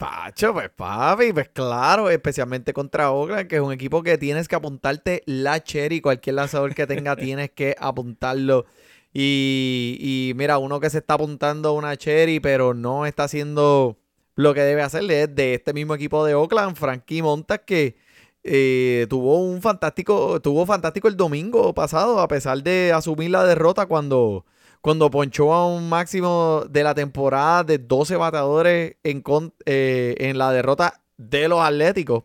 Pacho, 0.00 0.54
pues 0.54 0.70
papi, 0.70 1.30
pues 1.34 1.50
claro, 1.50 2.08
especialmente 2.08 2.72
contra 2.72 3.10
Oakland, 3.12 3.48
que 3.48 3.56
es 3.56 3.60
un 3.60 3.70
equipo 3.70 4.02
que 4.02 4.16
tienes 4.16 4.48
que 4.48 4.56
apuntarte 4.56 5.22
la 5.26 5.62
cherry, 5.62 6.00
cualquier 6.00 6.36
lanzador 6.36 6.74
que 6.74 6.86
tenga 6.86 7.16
tienes 7.16 7.50
que 7.50 7.76
apuntarlo. 7.78 8.64
Y, 9.12 9.98
y 10.00 10.32
mira, 10.36 10.56
uno 10.56 10.80
que 10.80 10.88
se 10.88 10.98
está 10.98 11.14
apuntando 11.14 11.74
una 11.74 11.98
cherry, 11.98 12.40
pero 12.40 12.72
no 12.72 13.04
está 13.04 13.24
haciendo 13.24 13.98
lo 14.36 14.54
que 14.54 14.62
debe 14.62 14.80
hacerle 14.80 15.24
es 15.24 15.34
de 15.34 15.52
este 15.52 15.74
mismo 15.74 15.94
equipo 15.94 16.24
de 16.24 16.34
Oakland, 16.34 16.76
Frankie 16.76 17.20
Montas, 17.20 17.60
que 17.66 17.96
eh, 18.42 19.06
tuvo 19.10 19.38
un 19.44 19.60
fantástico, 19.60 20.40
tuvo 20.40 20.64
fantástico 20.64 21.08
el 21.08 21.16
domingo 21.18 21.74
pasado, 21.74 22.20
a 22.20 22.28
pesar 22.28 22.62
de 22.62 22.92
asumir 22.94 23.32
la 23.32 23.44
derrota 23.44 23.84
cuando, 23.84 24.46
cuando 24.80 25.10
ponchó 25.10 25.52
a 25.52 25.66
un 25.66 25.88
máximo 25.88 26.64
de 26.68 26.82
la 26.84 26.94
temporada 26.94 27.64
de 27.64 27.78
12 27.78 28.16
bateadores 28.16 28.96
en, 29.02 29.20
con- 29.20 29.52
eh, 29.66 30.14
en 30.18 30.38
la 30.38 30.52
derrota 30.52 31.02
de 31.16 31.48
los 31.48 31.60
Atléticos. 31.60 32.24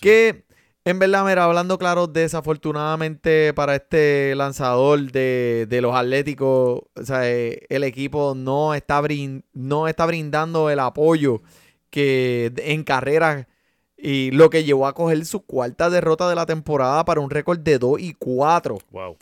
Que 0.00 0.44
en 0.84 0.98
verdad, 0.98 1.24
mira, 1.24 1.44
hablando 1.44 1.78
claro, 1.78 2.06
desafortunadamente 2.06 3.52
para 3.54 3.74
este 3.76 4.34
lanzador 4.36 5.10
de, 5.12 5.66
de 5.68 5.80
los 5.80 5.94
Atléticos, 5.94 6.82
o 6.94 7.02
sea, 7.04 7.28
eh, 7.30 7.60
el 7.68 7.84
equipo 7.84 8.34
no 8.36 8.74
está, 8.74 9.00
brin- 9.00 9.44
no 9.52 9.88
está 9.88 10.06
brindando 10.06 10.70
el 10.70 10.80
apoyo 10.80 11.42
que 11.90 12.52
en 12.58 12.82
carreras 12.84 13.46
y 13.96 14.30
lo 14.32 14.50
que 14.50 14.64
llevó 14.64 14.86
a 14.86 14.94
coger 14.94 15.24
su 15.24 15.44
cuarta 15.46 15.88
derrota 15.90 16.28
de 16.28 16.34
la 16.34 16.46
temporada 16.46 17.04
para 17.04 17.20
un 17.20 17.30
récord 17.30 17.58
de 17.60 17.78
2 17.78 18.00
y 18.00 18.12
4 18.14 18.78
Wow. 18.90 19.16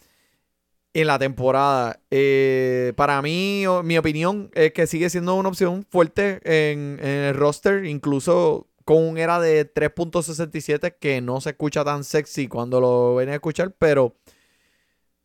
En 0.94 1.06
la 1.08 1.18
temporada. 1.18 2.00
Eh, 2.10 2.92
para 2.96 3.20
mí, 3.20 3.64
mi 3.82 3.98
opinión 3.98 4.50
es 4.54 4.72
que 4.72 4.86
sigue 4.86 5.10
siendo 5.10 5.34
una 5.34 5.48
opción 5.50 5.84
fuerte 5.90 6.40
en, 6.44 6.98
en 7.02 7.06
el 7.24 7.34
roster, 7.34 7.84
incluso 7.84 8.68
con 8.84 8.98
un 9.02 9.18
era 9.18 9.40
de 9.40 9.72
3.67 9.72 10.94
que 10.98 11.20
no 11.20 11.40
se 11.40 11.50
escucha 11.50 11.84
tan 11.84 12.04
sexy 12.04 12.48
cuando 12.48 12.80
lo 12.80 13.14
ven 13.16 13.28
a 13.30 13.34
escuchar, 13.34 13.72
pero 13.78 14.14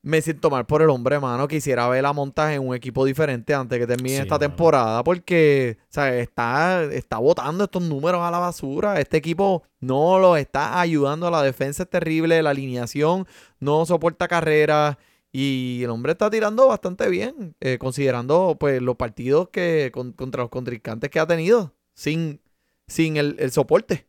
me 0.01 0.21
siento 0.21 0.49
mal 0.49 0.65
por 0.65 0.81
el 0.81 0.89
hombre, 0.89 1.19
mano. 1.19 1.45
Quisiera 1.47 1.87
ver 1.89 2.03
la 2.03 2.13
montaje 2.13 2.55
en 2.55 2.65
un 2.65 2.73
equipo 2.73 3.03
diferente 3.03 3.53
antes 3.53 3.77
que 3.77 3.85
termine 3.85 4.15
Sí, 4.15 4.21
esta 4.21 4.35
mano. 4.35 4.39
temporada, 4.47 5.03
porque 5.03 5.77
o 5.81 5.85
sea, 5.89 6.15
está, 6.17 6.83
está 6.85 7.17
botando 7.17 7.65
estos 7.65 7.83
números 7.83 8.21
a 8.21 8.31
la 8.31 8.39
basura. 8.39 8.99
Este 9.01 9.17
equipo 9.17 9.63
no 9.81 10.17
lo 10.19 10.37
está 10.37 10.79
ayudando. 10.79 11.29
La 11.29 11.43
defensa 11.43 11.83
es 11.83 11.89
terrible, 11.89 12.41
la 12.41 12.51
alineación 12.51 13.27
no 13.59 13.85
soporta 13.85 14.29
carreras. 14.29 14.95
Y 15.31 15.81
el 15.83 15.89
hombre 15.91 16.13
está 16.13 16.29
tirando 16.29 16.67
bastante 16.67 17.07
bien, 17.09 17.55
eh, 17.59 17.77
considerando 17.77 18.57
pues 18.59 18.81
los 18.81 18.95
partidos 18.95 19.49
que 19.49 19.91
con- 19.93 20.13
contra 20.13 20.41
los 20.43 20.49
contrincantes 20.49 21.09
que 21.11 21.19
ha 21.19 21.27
tenido 21.27 21.75
sin, 21.93 22.41
sin 22.87 23.17
el, 23.17 23.35
el 23.39 23.51
soporte. 23.51 24.07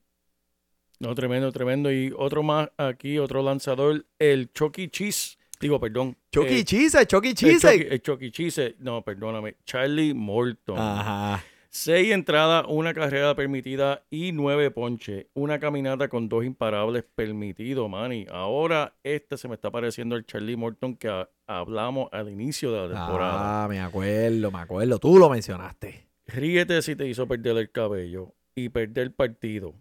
No, 0.99 1.15
tremendo, 1.15 1.51
tremendo. 1.53 1.91
Y 1.93 2.13
otro 2.17 2.43
más 2.43 2.71
aquí, 2.77 3.19
otro 3.19 3.43
lanzador, 3.43 4.07
el 4.19 4.53
Chucky 4.53 4.89
Cheese. 4.89 5.37
Digo, 5.61 5.79
perdón. 5.79 6.17
Chucky 6.33 6.59
eh, 6.61 6.65
Cheese, 6.65 7.07
Chucky 7.07 7.29
el 7.29 7.35
Cheese. 7.35 7.61
Chucky- 7.69 7.87
el 7.91 8.03
Chucky 8.03 8.31
Cheese. 8.31 8.77
No, 8.79 9.03
perdóname. 9.03 9.57
Charlie 9.67 10.15
Morton. 10.15 10.79
Ajá. 10.79 11.45
Seis 11.73 12.11
entradas, 12.13 12.65
una 12.69 12.93
carrera 12.93 13.35
permitida 13.37 14.03
y 14.11 14.33
nueve 14.33 14.73
ponches. 14.73 15.27
Una 15.35 15.61
caminata 15.61 16.09
con 16.09 16.29
dos 16.29 16.45
imparables 16.45 17.05
permitidos, 17.15 17.89
Manny. 17.89 18.27
Ahora 18.29 18.95
este 19.05 19.37
se 19.37 19.47
me 19.47 19.55
está 19.55 19.71
pareciendo 19.71 20.17
el 20.17 20.27
Charlie 20.27 20.57
Morton 20.57 20.97
que 20.97 21.09
a- 21.09 21.29
hablamos 21.47 22.09
al 22.11 22.29
inicio 22.29 22.73
de 22.73 22.89
la 22.89 22.95
temporada. 23.07 23.65
Ah, 23.65 23.69
me 23.69 23.81
acuerdo, 23.81 24.51
me 24.51 24.59
acuerdo. 24.59 24.99
Tú 24.99 25.17
lo 25.19 25.31
mencionaste. 25.31 26.09
Ríete 26.27 26.83
si 26.83 26.97
te 26.97 27.07
hizo 27.07 27.29
perder 27.29 27.57
el 27.57 27.71
cabello 27.71 28.35
y 28.57 28.69
perder 28.69 29.05
el 29.05 29.13
partido. 29.13 29.75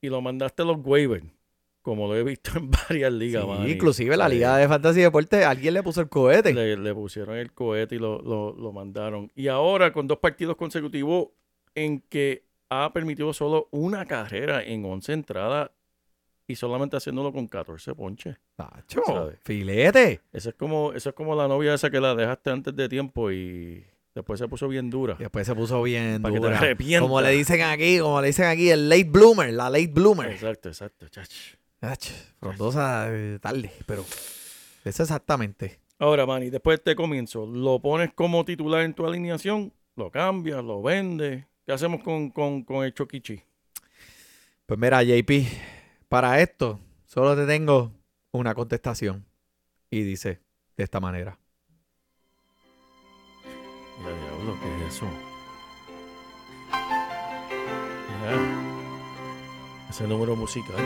Y 0.00 0.08
lo 0.08 0.20
mandaste 0.20 0.62
a 0.62 0.64
los 0.64 0.78
waivers, 0.84 1.24
como 1.82 2.06
lo 2.06 2.16
he 2.16 2.22
visto 2.22 2.50
en 2.58 2.70
varias 2.88 3.12
ligas, 3.12 3.44
Sí, 3.64 3.70
inclusive 3.72 4.16
la 4.16 4.26
Eh, 4.26 4.30
Liga 4.30 4.56
de 4.56 4.68
Fantasy 4.68 5.00
Deporte, 5.00 5.44
alguien 5.44 5.74
le 5.74 5.82
puso 5.82 6.00
el 6.00 6.08
cohete. 6.08 6.52
Le, 6.52 6.76
le 6.76 6.94
pusieron 6.94 7.36
el 7.36 7.52
cohete 7.52 7.94
y 7.94 7.98
lo, 7.98 8.20
lo- 8.20 8.54
lo 8.54 8.72
mandaron. 8.72 9.30
Y 9.34 9.48
ahora 9.48 9.92
con 9.92 10.06
dos 10.06 10.18
partidos 10.18 10.56
consecutivos 10.56 11.28
en 11.74 12.00
que 12.00 12.44
ha 12.70 12.92
permitido 12.92 13.32
solo 13.32 13.68
una 13.70 14.04
carrera 14.04 14.62
en 14.62 14.84
11 14.84 15.12
entradas 15.14 15.70
y 16.46 16.54
solamente 16.56 16.96
haciéndolo 16.96 17.32
con 17.32 17.46
14 17.46 17.94
ponches. 17.94 18.36
Tacho, 18.56 19.02
¿Sabes? 19.06 19.38
filete. 19.44 20.20
Eso 20.32 20.50
es 20.50 20.54
como 20.54 20.92
eso 20.92 21.10
es 21.10 21.14
como 21.14 21.34
la 21.34 21.46
novia 21.48 21.74
esa 21.74 21.90
que 21.90 22.00
la 22.00 22.14
dejaste 22.14 22.50
antes 22.50 22.74
de 22.76 22.88
tiempo 22.88 23.30
y 23.30 23.84
después 24.14 24.38
se 24.40 24.48
puso 24.48 24.66
bien 24.68 24.90
dura. 24.90 25.16
Después 25.18 25.46
se 25.46 25.54
puso 25.54 25.82
bien 25.82 26.20
Para 26.22 26.34
que 26.34 26.40
te 26.40 26.46
dura. 26.46 27.00
Como 27.00 27.20
le 27.20 27.30
dicen 27.30 27.62
aquí, 27.62 27.98
como 27.98 28.20
le 28.20 28.28
dicen 28.28 28.46
aquí, 28.46 28.70
el 28.70 28.88
late 28.88 29.04
bloomer, 29.04 29.52
la 29.52 29.70
late 29.70 29.88
bloomer. 29.88 30.30
Exacto, 30.30 30.68
exacto, 30.68 31.08
chach. 31.08 31.30
Ach, 31.80 32.10
frondosa 32.40 33.06
eh, 33.10 33.38
tarde, 33.40 33.70
pero 33.86 34.04
eso 34.84 35.02
exactamente. 35.02 35.78
Ahora, 35.98 36.26
Manny, 36.26 36.50
después 36.50 36.76
de 36.76 36.90
este 36.90 36.96
comienzo, 36.96 37.46
¿lo 37.46 37.80
pones 37.80 38.12
como 38.14 38.44
titular 38.44 38.82
en 38.82 38.94
tu 38.94 39.06
alineación? 39.06 39.72
¿Lo 39.96 40.10
cambias? 40.10 40.62
¿Lo 40.64 40.82
vendes? 40.82 41.44
¿Qué 41.66 41.72
hacemos 41.72 42.02
con, 42.02 42.30
con, 42.30 42.62
con 42.62 42.84
el 42.84 42.94
Choquichi? 42.94 43.42
Pues 44.66 44.78
mira, 44.78 45.02
JP, 45.02 45.30
para 46.08 46.40
esto 46.40 46.78
solo 47.04 47.36
te 47.36 47.46
tengo 47.46 47.92
una 48.32 48.54
contestación. 48.54 49.24
Y 49.90 50.02
dice 50.02 50.40
de 50.76 50.84
esta 50.84 51.00
manera. 51.00 51.38
Ya, 54.02 54.08
diablo, 54.08 54.56
¿qué 54.60 54.86
es 54.86 54.94
eso? 54.94 55.06
Ya. 58.22 59.88
Ese 59.90 60.06
número 60.06 60.36
musical. 60.36 60.76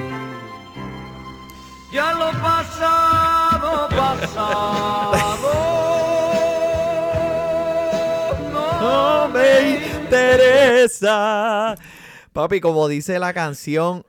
Ya 1.92 2.14
lo 2.14 2.32
pasado, 2.40 3.88
pasado. 3.90 5.52
No 8.80 9.28
me 9.34 10.00
interesa. 10.00 11.74
Papi, 12.32 12.60
como 12.62 12.88
dice 12.88 13.18
la 13.18 13.34
canción, 13.34 14.06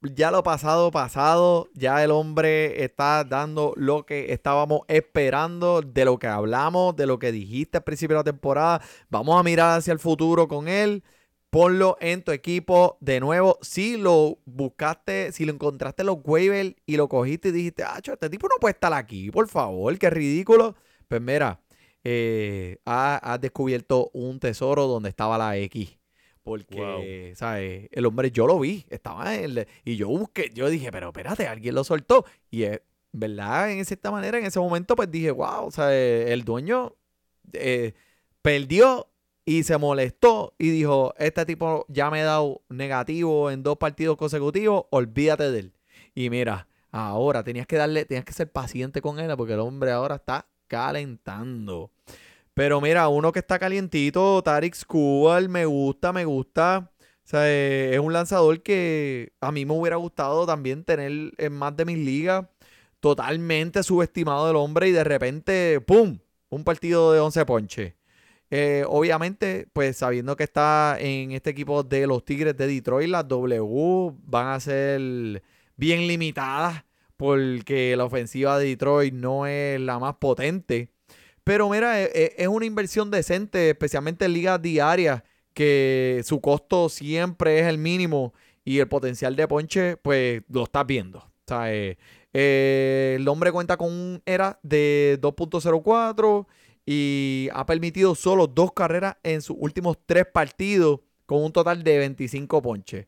ya 0.00 0.30
lo 0.30 0.42
pasado, 0.42 0.90
pasado, 0.90 1.68
ya 1.74 2.02
el 2.02 2.10
hombre 2.10 2.84
está 2.84 3.22
dando 3.24 3.74
lo 3.76 4.06
que 4.06 4.32
estábamos 4.32 4.80
esperando, 4.88 5.82
de 5.82 6.06
lo 6.06 6.18
que 6.18 6.26
hablamos, 6.26 6.96
de 6.96 7.04
lo 7.04 7.18
que 7.18 7.32
dijiste 7.32 7.76
al 7.76 7.84
principio 7.84 8.16
de 8.16 8.20
la 8.20 8.32
temporada. 8.32 8.80
Vamos 9.10 9.38
a 9.38 9.42
mirar 9.42 9.76
hacia 9.78 9.92
el 9.92 9.98
futuro 9.98 10.48
con 10.48 10.68
él. 10.68 11.04
Ponlo 11.50 11.96
en 12.00 12.22
tu 12.22 12.30
equipo 12.30 12.96
de 13.00 13.18
nuevo. 13.18 13.58
Si 13.60 13.96
lo 13.96 14.38
buscaste, 14.44 15.32
si 15.32 15.44
lo 15.44 15.52
encontraste 15.52 16.02
en 16.02 16.06
los 16.06 16.18
waivers 16.24 16.74
y 16.86 16.96
lo 16.96 17.08
cogiste 17.08 17.48
y 17.48 17.52
dijiste, 17.52 17.82
ah, 17.82 17.98
este 18.02 18.30
tipo 18.30 18.46
no 18.48 18.54
puede 18.60 18.72
estar 18.74 18.92
aquí, 18.92 19.30
por 19.32 19.48
favor, 19.48 19.98
qué 19.98 20.10
ridículo. 20.10 20.76
Pues 21.08 21.20
mira, 21.20 21.60
eh, 22.04 22.78
ha- 22.84 23.16
has 23.16 23.40
descubierto 23.40 24.10
un 24.12 24.38
tesoro 24.38 24.86
donde 24.86 25.08
estaba 25.08 25.36
la 25.38 25.56
X. 25.56 25.98
Porque, 26.42 27.32
¿sabes? 27.36 27.88
El 27.90 28.06
hombre, 28.06 28.30
yo 28.30 28.46
lo 28.46 28.58
vi, 28.58 28.86
estaba 28.88 29.34
en 29.34 29.44
el- 29.58 29.66
y 29.84 29.96
yo 29.96 30.08
busqué, 30.08 30.50
yo 30.54 30.68
dije, 30.70 30.90
pero 30.92 31.08
espérate, 31.08 31.46
alguien 31.48 31.74
lo 31.74 31.82
soltó. 31.84 32.24
Y, 32.50 32.62
eh, 32.62 32.82
¿verdad? 33.12 33.72
En 33.72 33.84
cierta 33.84 34.10
manera, 34.12 34.38
en 34.38 34.46
ese 34.46 34.58
momento, 34.60 34.94
pues 34.96 35.10
dije, 35.10 35.32
wow, 35.32 35.66
o 35.66 35.70
sea, 35.72 35.92
el 35.94 36.44
dueño 36.44 36.94
eh, 37.52 37.92
perdió 38.40 39.08
y 39.50 39.64
se 39.64 39.78
molestó 39.78 40.54
y 40.58 40.70
dijo, 40.70 41.12
este 41.18 41.44
tipo 41.44 41.84
ya 41.88 42.08
me 42.08 42.20
ha 42.20 42.24
dado 42.24 42.62
negativo 42.68 43.50
en 43.50 43.64
dos 43.64 43.78
partidos 43.78 44.16
consecutivos, 44.16 44.84
olvídate 44.90 45.50
de 45.50 45.58
él. 45.58 45.72
Y 46.14 46.30
mira, 46.30 46.68
ahora 46.92 47.42
tenías 47.42 47.66
que 47.66 47.74
darle, 47.74 48.04
tenías 48.04 48.24
que 48.24 48.32
ser 48.32 48.52
paciente 48.52 49.02
con 49.02 49.18
él 49.18 49.36
porque 49.36 49.54
el 49.54 49.58
hombre 49.58 49.90
ahora 49.90 50.14
está 50.14 50.46
calentando. 50.68 51.90
Pero 52.54 52.80
mira, 52.80 53.08
uno 53.08 53.32
que 53.32 53.40
está 53.40 53.58
calientito, 53.58 54.40
Tarek 54.40 54.72
Skubal, 54.72 55.48
me 55.48 55.64
gusta, 55.64 56.12
me 56.12 56.24
gusta. 56.24 56.92
O 57.00 57.28
sea, 57.28 57.48
eh, 57.48 57.90
es 57.94 57.98
un 57.98 58.12
lanzador 58.12 58.62
que 58.62 59.32
a 59.40 59.50
mí 59.50 59.66
me 59.66 59.72
hubiera 59.72 59.96
gustado 59.96 60.46
también 60.46 60.84
tener 60.84 61.32
en 61.36 61.52
más 61.52 61.76
de 61.76 61.86
mis 61.86 61.98
ligas. 61.98 62.46
Totalmente 63.00 63.82
subestimado 63.82 64.48
el 64.48 64.54
hombre 64.54 64.90
y 64.90 64.92
de 64.92 65.02
repente, 65.02 65.80
¡pum! 65.80 66.20
Un 66.50 66.62
partido 66.62 67.12
de 67.12 67.18
11 67.18 67.46
ponches. 67.46 67.99
Eh, 68.50 68.84
obviamente, 68.88 69.68
pues 69.72 69.96
sabiendo 69.98 70.36
que 70.36 70.44
está 70.44 70.96
en 70.98 71.32
este 71.32 71.50
equipo 71.50 71.82
de 71.84 72.06
los 72.06 72.24
Tigres 72.24 72.56
de 72.56 72.66
Detroit, 72.66 73.08
las 73.08 73.28
W 73.28 74.12
van 74.24 74.48
a 74.48 74.60
ser 74.60 75.42
bien 75.76 76.06
limitadas 76.08 76.84
porque 77.16 77.94
la 77.96 78.04
ofensiva 78.04 78.58
de 78.58 78.66
Detroit 78.66 79.14
no 79.14 79.46
es 79.46 79.80
la 79.80 79.98
más 79.98 80.16
potente. 80.16 80.90
Pero 81.44 81.68
mira, 81.68 82.00
e- 82.02 82.10
e- 82.14 82.34
es 82.38 82.48
una 82.48 82.66
inversión 82.66 83.10
decente, 83.10 83.70
especialmente 83.70 84.24
en 84.24 84.32
ligas 84.34 84.60
diarias, 84.60 85.22
que 85.54 86.22
su 86.24 86.40
costo 86.40 86.88
siempre 86.88 87.60
es 87.60 87.66
el 87.66 87.78
mínimo 87.78 88.34
y 88.64 88.78
el 88.78 88.88
potencial 88.88 89.36
de 89.36 89.48
ponche, 89.48 89.96
pues 89.96 90.42
lo 90.48 90.64
estás 90.64 90.86
viendo. 90.86 91.18
O 91.18 91.32
sea, 91.46 91.72
eh, 91.74 91.98
eh, 92.32 93.16
el 93.18 93.26
hombre 93.28 93.52
cuenta 93.52 93.76
con 93.76 93.88
un 93.92 94.22
era 94.26 94.58
de 94.62 95.18
2.04 95.20 96.46
y 96.92 97.48
ha 97.52 97.64
permitido 97.66 98.16
solo 98.16 98.48
dos 98.48 98.72
carreras 98.72 99.16
en 99.22 99.42
sus 99.42 99.56
últimos 99.60 99.96
tres 100.06 100.26
partidos 100.26 100.98
con 101.24 101.44
un 101.44 101.52
total 101.52 101.84
de 101.84 101.98
25 101.98 102.60
ponches. 102.60 103.06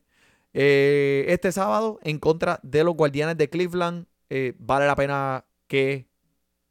Eh, 0.53 1.25
este 1.27 1.51
sábado, 1.51 1.99
en 2.01 2.17
contra 2.17 2.61
de 2.63 2.85
los 2.85 2.95
Guardianes 2.95 3.37
de 3.37 3.49
Cleveland, 3.49 4.05
eh, 4.29 4.53
vale 4.57 4.87
la 4.87 4.95
pena 4.95 5.43
que 5.67 6.07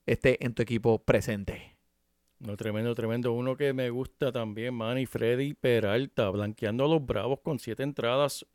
esté 0.07 0.42
en 0.42 0.55
tu 0.55 0.62
equipo 0.62 1.05
presente. 1.05 1.77
No, 2.38 2.57
tremendo, 2.57 2.94
tremendo. 2.94 3.35
Uno 3.35 3.59
que 3.59 3.75
me 3.75 3.90
gusta 3.90 4.33
también, 4.33 4.72
Manny 4.72 5.05
Freddy 5.05 5.53
Peralta, 5.53 6.31
blanqueando 6.31 6.87
a 6.87 6.88
los 6.88 7.05
Bravos 7.05 7.40
con 7.40 7.59
siete 7.59 7.83
entradas, 7.83 8.46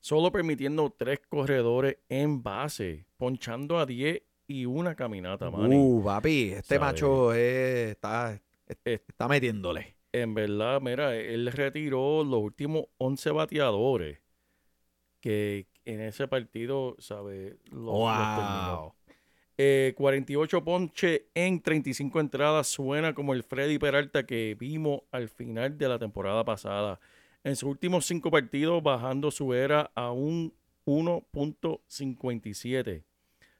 solo 0.00 0.32
permitiendo 0.32 0.88
tres 0.88 1.20
corredores 1.28 1.98
en 2.08 2.42
base, 2.42 3.04
ponchando 3.18 3.78
a 3.78 3.84
10 3.84 4.22
y 4.46 4.66
una 4.66 4.94
caminata, 4.94 5.50
Manny. 5.50 5.76
Uh, 5.76 6.04
papi, 6.04 6.52
este 6.52 6.78
macho 6.78 7.34
eh, 7.34 7.90
está, 7.90 8.40
está 8.84 9.28
metiéndole. 9.28 9.96
En 10.12 10.34
verdad, 10.34 10.80
mira, 10.80 11.16
él 11.16 11.50
retiró 11.52 12.24
los 12.24 12.40
últimos 12.40 12.84
11 12.98 13.30
bateadores 13.32 14.20
que 15.20 15.66
en 15.84 16.00
ese 16.00 16.28
partido, 16.28 16.96
¿sabes? 16.98 17.56
Los, 17.70 17.84
los 17.84 18.36
terminó. 18.36 18.80
Wow. 18.80 18.92
Eh, 19.58 19.94
48 19.96 20.64
ponches 20.64 21.22
en 21.34 21.60
35 21.60 22.20
entradas. 22.20 22.68
Suena 22.68 23.14
como 23.14 23.32
el 23.32 23.42
Freddy 23.42 23.78
Peralta 23.78 24.26
que 24.26 24.54
vimos 24.58 25.00
al 25.10 25.28
final 25.28 25.78
de 25.78 25.88
la 25.88 25.98
temporada 25.98 26.44
pasada. 26.44 27.00
En 27.42 27.56
sus 27.56 27.70
últimos 27.70 28.04
cinco 28.06 28.30
partidos, 28.30 28.82
bajando 28.82 29.30
su 29.30 29.54
era 29.54 29.90
a 29.94 30.12
un 30.12 30.52
1.57. 30.84 33.04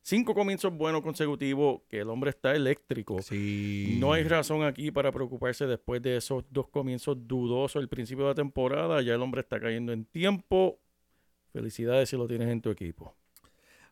Cinco 0.08 0.34
comienzos 0.34 0.72
buenos 0.72 1.02
consecutivos, 1.02 1.80
que 1.88 1.98
el 1.98 2.10
hombre 2.10 2.30
está 2.30 2.54
eléctrico. 2.54 3.20
Sí. 3.22 3.96
No 3.98 4.12
hay 4.12 4.22
razón 4.22 4.62
aquí 4.62 4.92
para 4.92 5.10
preocuparse 5.10 5.66
después 5.66 6.00
de 6.00 6.18
esos 6.18 6.44
dos 6.48 6.68
comienzos 6.68 7.26
dudosos 7.26 7.82
al 7.82 7.88
principio 7.88 8.22
de 8.22 8.30
la 8.30 8.34
temporada. 8.36 9.02
Ya 9.02 9.14
el 9.14 9.22
hombre 9.22 9.40
está 9.40 9.58
cayendo 9.58 9.92
en 9.92 10.04
tiempo. 10.04 10.78
Felicidades 11.52 12.08
si 12.08 12.16
lo 12.16 12.28
tienes 12.28 12.46
en 12.50 12.60
tu 12.60 12.70
equipo. 12.70 13.16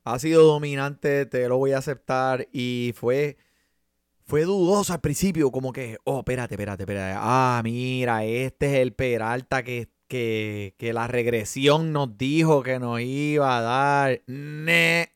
Ha 0.05 0.20
sido 0.20 0.44
dominante, 0.44 1.27
te 1.27 1.48
lo 1.48 1.59
voy 1.59 1.72
a 1.72 1.79
aceptar. 1.79 2.46
Y 2.53 2.92
fue, 2.94 3.37
fue 4.24 4.44
dudoso 4.44 4.92
al 4.92 5.00
principio, 5.00 5.50
como 5.50 5.72
que, 5.72 5.98
oh, 6.05 6.20
espérate, 6.20 6.55
espérate, 6.55 6.85
espérate. 6.85 7.18
Ah, 7.18 7.61
mira, 7.64 8.24
este 8.24 8.66
es 8.66 8.74
el 8.74 8.92
Peralta 8.92 9.64
que, 9.64 9.88
que, 10.07 10.77
que 10.79 10.92
la 10.92 11.09
regresión 11.09 11.92
nos 11.92 12.16
dijo 12.16 12.62
que 12.62 12.79
nos 12.79 13.00
iba 13.00 13.59
a 13.59 13.61
dar. 13.61 14.22
Ne. 14.29 15.11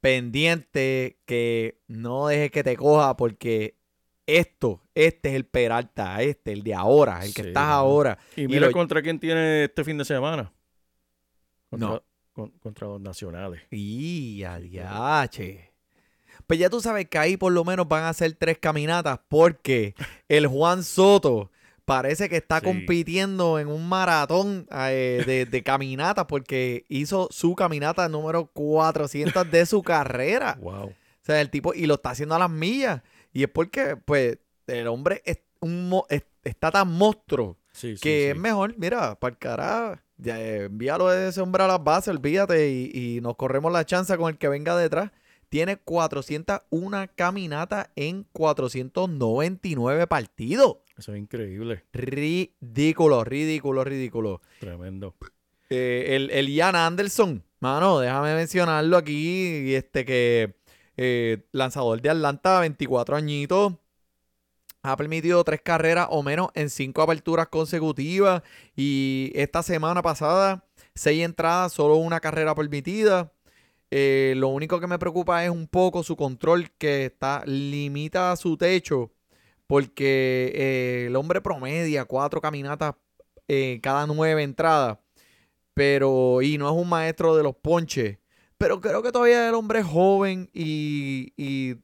Pendiente 0.00 1.18
que 1.26 1.80
no 1.86 2.26
dejes 2.28 2.50
que 2.50 2.64
te 2.64 2.76
coja 2.76 3.16
porque 3.16 3.76
esto, 4.26 4.82
este 4.94 5.30
es 5.30 5.34
el 5.34 5.44
Peralta, 5.44 6.22
este, 6.22 6.52
el 6.52 6.62
de 6.62 6.74
ahora, 6.74 7.24
el 7.24 7.34
que 7.34 7.42
Sí, 7.42 7.48
estás 7.48 7.66
ahora. 7.66 8.18
Y 8.36 8.46
mira 8.46 8.66
lo- 8.66 8.72
contra 8.72 9.02
quién 9.02 9.18
tiene 9.18 9.64
este 9.64 9.84
fin 9.84 9.98
de 9.98 10.04
semana. 10.04 10.52
Contra, 11.68 11.88
No. 11.88 12.02
con- 12.32 12.50
contra 12.60 12.86
los 12.88 13.00
nacionales. 13.00 13.60
Y 13.70 14.42
adiache. 14.44 15.70
Pues 16.46 16.58
ya 16.58 16.70
tú 16.70 16.80
sabes 16.80 17.08
que 17.08 17.18
ahí 17.18 17.36
por 17.36 17.52
lo 17.52 17.64
menos 17.64 17.86
van 17.86 18.04
a 18.04 18.08
hacer 18.08 18.32
tres 18.34 18.58
caminatas 18.58 19.20
porque 19.28 19.94
el 20.28 20.46
Juan 20.46 20.82
Soto 20.82 21.50
parece 21.90 22.28
que 22.28 22.36
está 22.36 22.60
Sí. 22.60 22.66
compitiendo 22.66 23.58
en 23.58 23.66
un 23.66 23.88
maratón 23.88 24.66
eh, 24.70 25.24
de, 25.26 25.44
de 25.46 25.62
caminatas 25.64 26.26
porque 26.26 26.84
hizo 26.88 27.26
su 27.32 27.54
caminata 27.56 28.08
número 28.08 28.46
400 28.46 29.50
de 29.50 29.66
su 29.66 29.82
carrera. 29.82 30.56
Wow. 30.62 30.86
O 30.90 30.94
sea, 31.22 31.40
el 31.40 31.50
tipo, 31.50 31.74
y 31.74 31.86
lo 31.86 31.94
está 31.94 32.10
haciendo 32.10 32.34
a 32.34 32.38
las 32.38 32.50
millas. 32.50 33.02
Y 33.32 33.42
es 33.42 33.48
porque, 33.50 33.96
pues, 33.96 34.38
el 34.66 34.86
hombre 34.86 35.20
es 35.24 35.40
un 35.60 35.88
mo- 35.88 36.06
es- 36.08 36.24
está 36.44 36.70
tan 36.70 36.88
monstruo 36.92 37.58
Sí, 37.72 37.96
sí, 37.96 38.00
que 38.00 38.30
es 38.30 38.36
mejor, 38.36 38.74
mira, 38.78 39.14
para 39.18 39.32
el 39.32 39.38
carajo. 39.38 40.00
Ya, 40.16 40.40
eh, 40.40 40.64
envíalo 40.64 41.08
de 41.08 41.28
ese 41.28 41.40
hombre 41.40 41.62
a 41.64 41.66
las 41.66 41.82
bases, 41.84 42.08
olvídate, 42.14 42.70
y, 42.70 42.90
y 43.16 43.20
nos 43.20 43.36
corremos 43.36 43.70
la 43.72 43.84
chance 43.84 44.16
con 44.16 44.30
el 44.30 44.38
que 44.38 44.48
venga 44.48 44.76
detrás. 44.76 45.10
Tiene 45.50 45.76
401 45.76 47.06
caminatas 47.16 47.88
en 47.96 48.24
499 48.32 50.06
partidos. 50.06 50.76
Eso 51.00 51.14
es 51.14 51.18
increíble. 51.18 51.82
Ridículo, 51.94 53.24
ridículo, 53.24 53.84
ridículo. 53.84 54.42
Tremendo. 54.58 55.14
Eh, 55.70 56.08
el, 56.10 56.30
el 56.30 56.48
Ian 56.50 56.76
Anderson, 56.76 57.42
mano, 57.58 58.00
déjame 58.00 58.34
mencionarlo 58.34 58.98
aquí, 58.98 59.74
este 59.74 60.04
que 60.04 60.56
eh, 60.98 61.46
lanzador 61.52 62.02
de 62.02 62.10
Atlanta, 62.10 62.60
24 62.60 63.16
añitos, 63.16 63.72
ha 64.82 64.94
permitido 64.98 65.42
tres 65.42 65.62
carreras 65.62 66.08
o 66.10 66.22
menos 66.22 66.50
en 66.52 66.68
cinco 66.68 67.00
aperturas 67.00 67.48
consecutivas 67.48 68.42
y 68.76 69.32
esta 69.34 69.62
semana 69.62 70.02
pasada, 70.02 70.66
seis 70.94 71.24
entradas, 71.24 71.72
solo 71.72 71.96
una 71.96 72.20
carrera 72.20 72.54
permitida. 72.54 73.32
Eh, 73.90 74.34
lo 74.36 74.48
único 74.48 74.78
que 74.78 74.86
me 74.86 74.98
preocupa 74.98 75.42
es 75.46 75.50
un 75.50 75.66
poco 75.66 76.02
su 76.02 76.14
control 76.14 76.70
que 76.72 77.06
está 77.06 77.42
limita 77.46 78.36
su 78.36 78.58
techo 78.58 79.10
porque 79.70 80.52
eh, 80.54 81.04
el 81.06 81.16
hombre 81.16 81.40
promedia 81.40 82.04
cuatro 82.04 82.40
caminatas 82.40 82.94
eh, 83.48 83.78
cada 83.82 84.06
nueve 84.06 84.42
entradas 84.42 84.98
pero 85.74 86.42
y 86.42 86.58
no 86.58 86.68
es 86.68 86.74
un 86.76 86.88
maestro 86.88 87.36
de 87.36 87.42
los 87.42 87.54
ponches. 87.56 88.18
Pero 88.58 88.80
creo 88.80 89.02
que 89.02 89.12
todavía 89.12 89.48
el 89.48 89.54
hombre 89.54 89.78
es 89.78 89.86
joven 89.86 90.50
y, 90.52 91.32
y, 91.36 91.76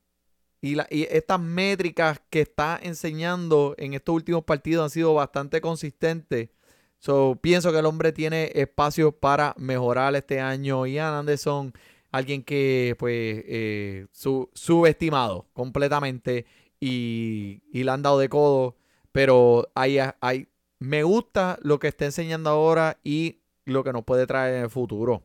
y 0.61 0.75
la- 0.75 0.87
estas 0.91 1.41
métricas 1.41 2.21
que 2.29 2.43
está 2.43 2.79
enseñando 2.83 3.75
en 3.79 3.95
estos 3.95 4.15
últimos 4.15 4.45
partidos 4.45 4.85
han 4.85 4.91
sido 4.91 5.15
bastante 5.15 5.61
consistentes. 5.61 6.51
So, 6.99 7.39
pienso 7.41 7.73
que 7.73 7.79
el 7.79 7.87
hombre 7.87 8.13
tiene 8.13 8.51
espacio 8.55 9.13
para 9.13 9.55
mejorar 9.57 10.15
este 10.17 10.41
año. 10.41 10.85
Ian 10.87 11.15
Anderson, 11.15 11.73
alguien 12.11 12.43
que 12.43 12.97
pues 12.99 13.15
eh, 13.47 14.07
su- 14.13 14.51
subestimado 14.53 15.47
completamente 15.55 16.45
y, 16.81 17.63
y 17.73 17.85
le 17.85 17.91
han 17.91 18.03
dado 18.03 18.19
de 18.19 18.29
codo. 18.29 18.77
Pero 19.13 19.69
hay, 19.75 19.99
hay, 20.21 20.49
me 20.79 21.03
gusta 21.03 21.59
lo 21.63 21.79
que 21.79 21.89
está 21.89 22.05
enseñando 22.05 22.51
ahora 22.51 22.99
y 23.05 23.41
lo 23.65 23.83
que 23.85 23.93
nos 23.93 24.05
puede 24.05 24.27
traer 24.27 24.57
en 24.57 24.63
el 24.65 24.71
futuro. 24.71 25.23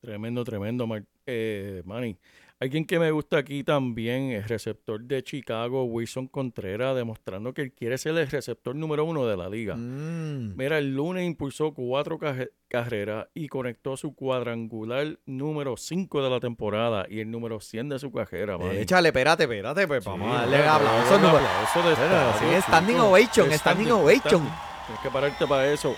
Tremendo, 0.00 0.44
tremendo, 0.44 0.86
Mar- 0.86 1.06
eh, 1.26 1.82
Manny. 1.84 2.18
Alguien 2.62 2.84
que 2.84 3.00
me 3.00 3.10
gusta 3.10 3.38
aquí 3.38 3.64
también 3.64 4.30
es 4.30 4.46
receptor 4.46 5.00
de 5.00 5.24
Chicago, 5.24 5.82
Wilson 5.82 6.28
Contreras, 6.28 6.94
demostrando 6.94 7.52
que 7.52 7.62
él 7.62 7.72
quiere 7.72 7.98
ser 7.98 8.16
el 8.16 8.30
receptor 8.30 8.76
número 8.76 9.04
uno 9.04 9.26
de 9.26 9.36
la 9.36 9.48
liga. 9.48 9.74
Mm. 9.74 10.54
Mira, 10.56 10.78
el 10.78 10.94
lunes 10.94 11.26
impulsó 11.26 11.74
cuatro 11.74 12.20
carreras 12.68 13.26
y 13.34 13.48
conectó 13.48 13.96
su 13.96 14.14
cuadrangular 14.14 15.18
número 15.26 15.76
5 15.76 16.22
de 16.22 16.30
la 16.30 16.38
temporada 16.38 17.04
y 17.08 17.18
el 17.18 17.32
número 17.32 17.58
100 17.58 17.88
de 17.88 17.98
su 17.98 18.12
carrera, 18.12 18.56
Manny. 18.56 18.76
Échale, 18.76 19.08
espérate, 19.08 19.42
espérate, 19.42 19.88
pues 19.88 20.04
Sí, 20.04 20.10
vamos 20.10 20.32
a 20.32 20.40
darle 20.42 20.58
aplausos. 20.58 21.20
número- 21.20 21.38
aplauso 21.38 21.88
de 21.88 21.92
estadio, 21.94 22.54
sí, 22.54 22.62
standing 22.62 22.94
chico. 22.94 23.08
ovation, 23.08 23.52
standing 23.54 23.90
ovation. 23.90 24.42
Tienes 24.86 25.02
que 25.02 25.10
pararte 25.10 25.46
para 25.48 25.66
eso. 25.72 25.96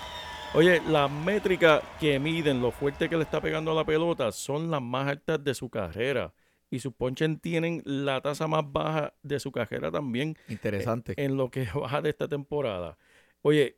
Oye, 0.55 0.81
las 0.89 1.11
métricas 1.11 1.83
que 1.99 2.17
miden 2.17 2.59
lo 2.59 2.71
fuerte 2.71 3.07
que 3.07 3.17
le 3.17 3.21
está 3.23 3.39
pegando 3.39 3.71
a 3.71 3.75
la 3.75 3.83
pelota 3.83 4.31
son 4.31 4.71
las 4.71 4.81
más 4.81 5.07
altas 5.07 5.43
de 5.43 5.53
su 5.53 5.69
carrera. 5.69 6.33
Y 6.69 6.79
sus 6.79 6.93
ponches 6.93 7.29
tienen 7.41 7.81
la 7.85 8.21
tasa 8.21 8.47
más 8.47 8.63
baja 8.71 9.13
de 9.21 9.39
su 9.39 9.51
carrera 9.51 9.91
también 9.91 10.35
Interesante. 10.49 11.13
en 11.17 11.37
lo 11.37 11.49
que 11.49 11.65
baja 11.75 12.01
de 12.01 12.09
esta 12.09 12.27
temporada. 12.27 12.97
Oye, 13.41 13.77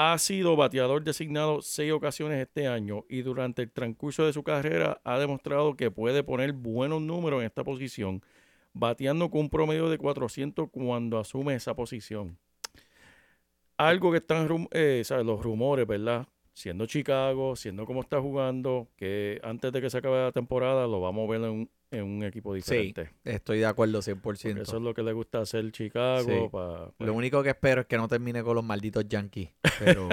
ha 0.00 0.16
sido 0.18 0.54
bateador 0.54 1.02
designado 1.02 1.60
seis 1.60 1.90
ocasiones 1.90 2.38
este 2.40 2.68
año 2.68 3.04
y 3.08 3.22
durante 3.22 3.62
el 3.62 3.72
transcurso 3.72 4.24
de 4.24 4.32
su 4.32 4.44
carrera 4.44 5.00
ha 5.02 5.18
demostrado 5.18 5.76
que 5.76 5.90
puede 5.90 6.22
poner 6.22 6.52
buenos 6.52 7.02
números 7.02 7.40
en 7.40 7.46
esta 7.46 7.64
posición, 7.64 8.22
bateando 8.74 9.28
con 9.28 9.40
un 9.40 9.50
promedio 9.50 9.88
de 9.88 9.98
400 9.98 10.68
cuando 10.70 11.18
asume 11.18 11.56
esa 11.56 11.74
posición. 11.74 12.38
Algo 13.76 14.12
que 14.12 14.18
están 14.18 14.68
eh, 14.70 15.02
¿sabes? 15.04 15.26
los 15.26 15.42
rumores, 15.42 15.84
¿verdad? 15.84 16.28
Siendo 16.52 16.86
Chicago, 16.86 17.56
siendo 17.56 17.84
como 17.84 18.02
está 18.02 18.20
jugando, 18.20 18.86
que 18.94 19.40
antes 19.42 19.72
de 19.72 19.80
que 19.80 19.90
se 19.90 19.98
acabe 19.98 20.22
la 20.22 20.32
temporada 20.32 20.86
lo 20.86 21.00
vamos 21.00 21.28
a 21.28 21.32
ver 21.32 21.40
en 21.42 21.50
un, 21.50 21.70
en 21.90 22.04
un 22.04 22.22
equipo 22.22 22.52
diferente. 22.54 23.10
Estoy 23.24 23.58
de 23.60 23.66
acuerdo 23.66 24.00
100%. 24.02 24.20
Porque 24.22 24.50
eso 24.62 24.76
es 24.76 24.82
lo 24.82 24.92
que 24.94 25.02
le 25.02 25.12
gusta 25.12 25.40
hacer 25.40 25.70
Chicago. 25.72 26.28
Sí. 26.28 26.48
pa- 26.50 26.92
Lo 26.98 27.14
único 27.14 27.42
que 27.42 27.50
espero 27.50 27.80
es 27.82 27.86
que 27.86 27.96
no 27.96 28.08
termine 28.08 28.42
con 28.42 28.54
los 28.54 28.64
malditos 28.64 29.06
Yankees. 29.08 29.50
Pero, 29.78 30.08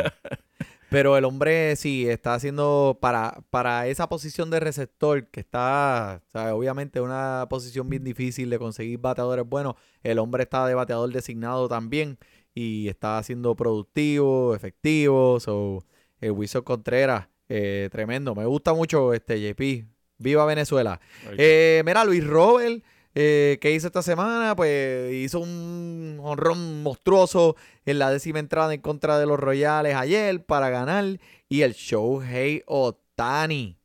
pero 0.90 1.18
el 1.18 1.26
hombre 1.26 1.76
sí 1.76 2.08
está 2.08 2.36
haciendo 2.36 2.98
para, 3.02 3.44
para 3.50 3.88
esa 3.88 4.08
posición 4.08 4.50
de 4.50 4.60
receptor 4.62 5.28
que 5.28 5.42
está, 5.42 6.22
obviamente 6.54 7.02
una 7.02 7.48
posición 7.50 7.90
bien 7.90 8.04
difícil 8.04 8.50
de 8.50 8.60
conseguir 8.60 9.00
bateadores 9.00 9.46
buenos. 9.46 9.74
El 10.04 10.20
hombre 10.20 10.44
está 10.44 10.66
de 10.68 10.76
bateador 10.76 11.12
designado 11.12 11.68
también 11.68 12.18
y 12.54 12.88
está 12.88 13.22
siendo 13.24 13.56
productivo, 13.56 14.56
efectivo. 14.56 15.40
So, 15.42 15.84
el 16.22 16.32
Wilson 16.32 16.62
Contreras, 16.62 17.28
eh, 17.50 17.90
tremendo. 17.92 18.34
Me 18.36 18.46
gusta 18.46 18.74
mucho 18.74 19.14
este 19.14 19.42
JP. 19.42 19.86
Viva 20.18 20.46
Venezuela. 20.46 21.00
Eh, 21.38 21.84
mira, 21.86 22.06
Luis 22.06 22.26
Robert, 22.26 22.84
eh, 23.16 23.58
¿qué 23.62 23.72
hizo 23.72 23.88
esta 23.88 24.02
semana? 24.02 24.56
Pues 24.56 25.14
hizo 25.14 25.40
un 25.40 26.20
honrón 26.22 26.84
monstruoso 26.84 27.56
en 27.86 28.00
la 28.00 28.12
décima 28.12 28.40
entrada 28.40 28.74
en 28.74 28.82
contra 28.82 29.20
de 29.20 29.26
los 29.26 29.40
Royales 29.40 29.96
ayer 29.96 30.46
para 30.46 30.70
ganar. 30.70 31.20
Y 31.48 31.62
el 31.62 31.74
Shohei 31.74 32.64
Otani. 32.66 33.78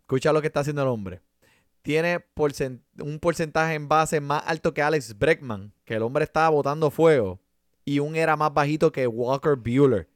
Escucha 0.00 0.32
lo 0.32 0.40
que 0.40 0.48
está 0.48 0.60
haciendo 0.60 0.82
el 0.82 0.88
hombre. 0.88 1.20
Tiene 1.82 2.24
un 3.00 3.18
porcentaje 3.18 3.74
en 3.74 3.88
base 3.88 4.20
más 4.20 4.44
alto 4.46 4.72
que 4.72 4.82
Alex 4.82 5.18
Breckman, 5.18 5.72
que 5.84 5.94
el 5.94 6.02
hombre 6.02 6.24
estaba 6.24 6.48
botando 6.50 6.90
fuego. 6.90 7.40
Y 7.84 7.98
un 7.98 8.14
era 8.14 8.36
más 8.36 8.54
bajito 8.54 8.92
que 8.92 9.08
Walker 9.08 9.56
Bueller, 9.56 10.08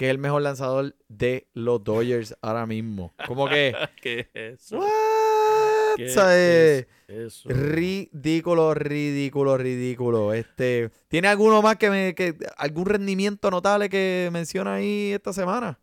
que 0.00 0.06
es 0.06 0.12
el 0.12 0.18
mejor 0.18 0.40
lanzador 0.40 0.96
de 1.08 1.46
los 1.52 1.84
Dodgers 1.84 2.34
ahora 2.40 2.64
mismo. 2.64 3.12
Como 3.26 3.46
que... 3.50 3.74
¿Qué 4.00 4.30
es 4.32 4.60
eso? 4.62 4.78
¿What? 4.78 5.96
¿Qué 5.96 6.06
es 6.06 6.86
eso? 7.06 7.50
Ridículo, 7.50 8.72
ridículo, 8.72 9.58
ridículo. 9.58 10.32
Este, 10.32 10.88
¿tiene 11.08 11.28
alguno 11.28 11.60
más 11.60 11.76
que 11.76 11.90
me, 11.90 12.14
que 12.14 12.34
algún 12.56 12.86
rendimiento 12.86 13.50
notable 13.50 13.90
que 13.90 14.30
menciona 14.32 14.76
ahí 14.76 15.12
esta 15.12 15.34
semana? 15.34 15.78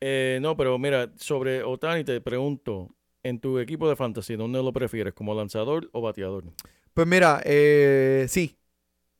Eh, 0.00 0.40
no, 0.42 0.56
pero 0.56 0.76
mira, 0.76 1.08
sobre 1.14 1.62
Otani 1.62 2.02
te 2.02 2.20
pregunto, 2.20 2.88
en 3.22 3.38
tu 3.38 3.60
equipo 3.60 3.88
de 3.88 3.94
fantasy, 3.94 4.34
¿dónde 4.34 4.60
lo 4.60 4.72
prefieres? 4.72 5.14
¿Como 5.14 5.32
lanzador 5.32 5.88
o 5.92 6.00
bateador? 6.00 6.42
Pues 6.92 7.06
mira, 7.06 7.40
eh, 7.44 8.26
sí. 8.28 8.58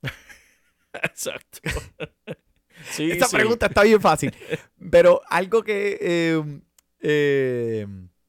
Exacto. 0.93 1.61
sí, 2.91 3.11
Esta 3.11 3.27
sí. 3.27 3.37
pregunta 3.37 3.67
está 3.67 3.83
bien 3.83 4.01
fácil. 4.01 4.35
Pero 4.91 5.21
algo 5.29 5.63
que 5.63 5.99
eh, 6.01 6.61
eh, 7.01 7.87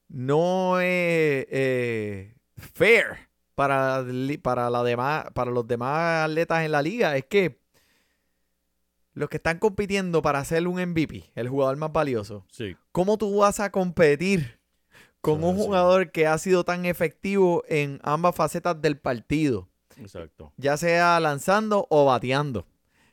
no 0.08 0.80
es 0.80 1.46
eh, 1.50 2.36
fair 2.58 3.30
para, 3.56 4.04
para, 4.42 4.70
la 4.70 4.84
demás, 4.84 5.26
para 5.34 5.52
los 5.52 5.68
demás 5.68 6.30
atletas 6.30 6.64
en 6.66 6.72
la 6.72 6.82
liga 6.82 7.16
es 7.18 7.26
que 7.26 7.60
los 9.14 9.30
que 9.30 9.38
están 9.38 9.60
compitiendo 9.60 10.22
para 10.22 10.44
ser 10.46 10.68
un 10.68 10.82
MVP, 10.82 11.32
el 11.36 11.50
jugador 11.50 11.78
más 11.78 11.92
valioso, 11.92 12.46
Sí, 12.50 12.76
¿cómo 12.92 13.18
tú 13.18 13.38
vas 13.38 13.60
a 13.60 13.70
competir 13.70 14.60
con 15.20 15.44
un 15.44 15.56
jugador 15.56 16.12
que 16.12 16.28
ha 16.28 16.38
sido 16.38 16.64
tan 16.64 16.86
efectivo 16.86 17.64
en 17.68 18.00
ambas 18.04 18.36
facetas 18.36 18.82
del 18.82 18.98
partido? 18.98 19.68
exacto. 19.98 20.52
ya 20.58 20.78
sea 20.78 21.20
lanzando 21.20 21.86
o 21.90 22.06
bateando. 22.06 22.66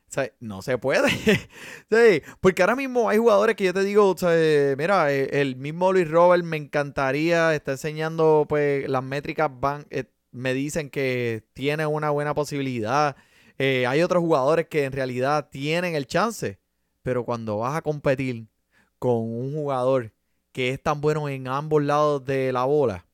Sea, 0.08 0.32
no 0.40 0.62
se 0.62 0.78
puede. 0.78 1.08
Sí, 1.90 2.22
porque 2.40 2.62
ahora 2.62 2.76
mismo 2.76 3.08
hay 3.08 3.18
jugadores 3.18 3.56
que 3.56 3.64
yo 3.64 3.74
te 3.74 3.82
digo, 3.82 4.10
o 4.10 4.16
sea, 4.16 4.30
mira, 4.76 5.12
eh, 5.12 5.40
el 5.40 5.56
mismo 5.56 5.92
Luis 5.92 6.08
Robert 6.10 6.44
me 6.44 6.56
encantaría, 6.56 7.54
está 7.54 7.72
enseñando, 7.72 8.44
pues 8.48 8.88
las 8.88 9.02
métricas 9.02 9.50
van, 9.58 9.86
eh, 9.90 10.04
me 10.30 10.54
dicen 10.54 10.90
que 10.90 11.44
tiene 11.54 11.86
una 11.86 12.10
buena 12.10 12.34
posibilidad. 12.34 13.16
Eh, 13.58 13.86
hay 13.86 14.02
otros 14.02 14.20
jugadores 14.22 14.68
que 14.68 14.84
en 14.84 14.92
realidad 14.92 15.48
tienen 15.50 15.94
el 15.94 16.06
chance, 16.06 16.58
pero 17.02 17.24
cuando 17.24 17.58
vas 17.58 17.76
a 17.76 17.82
competir 17.82 18.48
con 18.98 19.16
un 19.16 19.52
jugador 19.54 20.12
que 20.52 20.70
es 20.70 20.82
tan 20.82 21.00
bueno 21.00 21.28
en 21.28 21.48
ambos 21.48 21.82
lados 21.82 22.24
de 22.24 22.52
la 22.52 22.64
bola, 22.64 23.06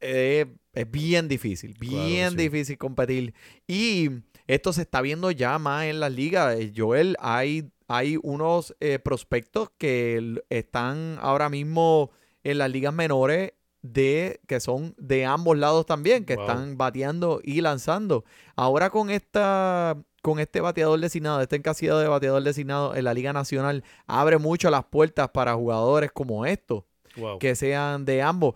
eh, 0.00 0.46
es 0.72 0.90
bien 0.90 1.28
difícil, 1.28 1.76
bien 1.78 2.30
sí. 2.30 2.36
difícil 2.36 2.78
competir. 2.78 3.34
Y 3.66 4.10
esto 4.54 4.72
se 4.72 4.82
está 4.82 5.00
viendo 5.00 5.30
ya 5.30 5.58
más 5.58 5.84
en 5.84 6.00
las 6.00 6.12
ligas. 6.12 6.58
Eh, 6.58 6.72
Joel, 6.76 7.16
hay, 7.20 7.70
hay 7.88 8.18
unos 8.22 8.74
eh, 8.80 8.98
prospectos 8.98 9.70
que 9.78 10.42
están 10.48 11.18
ahora 11.20 11.48
mismo 11.48 12.10
en 12.42 12.58
las 12.58 12.70
ligas 12.70 12.92
menores 12.94 13.52
de 13.82 14.40
que 14.46 14.60
son 14.60 14.94
de 14.98 15.24
ambos 15.24 15.56
lados 15.56 15.86
también, 15.86 16.24
que 16.24 16.36
Wow. 16.36 16.44
están 16.44 16.76
bateando 16.76 17.40
y 17.42 17.60
lanzando. 17.60 18.24
Ahora 18.56 18.90
con 18.90 19.10
esta 19.10 19.96
con 20.22 20.38
este 20.38 20.60
bateador 20.60 21.00
designado, 21.00 21.40
este 21.40 21.56
encasillado 21.56 21.98
de 22.00 22.06
bateador 22.08 22.42
designado 22.42 22.94
en 22.94 23.04
la 23.04 23.14
Liga 23.14 23.32
Nacional, 23.32 23.82
abre 24.06 24.36
mucho 24.36 24.68
las 24.68 24.84
puertas 24.84 25.30
para 25.30 25.54
jugadores 25.54 26.12
como 26.12 26.44
estos 26.44 26.84
Wow. 27.16 27.38
que 27.38 27.54
sean 27.56 28.04
de 28.04 28.20
ambos. 28.20 28.54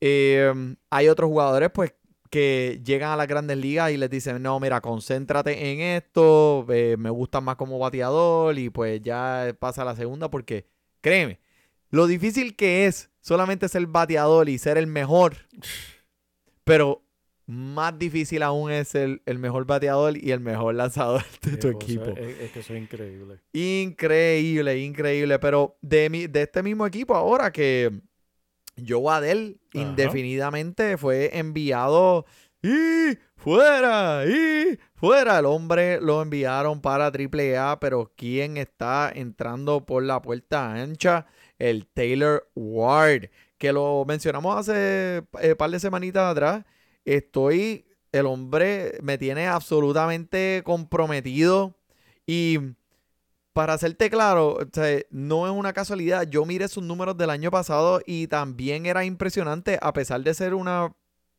Eh, 0.00 0.52
hay 0.90 1.08
otros 1.08 1.28
jugadores, 1.28 1.70
pues, 1.72 1.92
que 2.30 2.80
llegan 2.84 3.10
a 3.10 3.16
las 3.16 3.26
grandes 3.26 3.58
ligas 3.58 3.90
y 3.90 3.96
les 3.96 4.08
dicen, 4.08 4.40
no, 4.42 4.58
mira, 4.60 4.80
concéntrate 4.80 5.72
en 5.72 5.80
esto, 5.80 6.64
eh, 6.70 6.96
me 6.98 7.10
gusta 7.10 7.40
más 7.40 7.56
como 7.56 7.78
bateador 7.78 8.56
y 8.58 8.70
pues 8.70 9.02
ya 9.02 9.54
pasa 9.58 9.82
a 9.82 9.84
la 9.84 9.96
segunda 9.96 10.30
porque, 10.30 10.66
créeme, 11.00 11.40
lo 11.90 12.06
difícil 12.06 12.54
que 12.54 12.86
es 12.86 13.10
solamente 13.20 13.68
ser 13.68 13.86
bateador 13.86 14.48
y 14.48 14.58
ser 14.58 14.78
el 14.78 14.86
mejor, 14.86 15.36
pero 16.64 17.02
más 17.50 17.98
difícil 17.98 18.44
aún 18.44 18.70
es 18.70 18.88
ser 18.88 19.22
el 19.26 19.38
mejor 19.40 19.66
bateador 19.66 20.16
y 20.16 20.30
el 20.30 20.38
mejor 20.38 20.76
lanzador 20.76 21.24
de 21.42 21.56
tu 21.56 21.72
cosa, 21.72 21.84
equipo. 21.84 22.10
Es, 22.16 22.38
es 22.40 22.50
que 22.52 22.60
eso 22.60 22.74
es 22.74 22.82
increíble. 22.82 23.40
Increíble, 23.52 24.78
increíble. 24.78 25.38
Pero 25.40 25.76
de, 25.82 26.08
mi, 26.10 26.28
de 26.28 26.42
este 26.42 26.62
mismo 26.62 26.86
equipo 26.86 27.16
ahora 27.16 27.50
que 27.50 27.90
Joe 28.86 29.12
Adel 29.12 29.60
Ajá. 29.74 29.82
indefinidamente 29.82 30.96
fue 30.96 31.36
enviado 31.38 32.26
y 32.62 33.16
fuera, 33.36 34.24
y 34.26 34.78
fuera. 34.94 35.38
El 35.38 35.46
hombre 35.46 36.00
lo 36.00 36.20
enviaron 36.20 36.80
para 36.80 37.06
AAA, 37.10 37.80
pero 37.80 38.12
¿quién 38.16 38.56
está 38.56 39.10
entrando 39.14 39.86
por 39.86 40.02
la 40.02 40.20
puerta 40.20 40.74
ancha? 40.74 41.26
El 41.58 41.86
Taylor 41.86 42.48
Ward, 42.54 43.30
que 43.58 43.72
lo 43.72 44.04
mencionamos 44.06 44.56
hace 44.56 45.22
un 45.32 45.56
par 45.56 45.70
de 45.70 45.80
semanitas 45.80 46.30
atrás. 46.30 46.64
Estoy, 47.04 47.86
el 48.12 48.26
hombre 48.26 48.98
me 49.02 49.16
tiene 49.16 49.46
absolutamente 49.46 50.62
comprometido 50.64 51.74
y 52.26 52.58
para 53.52 53.74
hacerte 53.74 54.10
claro, 54.10 54.58
o 54.58 54.66
no 55.10 55.46
es 55.46 55.52
una 55.52 55.72
casualidad. 55.72 56.26
Yo 56.28 56.44
miré 56.46 56.68
sus 56.68 56.84
números 56.84 57.16
del 57.16 57.30
año 57.30 57.50
pasado 57.50 58.00
y 58.06 58.26
también 58.28 58.86
era 58.86 59.04
impresionante, 59.04 59.78
a 59.82 59.92
pesar 59.92 60.22
de 60.22 60.34
ser 60.34 60.54
una, 60.54 60.94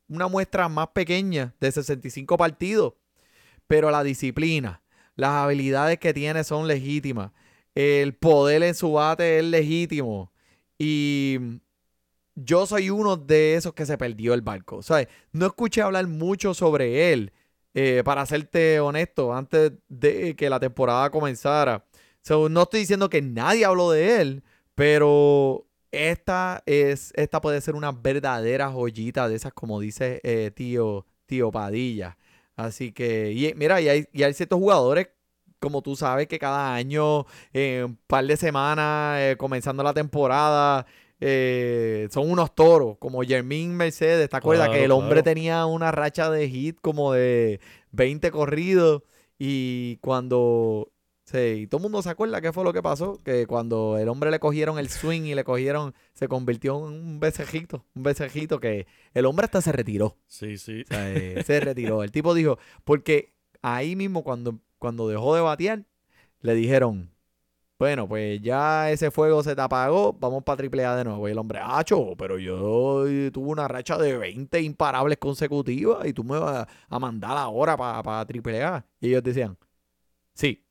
una 0.08 0.28
muestra 0.28 0.68
más 0.70 0.90
pequeña 0.90 1.56
de 1.60 1.72
65 1.72 2.38
partidos. 2.38 2.94
Pero 3.68 3.92
la 3.92 4.04
disciplina, 4.04 4.84
las 5.16 5.32
habilidades 5.32 6.00
que 6.00 6.14
tiene 6.14 6.44
son 6.44 6.68
legítimas. 6.68 7.32
El 7.76 8.16
poder 8.16 8.64
en 8.64 8.76
su 8.76 8.94
bate 8.94 9.40
es 9.40 9.46
legítimo. 9.46 10.32
Y 10.78 11.38
yo 12.36 12.66
soy 12.66 12.90
uno 12.90 13.18
de 13.18 13.56
esos 13.56 13.74
que 13.74 13.86
se 13.86 13.98
perdió 13.98 14.34
el 14.34 14.42
barco. 14.42 14.82
¿sabes? 14.84 15.08
No 15.32 15.46
escuché 15.48 15.82
hablar 15.82 16.08
mucho 16.08 16.54
sobre 16.54 17.14
él. 17.14 17.34
eh, 17.74 18.02
para 18.04 18.26
serte 18.26 18.80
honesto, 18.82 19.34
antes 19.34 19.72
de 19.88 20.36
que 20.36 20.50
la 20.50 20.60
temporada 20.60 21.10
comenzara. 21.10 21.86
So, 22.24 22.50
no 22.50 22.64
estoy 22.64 22.82
diciendo 22.82 23.10
que 23.10 23.22
nadie 23.22 23.66
habló 23.66 23.92
de 23.92 24.22
él, 24.22 24.44
pero 24.76 25.66
esta 25.92 26.62
es, 26.66 27.12
esta 27.16 27.42
puede 27.42 27.62
ser 27.62 27.76
una 27.76 27.92
verdadera 27.92 28.70
joyita 28.72 29.28
de 29.28 29.36
esas, 29.36 29.54
como 29.54 29.80
dice 29.80 30.22
eh, 30.24 30.52
tío, 30.54 31.06
tío 31.26 31.52
Padilla. 31.52 32.18
Así 32.56 32.92
que, 32.92 33.32
y, 33.32 33.54
mira, 33.56 33.82
y 33.82 33.90
hay, 33.90 34.06
y 34.14 34.24
hay 34.24 34.34
ciertos 34.34 34.60
jugadores, 34.60 35.10
como 35.60 35.82
tú 35.82 35.96
sabes, 35.96 36.28
que 36.28 36.40
cada 36.40 36.74
año, 36.76 37.26
eh, 37.54 37.84
un 37.86 37.96
par 38.08 38.26
de 38.26 38.38
semanas, 38.38 39.20
eh, 39.20 39.36
comenzando 39.38 39.84
la 39.84 39.94
temporada, 39.94 40.86
eh, 41.20 42.08
son 42.12 42.30
unos 42.32 42.54
toros, 42.56 42.98
como 43.00 43.22
Jermín 43.24 43.76
Mercedes. 43.76 44.30
¿Te 44.30 44.38
acuerdas 44.38 44.68
Claro, 44.68 44.80
que 44.80 44.86
el 44.86 44.92
hombre 44.92 45.22
claro. 45.22 45.24
tenía 45.24 45.66
una 45.66 45.92
racha 45.92 46.30
de 46.32 46.50
hit 46.50 46.78
como 46.82 47.14
de 47.14 47.60
20 47.92 48.32
corridos? 48.32 49.04
Y 49.40 49.98
cuando 49.98 50.92
Sí, 51.32 51.38
y 51.38 51.68
todo 51.68 51.78
el 51.80 51.84
mundo 51.84 52.02
se 52.02 52.10
acuerda 52.10 52.42
qué 52.42 52.52
fue 52.52 52.66
lo 52.66 52.74
que 52.74 52.82
pasó, 52.84 53.22
que 53.24 53.48
cuando 53.48 53.98
el 53.98 54.10
hombre 54.10 54.32
le 54.32 54.40
cogieron 54.40 54.78
el 54.78 54.90
swing 54.90 55.22
y 55.22 55.36
le 55.36 55.46
cogieron, 55.46 55.94
se 56.14 56.28
convirtió 56.28 56.76
en 56.90 56.94
un 56.94 57.20
becejito, 57.22 57.86
un 57.96 58.04
becejito 58.04 58.60
que 58.60 58.86
el 59.14 59.26
hombre 59.26 59.46
hasta 59.46 59.62
se 59.62 59.72
retiró, 59.72 60.18
Sí, 60.28 60.58
sí. 60.58 60.82
o 60.82 60.88
sea, 60.88 61.10
eh, 61.14 61.42
se 61.46 61.60
retiró. 61.62 62.04
El 62.04 62.12
tipo 62.12 62.34
dijo, 62.34 62.58
porque 62.84 63.34
ahí 63.62 63.96
mismo 63.96 64.24
cuando, 64.26 64.60
cuando 64.78 65.08
dejó 65.08 65.34
de 65.36 65.42
batear, 65.42 65.86
le 66.42 66.54
dijeron, 66.54 67.12
bueno, 67.80 68.08
pues 68.10 68.42
ya 68.42 68.92
ese 68.92 69.10
fuego 69.10 69.42
se 69.42 69.56
te 69.56 69.62
apagó, 69.62 70.14
vamos 70.14 70.44
para 70.44 70.62
AAA 70.64 70.98
de 70.98 71.04
nuevo. 71.06 71.28
Y 71.30 71.32
el 71.32 71.38
hombre, 71.38 71.60
acho, 71.64 72.14
pero 72.18 72.38
yo 72.40 73.06
tuve 73.32 73.48
una 73.50 73.68
racha 73.68 73.98
de 73.98 74.18
20 74.18 74.60
imparables 74.62 75.18
consecutivas 75.18 76.06
y 76.06 76.14
tú 76.14 76.24
me 76.24 76.38
vas 76.38 76.68
a 76.90 77.00
mandar 77.00 77.38
ahora 77.38 77.78
para 77.78 78.04
pa 78.04 78.20
AAA. 78.20 78.86
Y 79.00 79.08
ellos 79.10 79.24
decían, 79.24 79.58
sí. 80.34 80.64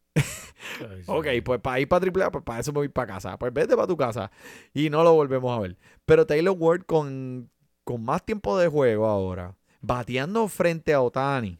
Ok, 1.06 1.26
pues 1.44 1.60
para 1.60 1.80
ir 1.80 1.88
para 1.88 2.06
AAA, 2.06 2.30
pues 2.30 2.44
para 2.44 2.60
eso 2.60 2.72
me 2.72 2.78
voy 2.78 2.88
para 2.88 3.14
casa. 3.14 3.38
Pues 3.38 3.52
vete 3.52 3.74
para 3.74 3.86
tu 3.86 3.96
casa. 3.96 4.30
Y 4.72 4.90
no 4.90 5.02
lo 5.02 5.14
volvemos 5.14 5.56
a 5.56 5.60
ver. 5.60 5.76
Pero 6.04 6.26
Taylor 6.26 6.56
Ward 6.58 6.84
con, 6.84 7.50
con 7.84 8.02
más 8.02 8.24
tiempo 8.24 8.58
de 8.58 8.68
juego 8.68 9.06
ahora, 9.06 9.56
bateando 9.80 10.48
frente 10.48 10.92
a 10.94 11.02
Otani, 11.02 11.58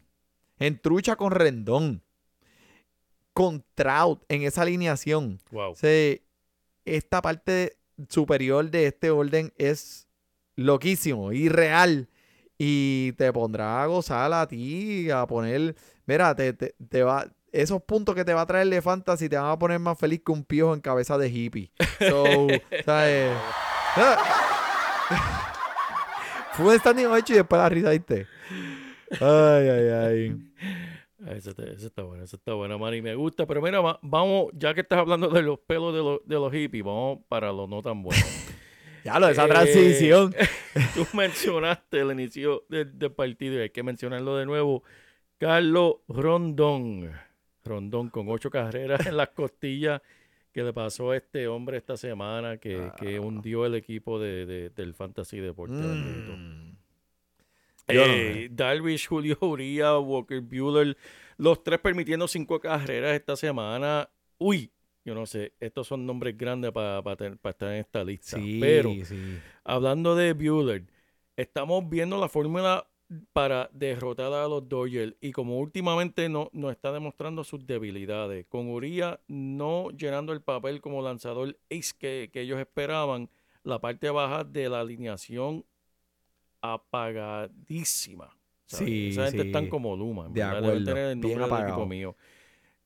en 0.59 0.79
trucha 0.79 1.15
con 1.15 1.31
Rendón, 1.31 2.03
con 3.33 3.63
Trout 3.75 4.23
en 4.29 4.43
esa 4.43 4.63
alineación. 4.63 5.39
Wow. 5.51 5.71
O 5.71 5.75
sea, 5.75 6.17
esta 6.85 7.21
parte 7.21 7.77
superior 8.09 8.69
de 8.69 8.87
este 8.87 9.11
orden 9.11 9.53
es 9.57 10.07
loquísimo 10.55 11.31
y 11.31 11.49
real. 11.49 12.09
Y 12.63 13.13
te 13.13 13.33
pondrá 13.33 13.81
a 13.81 13.87
gozar 13.87 14.31
a 14.33 14.47
ti, 14.47 15.09
a 15.09 15.25
poner. 15.25 15.75
Mira, 16.05 16.35
te, 16.35 16.53
te, 16.53 16.75
te 16.89 17.01
va. 17.01 17.25
Esos 17.51 17.81
puntos 17.83 18.15
que 18.15 18.23
te 18.23 18.33
va 18.33 18.41
a 18.41 18.45
traer 18.45 18.67
de 18.67 18.81
fantasy 18.81 19.27
te 19.27 19.37
van 19.37 19.51
a 19.51 19.59
poner 19.59 19.79
más 19.79 19.97
feliz 19.99 20.21
que 20.25 20.31
un 20.31 20.43
piojo 20.45 20.73
en 20.73 20.79
cabeza 20.81 21.17
de 21.17 21.29
hippie. 21.29 21.71
So, 21.99 22.47
¿sabes? 22.85 23.31
Fue 26.53 26.65
un 26.73 26.79
standing 26.79 27.05
ocho 27.07 27.33
y 27.33 27.37
después 27.37 27.61
la 27.61 27.69
risa, 27.69 27.89
¿viste? 27.91 28.27
Ay, 29.19 29.67
ay, 29.69 29.87
ay. 29.89 30.37
Ese 31.35 31.51
está, 31.85 32.01
bueno, 32.03 32.23
ese 32.23 32.35
está 32.35 32.53
bueno, 32.53 32.79
man, 32.79 32.93
y 32.95 33.01
me 33.01 33.15
gusta. 33.15 33.45
Pero 33.45 33.61
mira, 33.61 33.79
va- 33.79 33.99
vamos, 34.01 34.47
ya 34.53 34.73
que 34.73 34.81
estás 34.81 34.99
hablando 34.99 35.29
de 35.29 35.41
los 35.43 35.59
pelos 35.59 35.93
de, 35.93 35.99
los 35.99 36.19
de 36.25 36.35
los 36.35 36.51
hippies, 36.51 36.83
vamos 36.83 37.19
para 37.29 37.51
los 37.51 37.69
no 37.69 37.81
tan 37.81 38.01
buenos. 38.03 38.23
Ya 39.03 39.19
lo 39.19 39.25
de 39.25 39.31
esa 39.33 39.45
Eh, 39.45 39.47
transición. 39.47 40.35
Tú 40.93 41.07
mencionaste 41.13 42.01
el 42.01 42.11
inicio 42.11 42.65
del, 42.69 42.99
del 42.99 43.11
partido 43.11 43.55
y 43.55 43.61
hay 43.63 43.69
que 43.71 43.81
mencionarlo 43.81 44.37
de 44.37 44.45
nuevo. 44.45 44.83
Carlos 45.39 45.95
Rondón. 46.07 47.11
Rondón 47.63 48.09
con 48.09 48.27
ocho 48.29 48.49
carreras 48.49 49.05
en 49.05 49.17
las 49.17 49.29
costillas 49.29 50.01
que 50.51 50.63
le 50.63 50.73
pasó 50.73 51.11
a 51.11 51.17
este 51.17 51.47
hombre 51.47 51.77
esta 51.77 51.95
semana 51.95 52.57
que, 52.57 52.91
que 52.97 53.19
hundió 53.19 53.65
el 53.65 53.75
equipo 53.75 54.19
de, 54.19 54.45
de- 54.45 54.69
del 54.69 54.93
Fantasy 54.93 55.39
Deporte. 55.39 55.75
Mm. 55.75 56.71
No 56.71 56.75
Eh, 57.87 58.49
Darvish, 58.51 59.07
Julio 59.07 59.37
Uría, 59.41 59.97
Walker 59.97 60.41
Bueller, 60.41 60.95
los 61.37 61.63
tres 61.63 61.79
permitiendo 61.79 62.27
cinco 62.27 62.59
carreras 62.59 63.13
esta 63.13 63.35
semana. 63.35 64.09
Uy, 64.37 64.71
yo 65.03 65.15
no 65.15 65.25
sé, 65.25 65.53
estos 65.59 65.87
son 65.87 66.05
nombres 66.05 66.37
grandes 66.37 66.71
para 66.71 66.99
estar 66.99 67.69
en 67.73 67.79
esta 67.79 68.03
lista. 68.03 68.37
Sí, 68.37 68.59
Pero 68.61 68.91
sí. 69.03 69.39
hablando 69.63 70.15
de 70.15 70.33
Bueller, 70.33 70.83
estamos 71.35 71.87
viendo 71.89 72.19
la 72.19 72.29
fórmula 72.29 72.87
para 73.33 73.69
derrotar 73.73 74.31
a 74.33 74.47
los 74.47 74.67
Dodgers 74.69 75.15
y 75.19 75.31
como 75.31 75.59
últimamente 75.59 76.29
no, 76.29 76.49
nos 76.53 76.71
está 76.71 76.91
demostrando 76.91 77.43
sus 77.43 77.65
debilidades, 77.67 78.45
con 78.47 78.69
Uría 78.69 79.19
no 79.27 79.89
llenando 79.91 80.31
el 80.33 80.41
papel 80.41 80.79
como 80.81 81.01
lanzador 81.01 81.57
ace 81.69 81.93
que, 81.97 82.29
que 82.31 82.41
ellos 82.41 82.59
esperaban, 82.59 83.29
la 83.63 83.79
parte 83.79 84.09
baja 84.09 84.43
de 84.43 84.69
la 84.69 84.79
alineación 84.79 85.65
apagadísima. 86.61 88.35
¿sabes? 88.65 88.87
Sí, 88.87 89.09
Esa 89.09 89.25
gente 89.25 89.41
sí. 89.41 89.47
están 89.47 89.67
como 89.67 89.95
Luma. 89.95 90.29
De 90.29 90.41
acuerdo, 90.43 90.83
tener 90.83 91.07
el 91.11 91.19
bien 91.19 91.21
nombre 91.21 91.33
del 91.33 91.43
apagado. 91.43 91.67
equipo 91.73 91.85
mío. 91.85 92.15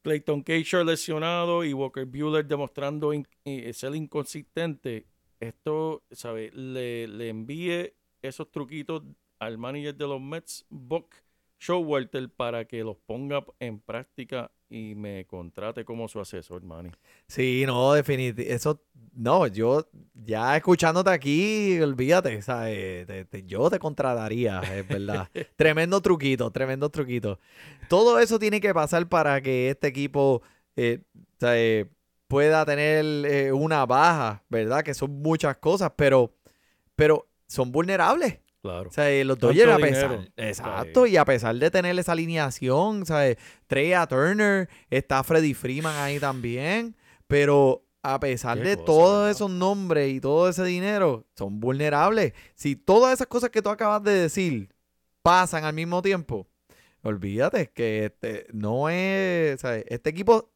Clayton 0.02 0.44
Kershaw 0.44 0.84
lesionado 0.84 1.64
y 1.64 1.74
Walker 1.74 2.06
Bueller 2.06 2.46
demostrando 2.46 3.14
in- 3.14 3.28
eh, 3.44 3.74
ser 3.74 3.96
inconsistente. 3.96 5.06
Esto, 5.40 6.04
¿sabes? 6.12 6.54
Le, 6.54 7.08
le 7.08 7.30
envíe 7.30 7.94
esos 8.22 8.50
truquitos 8.52 9.04
al 9.40 9.58
manager 9.58 9.96
de 9.96 10.08
los 10.08 10.22
Mets, 10.22 10.66
Buck 10.70 11.14
Showalter, 11.60 12.30
para 12.30 12.66
que 12.66 12.84
los 12.84 12.98
ponga 13.06 13.44
en 13.60 13.80
práctica 13.80 14.52
y 14.70 14.94
me 14.96 15.26
contrate 15.26 15.86
como 15.86 16.08
su 16.08 16.20
asesor, 16.20 16.64
Manny. 16.64 16.90
Sí, 17.28 17.64
no, 17.66 17.94
definitivamente. 17.94 18.54
Eso, 18.54 18.82
no, 19.14 19.48
yo 19.48 19.88
ya 20.14 20.58
escuchándote 20.58 21.10
aquí, 21.12 21.80
olvídate, 21.80 22.42
¿sabes? 22.42 23.06
Te- 23.08 23.26
te- 23.26 23.44
yo 23.46 23.70
te 23.70 23.80
contrataría, 23.80 24.60
es 24.60 24.88
verdad. 24.88 25.30
tremendo 25.56 26.02
truquito, 26.02 26.52
tremendo 26.52 26.90
truquito. 26.90 27.40
Todo 27.88 28.20
eso 28.20 28.38
tiene 28.40 28.60
que 28.60 28.74
pasar 28.74 29.08
para 29.08 29.40
que 29.42 29.70
este 29.70 29.88
equipo 29.88 30.42
eh, 30.76 31.02
¿sabes? 31.40 31.88
pueda 32.28 32.66
tener 32.66 33.06
eh, 33.26 33.52
una 33.54 33.86
baja, 33.86 34.44
¿verdad? 34.50 34.84
Que 34.84 34.94
son 34.94 35.22
muchas 35.22 35.58
cosas, 35.58 35.92
pero, 35.96 36.36
pero 36.96 37.28
son 37.48 37.72
vulnerables. 37.72 38.40
Claro. 38.66 38.90
O 38.90 38.92
sea, 38.92 39.12
eh, 39.12 39.24
los 39.24 39.38
Dodgers 39.38 39.72
a 39.72 39.78
pesar, 39.78 40.10
dinero. 40.10 40.32
exacto, 40.38 41.06
y 41.06 41.18
a 41.18 41.24
pesar 41.24 41.56
de 41.56 41.70
tener 41.70 42.00
esa 42.00 42.14
alineación, 42.14 43.06
¿sabes? 43.06 43.38
Trey 43.68 43.94
Turner, 44.10 44.68
está 44.90 45.24
Freddy 45.24 45.54
Freeman 45.54 45.96
ahí 45.98 46.20
también, 46.20 46.96
pero 47.28 47.86
a 48.02 48.20
pesar 48.20 48.58
Qué 48.58 48.70
de 48.70 48.76
cosa, 48.78 48.86
todos 48.88 49.18
¿verdad? 49.20 49.30
esos 49.30 49.52
nombres 49.52 50.12
y 50.12 50.20
todo 50.20 50.50
ese 50.50 50.64
dinero, 50.64 51.28
son 51.36 51.60
vulnerables. 51.60 52.34
Si 52.56 52.76
todas 52.76 53.14
esas 53.14 53.28
cosas 53.28 53.52
que 53.52 53.62
tú 53.62 53.70
acabas 53.70 54.02
de 54.02 54.14
decir 54.14 54.74
pasan 55.22 55.64
al 55.64 55.76
mismo 55.76 56.02
tiempo, 56.02 56.48
olvídate 57.04 57.70
que 57.70 58.06
este 58.06 58.48
no 58.52 58.90
es, 58.90 59.62
¿sabes? 59.62 59.86
Este 59.90 60.10
equipo 60.10 60.52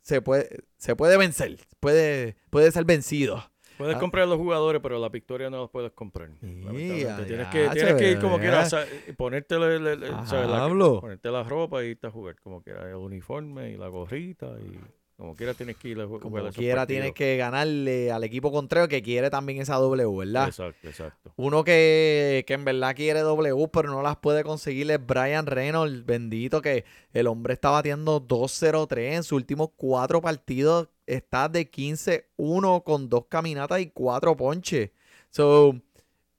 se 0.00 0.20
puede, 0.20 0.64
se 0.78 0.96
puede 0.96 1.16
vencer, 1.16 1.60
puede, 1.78 2.36
puede 2.50 2.72
ser 2.72 2.84
vencido. 2.84 3.51
Puedes 3.82 3.96
Ah. 3.96 4.00
comprar 4.00 4.28
los 4.28 4.38
jugadores, 4.38 4.80
pero 4.82 4.98
la 4.98 5.08
victoria 5.08 5.50
no 5.50 5.58
los 5.58 5.70
puedes 5.70 5.92
comprar. 5.92 6.30
Ya, 6.40 6.70
tienes 6.70 7.02
ya, 7.02 7.50
que, 7.50 7.68
tienes 7.70 7.94
que 7.94 8.10
ir 8.12 8.18
como 8.20 8.38
quieras, 8.38 8.70
sa- 8.70 8.84
ponerte, 9.16 9.58
la, 9.58 10.68
ponerte 11.00 11.30
la 11.30 11.42
ropa 11.42 11.82
y 11.84 11.88
irte 11.88 12.06
a 12.06 12.10
jugar 12.10 12.36
como 12.40 12.62
quieras, 12.62 12.86
el 12.86 12.94
uniforme 12.96 13.70
y 13.70 13.76
la 13.76 13.88
gorrita 13.88 14.46
y 14.60 14.78
como 15.16 15.36
quieras 15.36 15.56
tienes 15.56 15.76
que 15.76 15.88
ir 15.88 16.00
a 16.00 16.04
ju- 16.04 16.20
jugar 16.20 16.42
Como 16.42 16.52
quiera 16.52 16.84
tienes 16.86 17.12
que 17.12 17.36
ganarle 17.36 18.10
al 18.10 18.24
equipo 18.24 18.50
contrario 18.50 18.88
que 18.88 19.02
quiere 19.02 19.30
también 19.30 19.60
esa 19.60 19.76
W, 19.76 20.16
¿verdad? 20.18 20.48
Exacto, 20.48 20.88
exacto. 20.88 21.32
Uno 21.36 21.62
que, 21.62 22.42
que 22.46 22.54
en 22.54 22.64
verdad 22.64 22.96
quiere 22.96 23.20
W, 23.20 23.68
pero 23.72 23.90
no 23.90 24.02
las 24.02 24.16
puede 24.16 24.42
conseguir 24.42 24.90
es 24.90 25.04
Brian 25.06 25.46
Reynolds, 25.46 26.04
bendito 26.06 26.60
que 26.60 26.84
el 27.12 27.26
hombre 27.28 27.54
está 27.54 27.70
batiendo 27.70 28.20
2-0-3 28.20 29.12
en 29.16 29.22
sus 29.22 29.32
últimos 29.32 29.70
cuatro 29.76 30.20
partidos. 30.20 30.88
Está 31.12 31.48
de 31.48 31.70
15-1 31.70 32.82
con 32.84 33.08
dos 33.08 33.26
caminatas 33.28 33.80
y 33.80 33.90
cuatro 33.90 34.36
ponches. 34.36 34.90
So, 35.30 35.74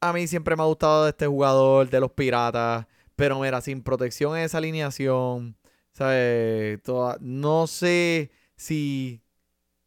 a 0.01 0.13
mí 0.13 0.28
siempre 0.28 0.55
me 0.55 0.63
ha 0.63 0.65
gustado 0.65 1.07
este 1.07 1.28
jugador 1.28 1.89
de 1.89 1.99
los 1.99 2.11
Piratas, 2.11 2.88
pero 3.15 3.39
mira, 3.39 3.61
sin 3.61 3.82
protección 3.84 4.38
en 4.38 4.43
esa 4.43 4.57
alineación, 4.59 5.55
¿sabes? 5.93 6.82
Toda- 6.84 7.17
no 7.21 7.67
sé 7.67 8.32
si 8.55 9.21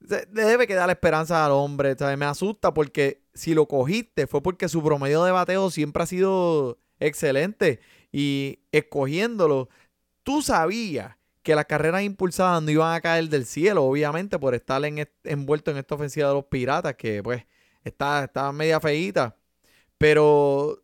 debe 0.01 0.66
quedar 0.66 0.87
la 0.87 0.93
esperanza 0.93 1.45
al 1.45 1.53
hombre. 1.53 1.97
¿sabes? 1.99 2.18
Me 2.18 2.26
asusta 2.26 2.72
porque 2.74 3.22
si 3.34 3.55
lo 3.55 3.66
cogiste 3.66 4.26
fue 4.26 4.43
porque 4.43 4.68
su 4.68 4.82
promedio 4.82 5.24
de 5.24 5.32
bateo 5.32 5.70
siempre 5.70 6.03
ha 6.03 6.07
sido 6.07 6.78
excelente. 7.01 7.80
Y 8.12 8.61
escogiéndolo, 8.72 9.68
tú 10.22 10.43
sabías 10.43 11.16
que 11.47 11.55
las 11.55 11.66
carreras 11.66 12.03
impulsadas 12.03 12.61
no 12.61 12.72
iban 12.72 12.92
a 12.92 13.01
caer 13.01 13.28
del 13.28 13.47
cielo, 13.47 13.84
obviamente, 13.84 14.36
por 14.36 14.57
estar 14.57 14.84
en 14.84 15.09
envuelto 15.22 15.70
en 15.70 15.76
esta 15.76 15.94
ofensiva 15.94 16.26
de 16.26 16.34
los 16.34 16.47
piratas, 16.47 16.97
que 16.97 17.22
pues 17.22 17.44
está, 17.84 18.24
está 18.24 18.51
media 18.51 18.80
feíta. 18.80 19.36
Pero 19.97 20.82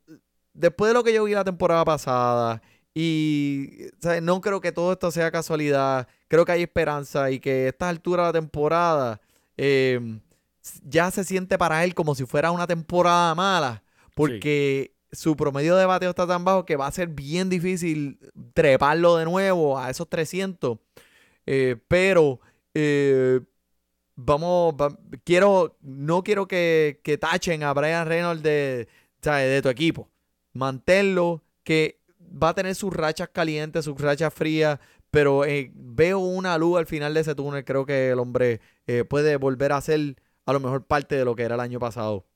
después 0.54 0.90
de 0.90 0.94
lo 0.94 1.02
que 1.02 1.12
yo 1.12 1.24
vi 1.24 1.32
la 1.32 1.42
temporada 1.42 1.84
pasada, 1.84 2.62
y 2.94 3.70
¿sabes? 4.00 4.22
no 4.22 4.40
creo 4.40 4.60
que 4.60 4.70
todo 4.70 4.92
esto 4.92 5.10
sea 5.10 5.32
casualidad, 5.32 6.06
creo 6.28 6.44
que 6.44 6.52
hay 6.52 6.62
esperanza 6.62 7.32
y 7.32 7.40
que 7.40 7.66
a 7.66 7.68
estas 7.70 7.88
alturas 7.88 8.26
de 8.26 8.28
la 8.28 8.40
temporada 8.40 9.20
eh, 9.56 10.20
ya 10.84 11.10
se 11.10 11.24
siente 11.24 11.58
para 11.58 11.82
él 11.82 11.92
como 11.92 12.14
si 12.14 12.24
fuera 12.24 12.52
una 12.52 12.68
temporada 12.68 13.34
mala, 13.34 13.82
porque 14.14 14.94
su 15.12 15.36
promedio 15.36 15.76
de 15.76 15.86
bateo 15.86 16.10
está 16.10 16.26
tan 16.26 16.44
bajo 16.44 16.64
que 16.64 16.76
va 16.76 16.86
a 16.86 16.92
ser 16.92 17.08
bien 17.08 17.48
difícil 17.50 18.18
treparlo 18.54 19.16
de 19.16 19.24
nuevo 19.26 19.78
a 19.78 19.90
esos 19.90 20.08
300. 20.08 20.78
Eh, 21.46 21.76
pero 21.88 22.40
eh, 22.74 23.40
vamos, 24.16 24.74
va- 24.74 24.96
quiero, 25.24 25.76
no 25.82 26.22
quiero 26.22 26.46
que, 26.48 27.00
tachen 27.20 27.62
a 27.62 27.72
Brian 27.74 28.06
Reynolds 28.06 28.42
de, 28.42 28.88
de 29.22 29.62
tu 29.62 29.68
equipo. 29.68 30.08
Manténlo, 30.52 31.42
que 31.64 32.00
va 32.20 32.50
a 32.50 32.54
tener 32.54 32.74
sus 32.74 32.92
rachas 32.92 33.28
calientes, 33.30 33.84
sus 33.84 34.00
rachas 34.00 34.32
frías, 34.32 34.78
pero 35.10 35.44
eh, 35.44 35.70
veo 35.74 36.18
una 36.20 36.56
luz 36.58 36.78
al 36.78 36.86
final 36.86 37.14
de 37.14 37.20
ese 37.20 37.34
túnel. 37.34 37.64
Creo 37.64 37.84
que 37.86 38.10
el 38.10 38.18
hombre 38.18 38.60
eh, 38.86 39.04
puede 39.04 39.36
volver 39.36 39.72
a 39.72 39.80
ser 39.80 40.16
a 40.46 40.52
lo 40.52 40.60
mejor 40.60 40.86
parte 40.86 41.16
de 41.16 41.24
lo 41.24 41.36
que 41.36 41.42
era 41.42 41.54
el 41.54 41.60
año 41.60 41.78
pasado. 41.78 42.26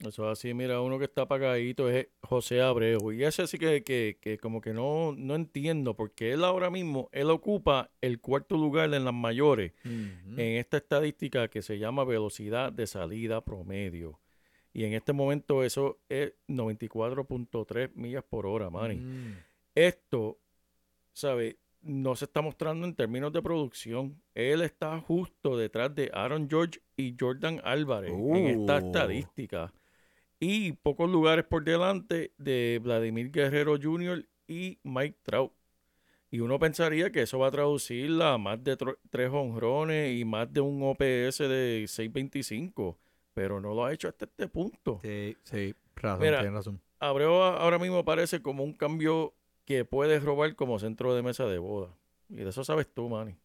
Eso 0.00 0.30
es 0.30 0.38
así, 0.38 0.52
mira, 0.52 0.82
uno 0.82 0.98
que 0.98 1.06
está 1.06 1.22
apagadito 1.22 1.88
es 1.88 2.08
José 2.20 2.60
Abreu. 2.60 3.12
Y 3.12 3.24
ese 3.24 3.46
sí 3.46 3.58
que, 3.58 3.82
que, 3.82 4.18
que 4.20 4.36
como 4.36 4.60
que 4.60 4.74
no, 4.74 5.14
no 5.16 5.34
entiendo, 5.34 5.94
porque 5.96 6.32
él 6.32 6.44
ahora 6.44 6.68
mismo, 6.68 7.08
él 7.12 7.30
ocupa 7.30 7.90
el 8.02 8.20
cuarto 8.20 8.56
lugar 8.58 8.92
en 8.92 9.04
las 9.06 9.14
mayores 9.14 9.72
en 9.84 10.38
esta 10.38 10.76
estadística 10.76 11.48
que 11.48 11.62
se 11.62 11.78
llama 11.78 12.04
velocidad 12.04 12.72
de 12.72 12.86
salida 12.86 13.42
promedio. 13.42 14.20
Y 14.74 14.84
en 14.84 14.92
este 14.92 15.14
momento 15.14 15.64
eso 15.64 15.98
es 16.10 16.34
94.3 16.48 17.92
millas 17.94 18.24
por 18.28 18.46
hora, 18.46 18.68
Manny. 18.68 18.96
Mm. 18.96 19.36
Esto, 19.74 20.38
¿sabe? 21.12 21.58
No 21.80 22.16
se 22.16 22.26
está 22.26 22.42
mostrando 22.42 22.86
en 22.86 22.94
términos 22.94 23.32
de 23.32 23.40
producción. 23.40 24.20
Él 24.34 24.60
está 24.60 25.00
justo 25.00 25.56
detrás 25.56 25.94
de 25.94 26.10
Aaron 26.12 26.48
George 26.50 26.80
y 26.96 27.14
Jordan 27.18 27.60
Álvarez 27.64 28.12
en 28.12 28.46
esta 28.46 28.74
Uh. 28.76 28.86
estadística. 28.86 29.72
Y 30.38 30.72
pocos 30.72 31.10
lugares 31.10 31.44
por 31.44 31.64
delante 31.64 32.32
de 32.36 32.80
Vladimir 32.82 33.30
Guerrero 33.30 33.76
Jr. 33.80 34.26
y 34.46 34.78
Mike 34.82 35.18
Trout. 35.22 35.52
Y 36.30 36.40
uno 36.40 36.58
pensaría 36.58 37.10
que 37.10 37.22
eso 37.22 37.38
va 37.38 37.48
a 37.48 37.50
traducir 37.50 38.10
a 38.20 38.36
más 38.36 38.62
de 38.62 38.76
tres 39.10 39.30
honrones 39.32 40.18
y 40.18 40.24
más 40.24 40.52
de 40.52 40.60
un 40.60 40.82
OPS 40.82 41.38
de 41.38 41.84
6.25. 41.86 42.96
Pero 43.32 43.60
no 43.60 43.74
lo 43.74 43.84
ha 43.84 43.92
hecho 43.92 44.08
hasta 44.08 44.24
este 44.24 44.48
punto. 44.48 44.98
Sí, 45.02 45.36
sí, 45.44 45.74
razón, 45.94 46.20
Mira, 46.20 46.40
tienes 46.40 46.54
razón. 46.54 46.80
Abreu 46.98 47.42
ahora 47.42 47.78
mismo 47.78 48.04
parece 48.04 48.42
como 48.42 48.64
un 48.64 48.72
cambio 48.72 49.34
que 49.64 49.84
puedes 49.84 50.22
robar 50.22 50.54
como 50.56 50.78
centro 50.78 51.14
de 51.14 51.22
mesa 51.22 51.46
de 51.46 51.58
boda. 51.58 51.94
Y 52.28 52.36
de 52.36 52.48
eso 52.48 52.64
sabes 52.64 52.88
tú, 52.92 53.08
Manny. 53.08 53.36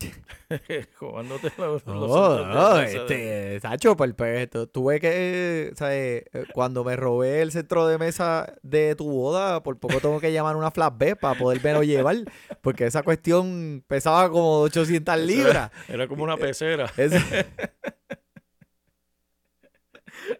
Jugándote 0.98 1.52
los, 1.58 1.84
los 1.84 1.86
de 1.86 2.44
no, 2.46 2.80
este, 2.80 3.60
Sacho, 3.60 3.96
perfecto. 3.96 4.66
Tuve 4.68 5.00
que, 5.00 5.72
¿sabes? 5.76 6.24
Eh, 6.32 6.44
Cuando 6.54 6.84
me 6.84 6.94
robé 6.96 7.42
el 7.42 7.50
centro 7.52 7.86
de 7.88 7.98
mesa 7.98 8.54
de 8.62 8.94
tu 8.94 9.10
boda, 9.10 9.62
por 9.62 9.78
poco 9.78 10.00
tengo 10.00 10.20
que 10.20 10.32
llamar 10.32 10.56
una 10.56 10.70
flatbed 10.70 11.16
para 11.16 11.38
poder 11.38 11.60
verlo 11.60 11.82
llevar, 11.82 12.16
porque 12.60 12.86
esa 12.86 13.02
cuestión 13.02 13.82
pesaba 13.86 14.30
como 14.30 14.60
800 14.60 15.18
libras. 15.18 15.70
Era 15.88 16.06
como 16.06 16.22
una 16.24 16.36
pecera. 16.36 16.90
Es- 16.96 17.12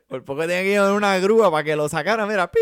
por 0.09 0.25
poco 0.25 0.43
tenía 0.43 0.63
que 0.63 0.71
llevar 0.71 0.93
una 0.93 1.19
grúa 1.19 1.51
para 1.51 1.65
que 1.65 1.77
lo 1.77 1.89
sacara, 1.89 2.27
mira, 2.27 2.51
pip, 2.51 2.61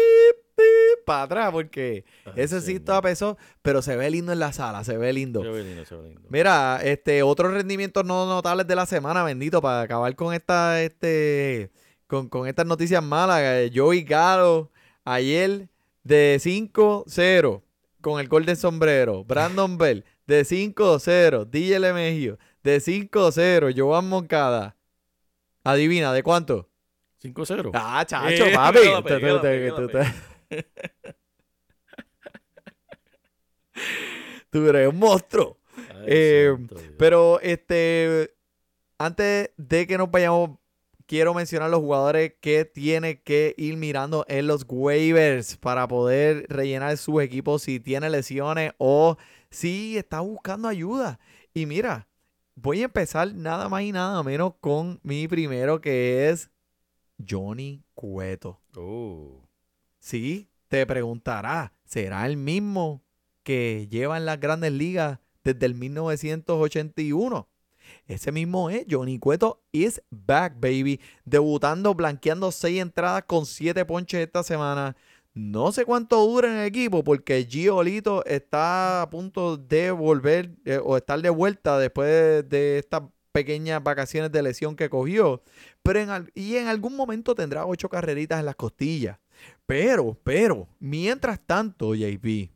para 1.04 1.22
atrás, 1.22 1.50
porque 1.52 2.04
ese 2.34 2.60
sí 2.60 2.74
estaba 2.76 3.02
pesado, 3.02 3.36
pero 3.62 3.80
se 3.82 3.96
ve 3.96 4.10
lindo 4.10 4.32
en 4.32 4.38
la 4.40 4.52
sala, 4.52 4.82
se 4.84 4.96
ve 4.96 5.12
lindo. 5.12 5.42
Se 5.42 5.48
ve 5.48 5.62
lindo, 5.62 5.84
se 5.84 5.94
ve 5.94 6.08
lindo. 6.08 6.22
Mira, 6.30 6.80
este, 6.82 7.22
otros 7.22 7.52
rendimientos 7.52 8.04
no 8.04 8.26
notables 8.26 8.66
de 8.66 8.74
la 8.74 8.86
semana, 8.86 9.22
bendito, 9.22 9.60
para 9.62 9.82
acabar 9.82 10.14
con 10.16 10.34
esta, 10.34 10.82
este, 10.82 11.70
con, 12.06 12.28
con 12.28 12.48
estas 12.48 12.66
noticias 12.66 13.02
malas. 13.02 13.40
eh, 13.42 13.70
Joey 13.74 14.02
Galo, 14.02 14.70
ayer 15.04 15.68
de 16.02 16.38
5-0 16.40 17.62
con 18.00 18.20
el 18.20 18.28
gol 18.28 18.44
de 18.46 18.56
sombrero. 18.56 19.24
Brandon 19.24 19.76
Bell, 19.78 20.04
de 20.26 20.42
5-0. 20.44 21.44
DJ 21.50 21.78
Lemegio, 21.80 22.38
de 22.62 22.78
5-0. 22.80 23.74
Joan 23.76 24.08
Moncada. 24.08 24.76
Adivina, 25.64 26.12
¿de 26.12 26.22
cuánto? 26.22 26.68
5-0. 27.22 27.70
Ah, 27.74 28.04
chacho, 28.06 28.44
Eh, 28.46 28.52
papi. 28.54 28.78
Tú- 34.50 34.68
eres 34.68 34.88
un 34.88 34.98
monstruo. 34.98 35.58
Ay, 35.76 36.04
eh, 36.06 36.52
santo. 36.56 36.76
Pero 36.98 37.40
este, 37.40 38.34
antes 38.98 39.50
de 39.56 39.86
que 39.86 39.98
nos 39.98 40.10
vayamos, 40.10 40.58
quiero 41.06 41.34
mencionar 41.34 41.70
los 41.70 41.80
jugadores 41.80 42.34
que 42.40 42.64
tiene 42.64 43.20
que 43.22 43.54
ir 43.58 43.76
mirando 43.76 44.24
en 44.28 44.46
los 44.46 44.64
waivers 44.68 45.56
para 45.56 45.86
poder 45.86 46.46
rellenar 46.48 46.96
sus 46.96 47.22
equipos 47.22 47.62
si 47.62 47.80
tiene 47.80 48.08
lesiones 48.10 48.72
o 48.78 49.16
si 49.50 49.96
está 49.98 50.20
buscando 50.20 50.68
ayuda. 50.68 51.18
Y 51.54 51.66
mira, 51.66 52.08
voy 52.54 52.80
a 52.82 52.86
empezar 52.86 53.34
nada 53.34 53.68
más 53.68 53.82
y 53.82 53.92
nada 53.92 54.22
menos 54.22 54.54
con 54.60 55.00
mi 55.02 55.28
primero 55.28 55.80
que 55.80 56.28
es 56.30 56.50
Johnny 57.28 57.82
Cueto. 57.94 58.60
Oh. 58.74 59.45
Sí, 60.06 60.48
te 60.68 60.86
preguntará, 60.86 61.72
¿será 61.84 62.26
el 62.26 62.36
mismo 62.36 63.02
que 63.42 63.88
lleva 63.90 64.16
en 64.16 64.24
las 64.24 64.38
grandes 64.38 64.70
ligas 64.70 65.18
desde 65.42 65.66
el 65.66 65.74
1981. 65.74 67.48
Ese 68.06 68.30
mismo 68.30 68.70
es 68.70 68.86
Johnny 68.88 69.18
Cueto 69.18 69.64
is 69.72 70.00
back, 70.10 70.60
baby. 70.60 71.00
Debutando, 71.24 71.92
blanqueando 71.92 72.52
seis 72.52 72.80
entradas 72.80 73.24
con 73.26 73.46
siete 73.46 73.84
ponches 73.84 74.20
esta 74.20 74.44
semana. 74.44 74.94
No 75.34 75.72
sé 75.72 75.84
cuánto 75.84 76.24
dura 76.24 76.52
en 76.52 76.58
el 76.58 76.66
equipo 76.66 77.02
porque 77.02 77.44
Giolito 77.44 78.24
está 78.26 79.02
a 79.02 79.10
punto 79.10 79.56
de 79.56 79.90
volver 79.90 80.52
eh, 80.64 80.78
o 80.80 80.96
estar 80.96 81.20
de 81.20 81.30
vuelta 81.30 81.80
después 81.80 82.48
de 82.48 82.78
estas 82.78 83.02
pequeñas 83.32 83.82
vacaciones 83.82 84.30
de 84.30 84.42
lesión 84.44 84.76
que 84.76 84.88
cogió. 84.88 85.42
Pero 85.82 85.98
y 86.32 86.54
en 86.58 86.68
algún 86.68 86.94
momento 86.94 87.34
tendrá 87.34 87.66
ocho 87.66 87.88
carreritas 87.88 88.38
en 88.38 88.46
las 88.46 88.54
costillas. 88.54 89.18
Pero, 89.66 90.18
pero, 90.22 90.68
mientras 90.78 91.40
tanto, 91.40 91.94
JP, 91.94 92.50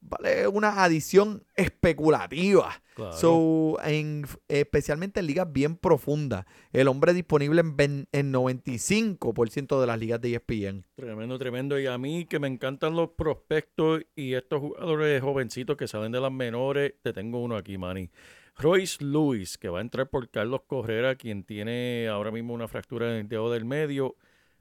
vale 0.00 0.46
una 0.48 0.82
adición 0.82 1.44
especulativa. 1.56 2.82
Claro. 2.94 3.12
So, 3.12 3.78
en, 3.84 4.24
especialmente 4.48 5.20
en 5.20 5.26
ligas 5.26 5.52
bien 5.52 5.76
profundas. 5.76 6.46
El 6.72 6.88
hombre 6.88 7.12
disponible 7.12 7.60
en, 7.60 8.08
en 8.12 8.32
95% 8.32 9.80
de 9.80 9.86
las 9.86 9.98
ligas 9.98 10.20
de 10.20 10.34
ESPN. 10.34 10.86
Tremendo, 10.94 11.38
tremendo. 11.38 11.78
Y 11.78 11.86
a 11.86 11.98
mí 11.98 12.26
que 12.26 12.38
me 12.38 12.46
encantan 12.46 12.94
los 12.94 13.10
prospectos 13.10 14.02
y 14.14 14.34
estos 14.34 14.60
jugadores 14.60 15.20
jovencitos 15.22 15.76
que 15.76 15.88
salen 15.88 16.12
de 16.12 16.20
las 16.20 16.32
menores, 16.32 16.94
te 17.02 17.12
tengo 17.12 17.42
uno 17.42 17.56
aquí, 17.56 17.78
Manny. 17.78 18.10
Royce 18.56 19.04
Lewis, 19.04 19.58
que 19.58 19.68
va 19.68 19.78
a 19.78 19.82
entrar 19.82 20.08
por 20.08 20.30
Carlos 20.30 20.60
Correra, 20.66 21.16
quien 21.16 21.42
tiene 21.42 22.06
ahora 22.08 22.30
mismo 22.30 22.54
una 22.54 22.68
fractura 22.68 23.10
en 23.10 23.22
el 23.22 23.28
dedo 23.28 23.50
del 23.50 23.64
medio. 23.64 24.14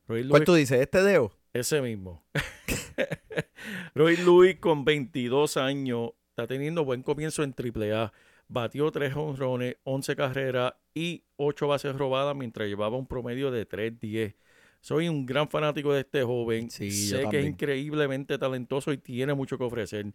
¿Cuál 0.08 0.28
Lewis, 0.28 0.43
tú 0.43 0.54
dices? 0.54 0.82
¿Este 0.82 1.01
dedo? 1.04 1.32
ese 1.54 1.82
mismo. 1.82 2.24
Royce 3.95 4.24
Lewis 4.24 4.58
con 4.60 4.86
22 4.86 5.58
años 5.58 6.12
está 6.30 6.47
teniendo 6.47 6.84
buen 6.84 7.04
comienzo 7.04 7.43
en 7.43 7.54
AAA. 7.58 8.12
Batió 8.47 8.91
3 8.91 9.16
honrones, 9.16 9.78
11 9.84 10.16
carreras 10.16 10.74
y 10.93 11.24
8 11.38 11.68
bases 11.68 11.95
robadas 11.95 12.36
mientras 12.36 12.68
llevaba 12.68 12.97
un 12.97 13.08
promedio 13.08 13.51
de 13.51 13.68
3-10. 13.68 14.36
Soy 14.82 15.08
un 15.08 15.26
gran 15.26 15.47
fanático 15.49 15.93
de 15.93 16.01
este 16.01 16.24
joven. 16.24 16.70
Sí, 16.70 16.89
yo 16.89 17.18
sé 17.18 17.30
que 17.30 17.39
es 17.39 17.45
increíblemente 17.45 18.38
talentoso 18.38 18.91
y 18.91 18.97
tiene 18.97 19.34
mucho 19.34 19.58
que 19.58 19.64
ofrecer. 19.64 20.14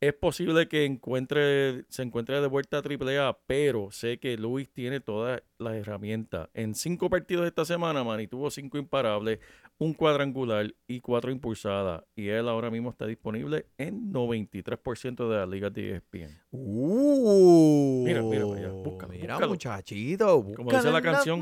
Es 0.00 0.14
posible 0.14 0.66
que 0.66 0.86
encuentre, 0.86 1.84
se 1.90 2.02
encuentre 2.02 2.40
de 2.40 2.46
vuelta 2.46 2.78
a 2.78 2.80
AAA, 2.80 3.38
pero 3.46 3.90
sé 3.90 4.18
que 4.18 4.38
Luis 4.38 4.72
tiene 4.72 5.00
todas 5.00 5.42
las 5.58 5.74
herramientas. 5.74 6.48
En 6.54 6.74
cinco 6.74 7.10
partidos 7.10 7.46
esta 7.46 7.66
semana, 7.66 8.02
Manny 8.02 8.26
tuvo 8.26 8.50
cinco 8.50 8.78
imparables, 8.78 9.40
un 9.80 9.94
cuadrangular 9.94 10.74
y 10.86 11.00
cuatro 11.00 11.30
impulsadas. 11.30 12.04
Y 12.14 12.28
él 12.28 12.50
ahora 12.50 12.70
mismo 12.70 12.90
está 12.90 13.06
disponible 13.06 13.64
en 13.78 14.12
93% 14.12 15.26
de 15.26 15.36
las 15.38 15.48
ligas 15.48 15.72
de 15.72 15.96
ESPN. 15.96 16.38
Uh, 16.50 18.04
Mira, 18.04 18.20
mira, 18.20 18.44
mira, 18.44 18.68
búscalo, 18.72 19.12
mira, 19.14 19.34
búscalo. 19.36 19.48
muchachito. 19.48 20.44
Como 20.54 20.70
dice 20.70 20.90
búscalo 20.90 20.92
la 20.92 21.00
canción. 21.00 21.40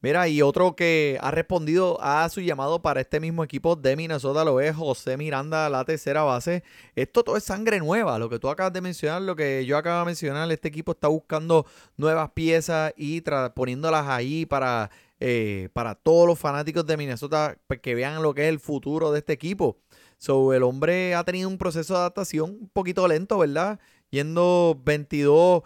mira, 0.00 0.28
y 0.28 0.40
otro 0.40 0.74
que 0.74 1.18
ha 1.20 1.30
respondido 1.30 1.98
a 2.00 2.26
su 2.30 2.40
llamado 2.40 2.80
para 2.80 3.02
este 3.02 3.20
mismo 3.20 3.44
equipo 3.44 3.76
de 3.76 3.94
Minnesota 3.94 4.42
lo 4.42 4.60
es 4.60 4.74
José 4.74 5.18
Miranda, 5.18 5.68
la 5.68 5.84
tercera 5.84 6.22
base. 6.22 6.64
Esto 6.94 7.22
todo 7.22 7.36
es 7.36 7.44
sangre 7.44 7.80
nueva, 7.80 8.18
lo 8.18 8.30
que 8.30 8.38
tú 8.38 8.48
acabas 8.48 8.72
de 8.72 8.80
mencionar, 8.80 9.20
lo 9.20 9.36
que 9.36 9.66
yo 9.66 9.76
acabo 9.76 9.98
de 9.98 10.06
mencionar. 10.06 10.50
Este 10.50 10.68
equipo 10.68 10.92
está 10.92 11.08
buscando 11.08 11.66
nuevas 11.98 12.30
piezas 12.30 12.94
y 12.96 13.22
poniéndolas 13.54 14.08
ahí 14.08 14.46
para, 14.46 14.90
eh, 15.20 15.68
para 15.74 15.94
todos 15.94 16.26
los 16.26 16.38
fanáticos 16.38 16.86
de 16.86 16.96
Minnesota 16.96 17.58
pues, 17.66 17.80
que 17.80 17.94
vean 17.94 18.22
lo 18.22 18.34
que 18.34 18.44
es 18.44 18.48
el 18.48 18.58
futuro 18.58 19.12
de 19.12 19.18
este 19.18 19.34
equipo. 19.34 19.78
So, 20.16 20.52
el 20.54 20.62
hombre 20.62 21.14
ha 21.14 21.24
tenido 21.24 21.48
un 21.48 21.58
proceso 21.58 21.94
de 21.94 22.00
adaptación 22.00 22.50
un 22.50 22.70
poquito 22.70 23.06
lento, 23.06 23.38
¿verdad? 23.38 23.78
Yendo 24.10 24.80
22 24.84 25.62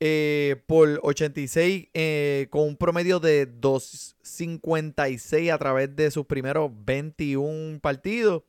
eh, 0.00 0.62
por 0.66 1.00
86 1.02 1.88
eh, 1.94 2.48
con 2.50 2.62
un 2.62 2.76
promedio 2.76 3.20
de 3.20 3.48
2.56 3.60 5.52
a 5.52 5.58
través 5.58 5.94
de 5.94 6.10
sus 6.10 6.26
primeros 6.26 6.70
21 6.84 7.80
partidos. 7.80 8.42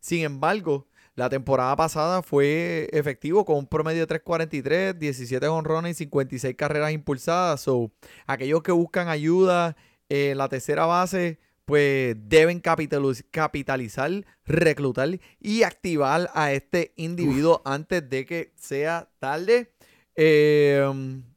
Sin 0.00 0.24
embargo, 0.24 0.86
la 1.14 1.28
temporada 1.28 1.74
pasada 1.74 2.22
fue 2.22 2.88
efectivo 2.92 3.44
con 3.44 3.56
un 3.56 3.66
promedio 3.66 4.06
de 4.06 4.20
3.43, 4.22 4.98
17 4.98 5.48
honrones 5.48 5.96
y 5.96 6.04
56 6.04 6.54
carreras 6.54 6.92
impulsadas. 6.92 7.62
So, 7.62 7.90
aquellos 8.26 8.62
que 8.62 8.72
buscan 8.72 9.08
ayuda 9.08 9.76
en 10.08 10.38
la 10.38 10.48
tercera 10.48 10.86
base, 10.86 11.38
pues 11.64 12.16
deben 12.28 12.62
capitaliz- 12.62 13.24
capitalizar, 13.30 14.10
reclutar 14.46 15.18
y 15.40 15.62
activar 15.62 16.30
a 16.34 16.52
este 16.52 16.92
individuo 16.96 17.60
antes 17.64 18.08
de 18.08 18.24
que 18.24 18.52
sea 18.56 19.10
tarde. 19.18 19.72
Eh, 20.16 20.84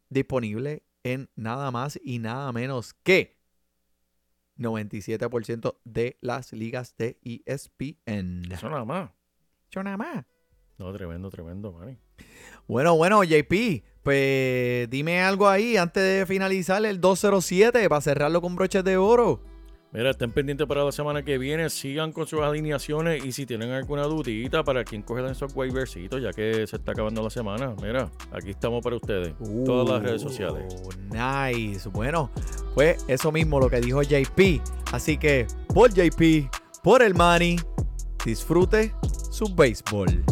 disponible 0.09 0.83
en 1.03 1.29
nada 1.35 1.69
más 1.71 1.99
y 2.03 2.19
nada 2.19 2.51
menos 2.51 2.93
que 2.93 3.37
97% 4.57 5.79
de 5.83 6.17
las 6.21 6.53
ligas 6.53 6.95
de 6.97 7.17
ESPN. 7.23 8.51
Eso 8.51 8.69
nada 8.69 8.85
más. 8.85 9.11
Yo 9.71 9.83
nada 9.83 9.97
más. 9.97 10.25
No, 10.77 10.91
tremendo, 10.93 11.29
tremendo, 11.29 11.71
Manny. 11.71 11.97
Bueno, 12.67 12.95
bueno, 12.95 13.23
JP, 13.23 13.83
pues 14.03 14.89
dime 14.89 15.21
algo 15.21 15.47
ahí 15.47 15.77
antes 15.77 16.03
de 16.03 16.25
finalizar 16.25 16.85
el 16.85 16.99
207 16.99 17.87
para 17.89 18.01
cerrarlo 18.01 18.41
con 18.41 18.55
broches 18.55 18.83
de 18.83 18.97
oro. 18.97 19.41
Mira, 19.93 20.11
estén 20.11 20.31
pendientes 20.31 20.65
para 20.67 20.85
la 20.85 20.91
semana 20.93 21.21
que 21.23 21.37
viene. 21.37 21.69
Sigan 21.69 22.13
con 22.13 22.25
sus 22.25 22.39
alineaciones 22.39 23.25
y 23.25 23.33
si 23.33 23.45
tienen 23.45 23.71
alguna 23.71 24.03
dudita 24.03 24.63
para 24.63 24.85
quien 24.85 25.01
coge 25.01 25.29
esos 25.29 25.53
waiversitos, 25.53 26.21
ya 26.21 26.31
que 26.31 26.65
se 26.65 26.77
está 26.77 26.93
acabando 26.93 27.21
la 27.21 27.29
semana. 27.29 27.75
Mira, 27.81 28.09
aquí 28.31 28.51
estamos 28.51 28.81
para 28.81 28.95
ustedes. 28.95 29.33
Todas 29.65 29.89
las 29.89 30.01
redes 30.01 30.21
sociales. 30.21 30.73
Uh, 30.81 30.91
Nice. 31.13 31.89
Bueno, 31.89 32.31
pues 32.73 33.03
eso 33.09 33.33
mismo 33.33 33.59
lo 33.59 33.69
que 33.69 33.81
dijo 33.81 34.01
JP. 34.01 34.61
Así 34.93 35.17
que 35.17 35.45
por 35.73 35.93
JP, 35.93 36.49
por 36.81 37.01
el 37.01 37.13
money, 37.13 37.57
disfrute 38.25 38.93
su 39.29 39.53
béisbol. 39.53 40.23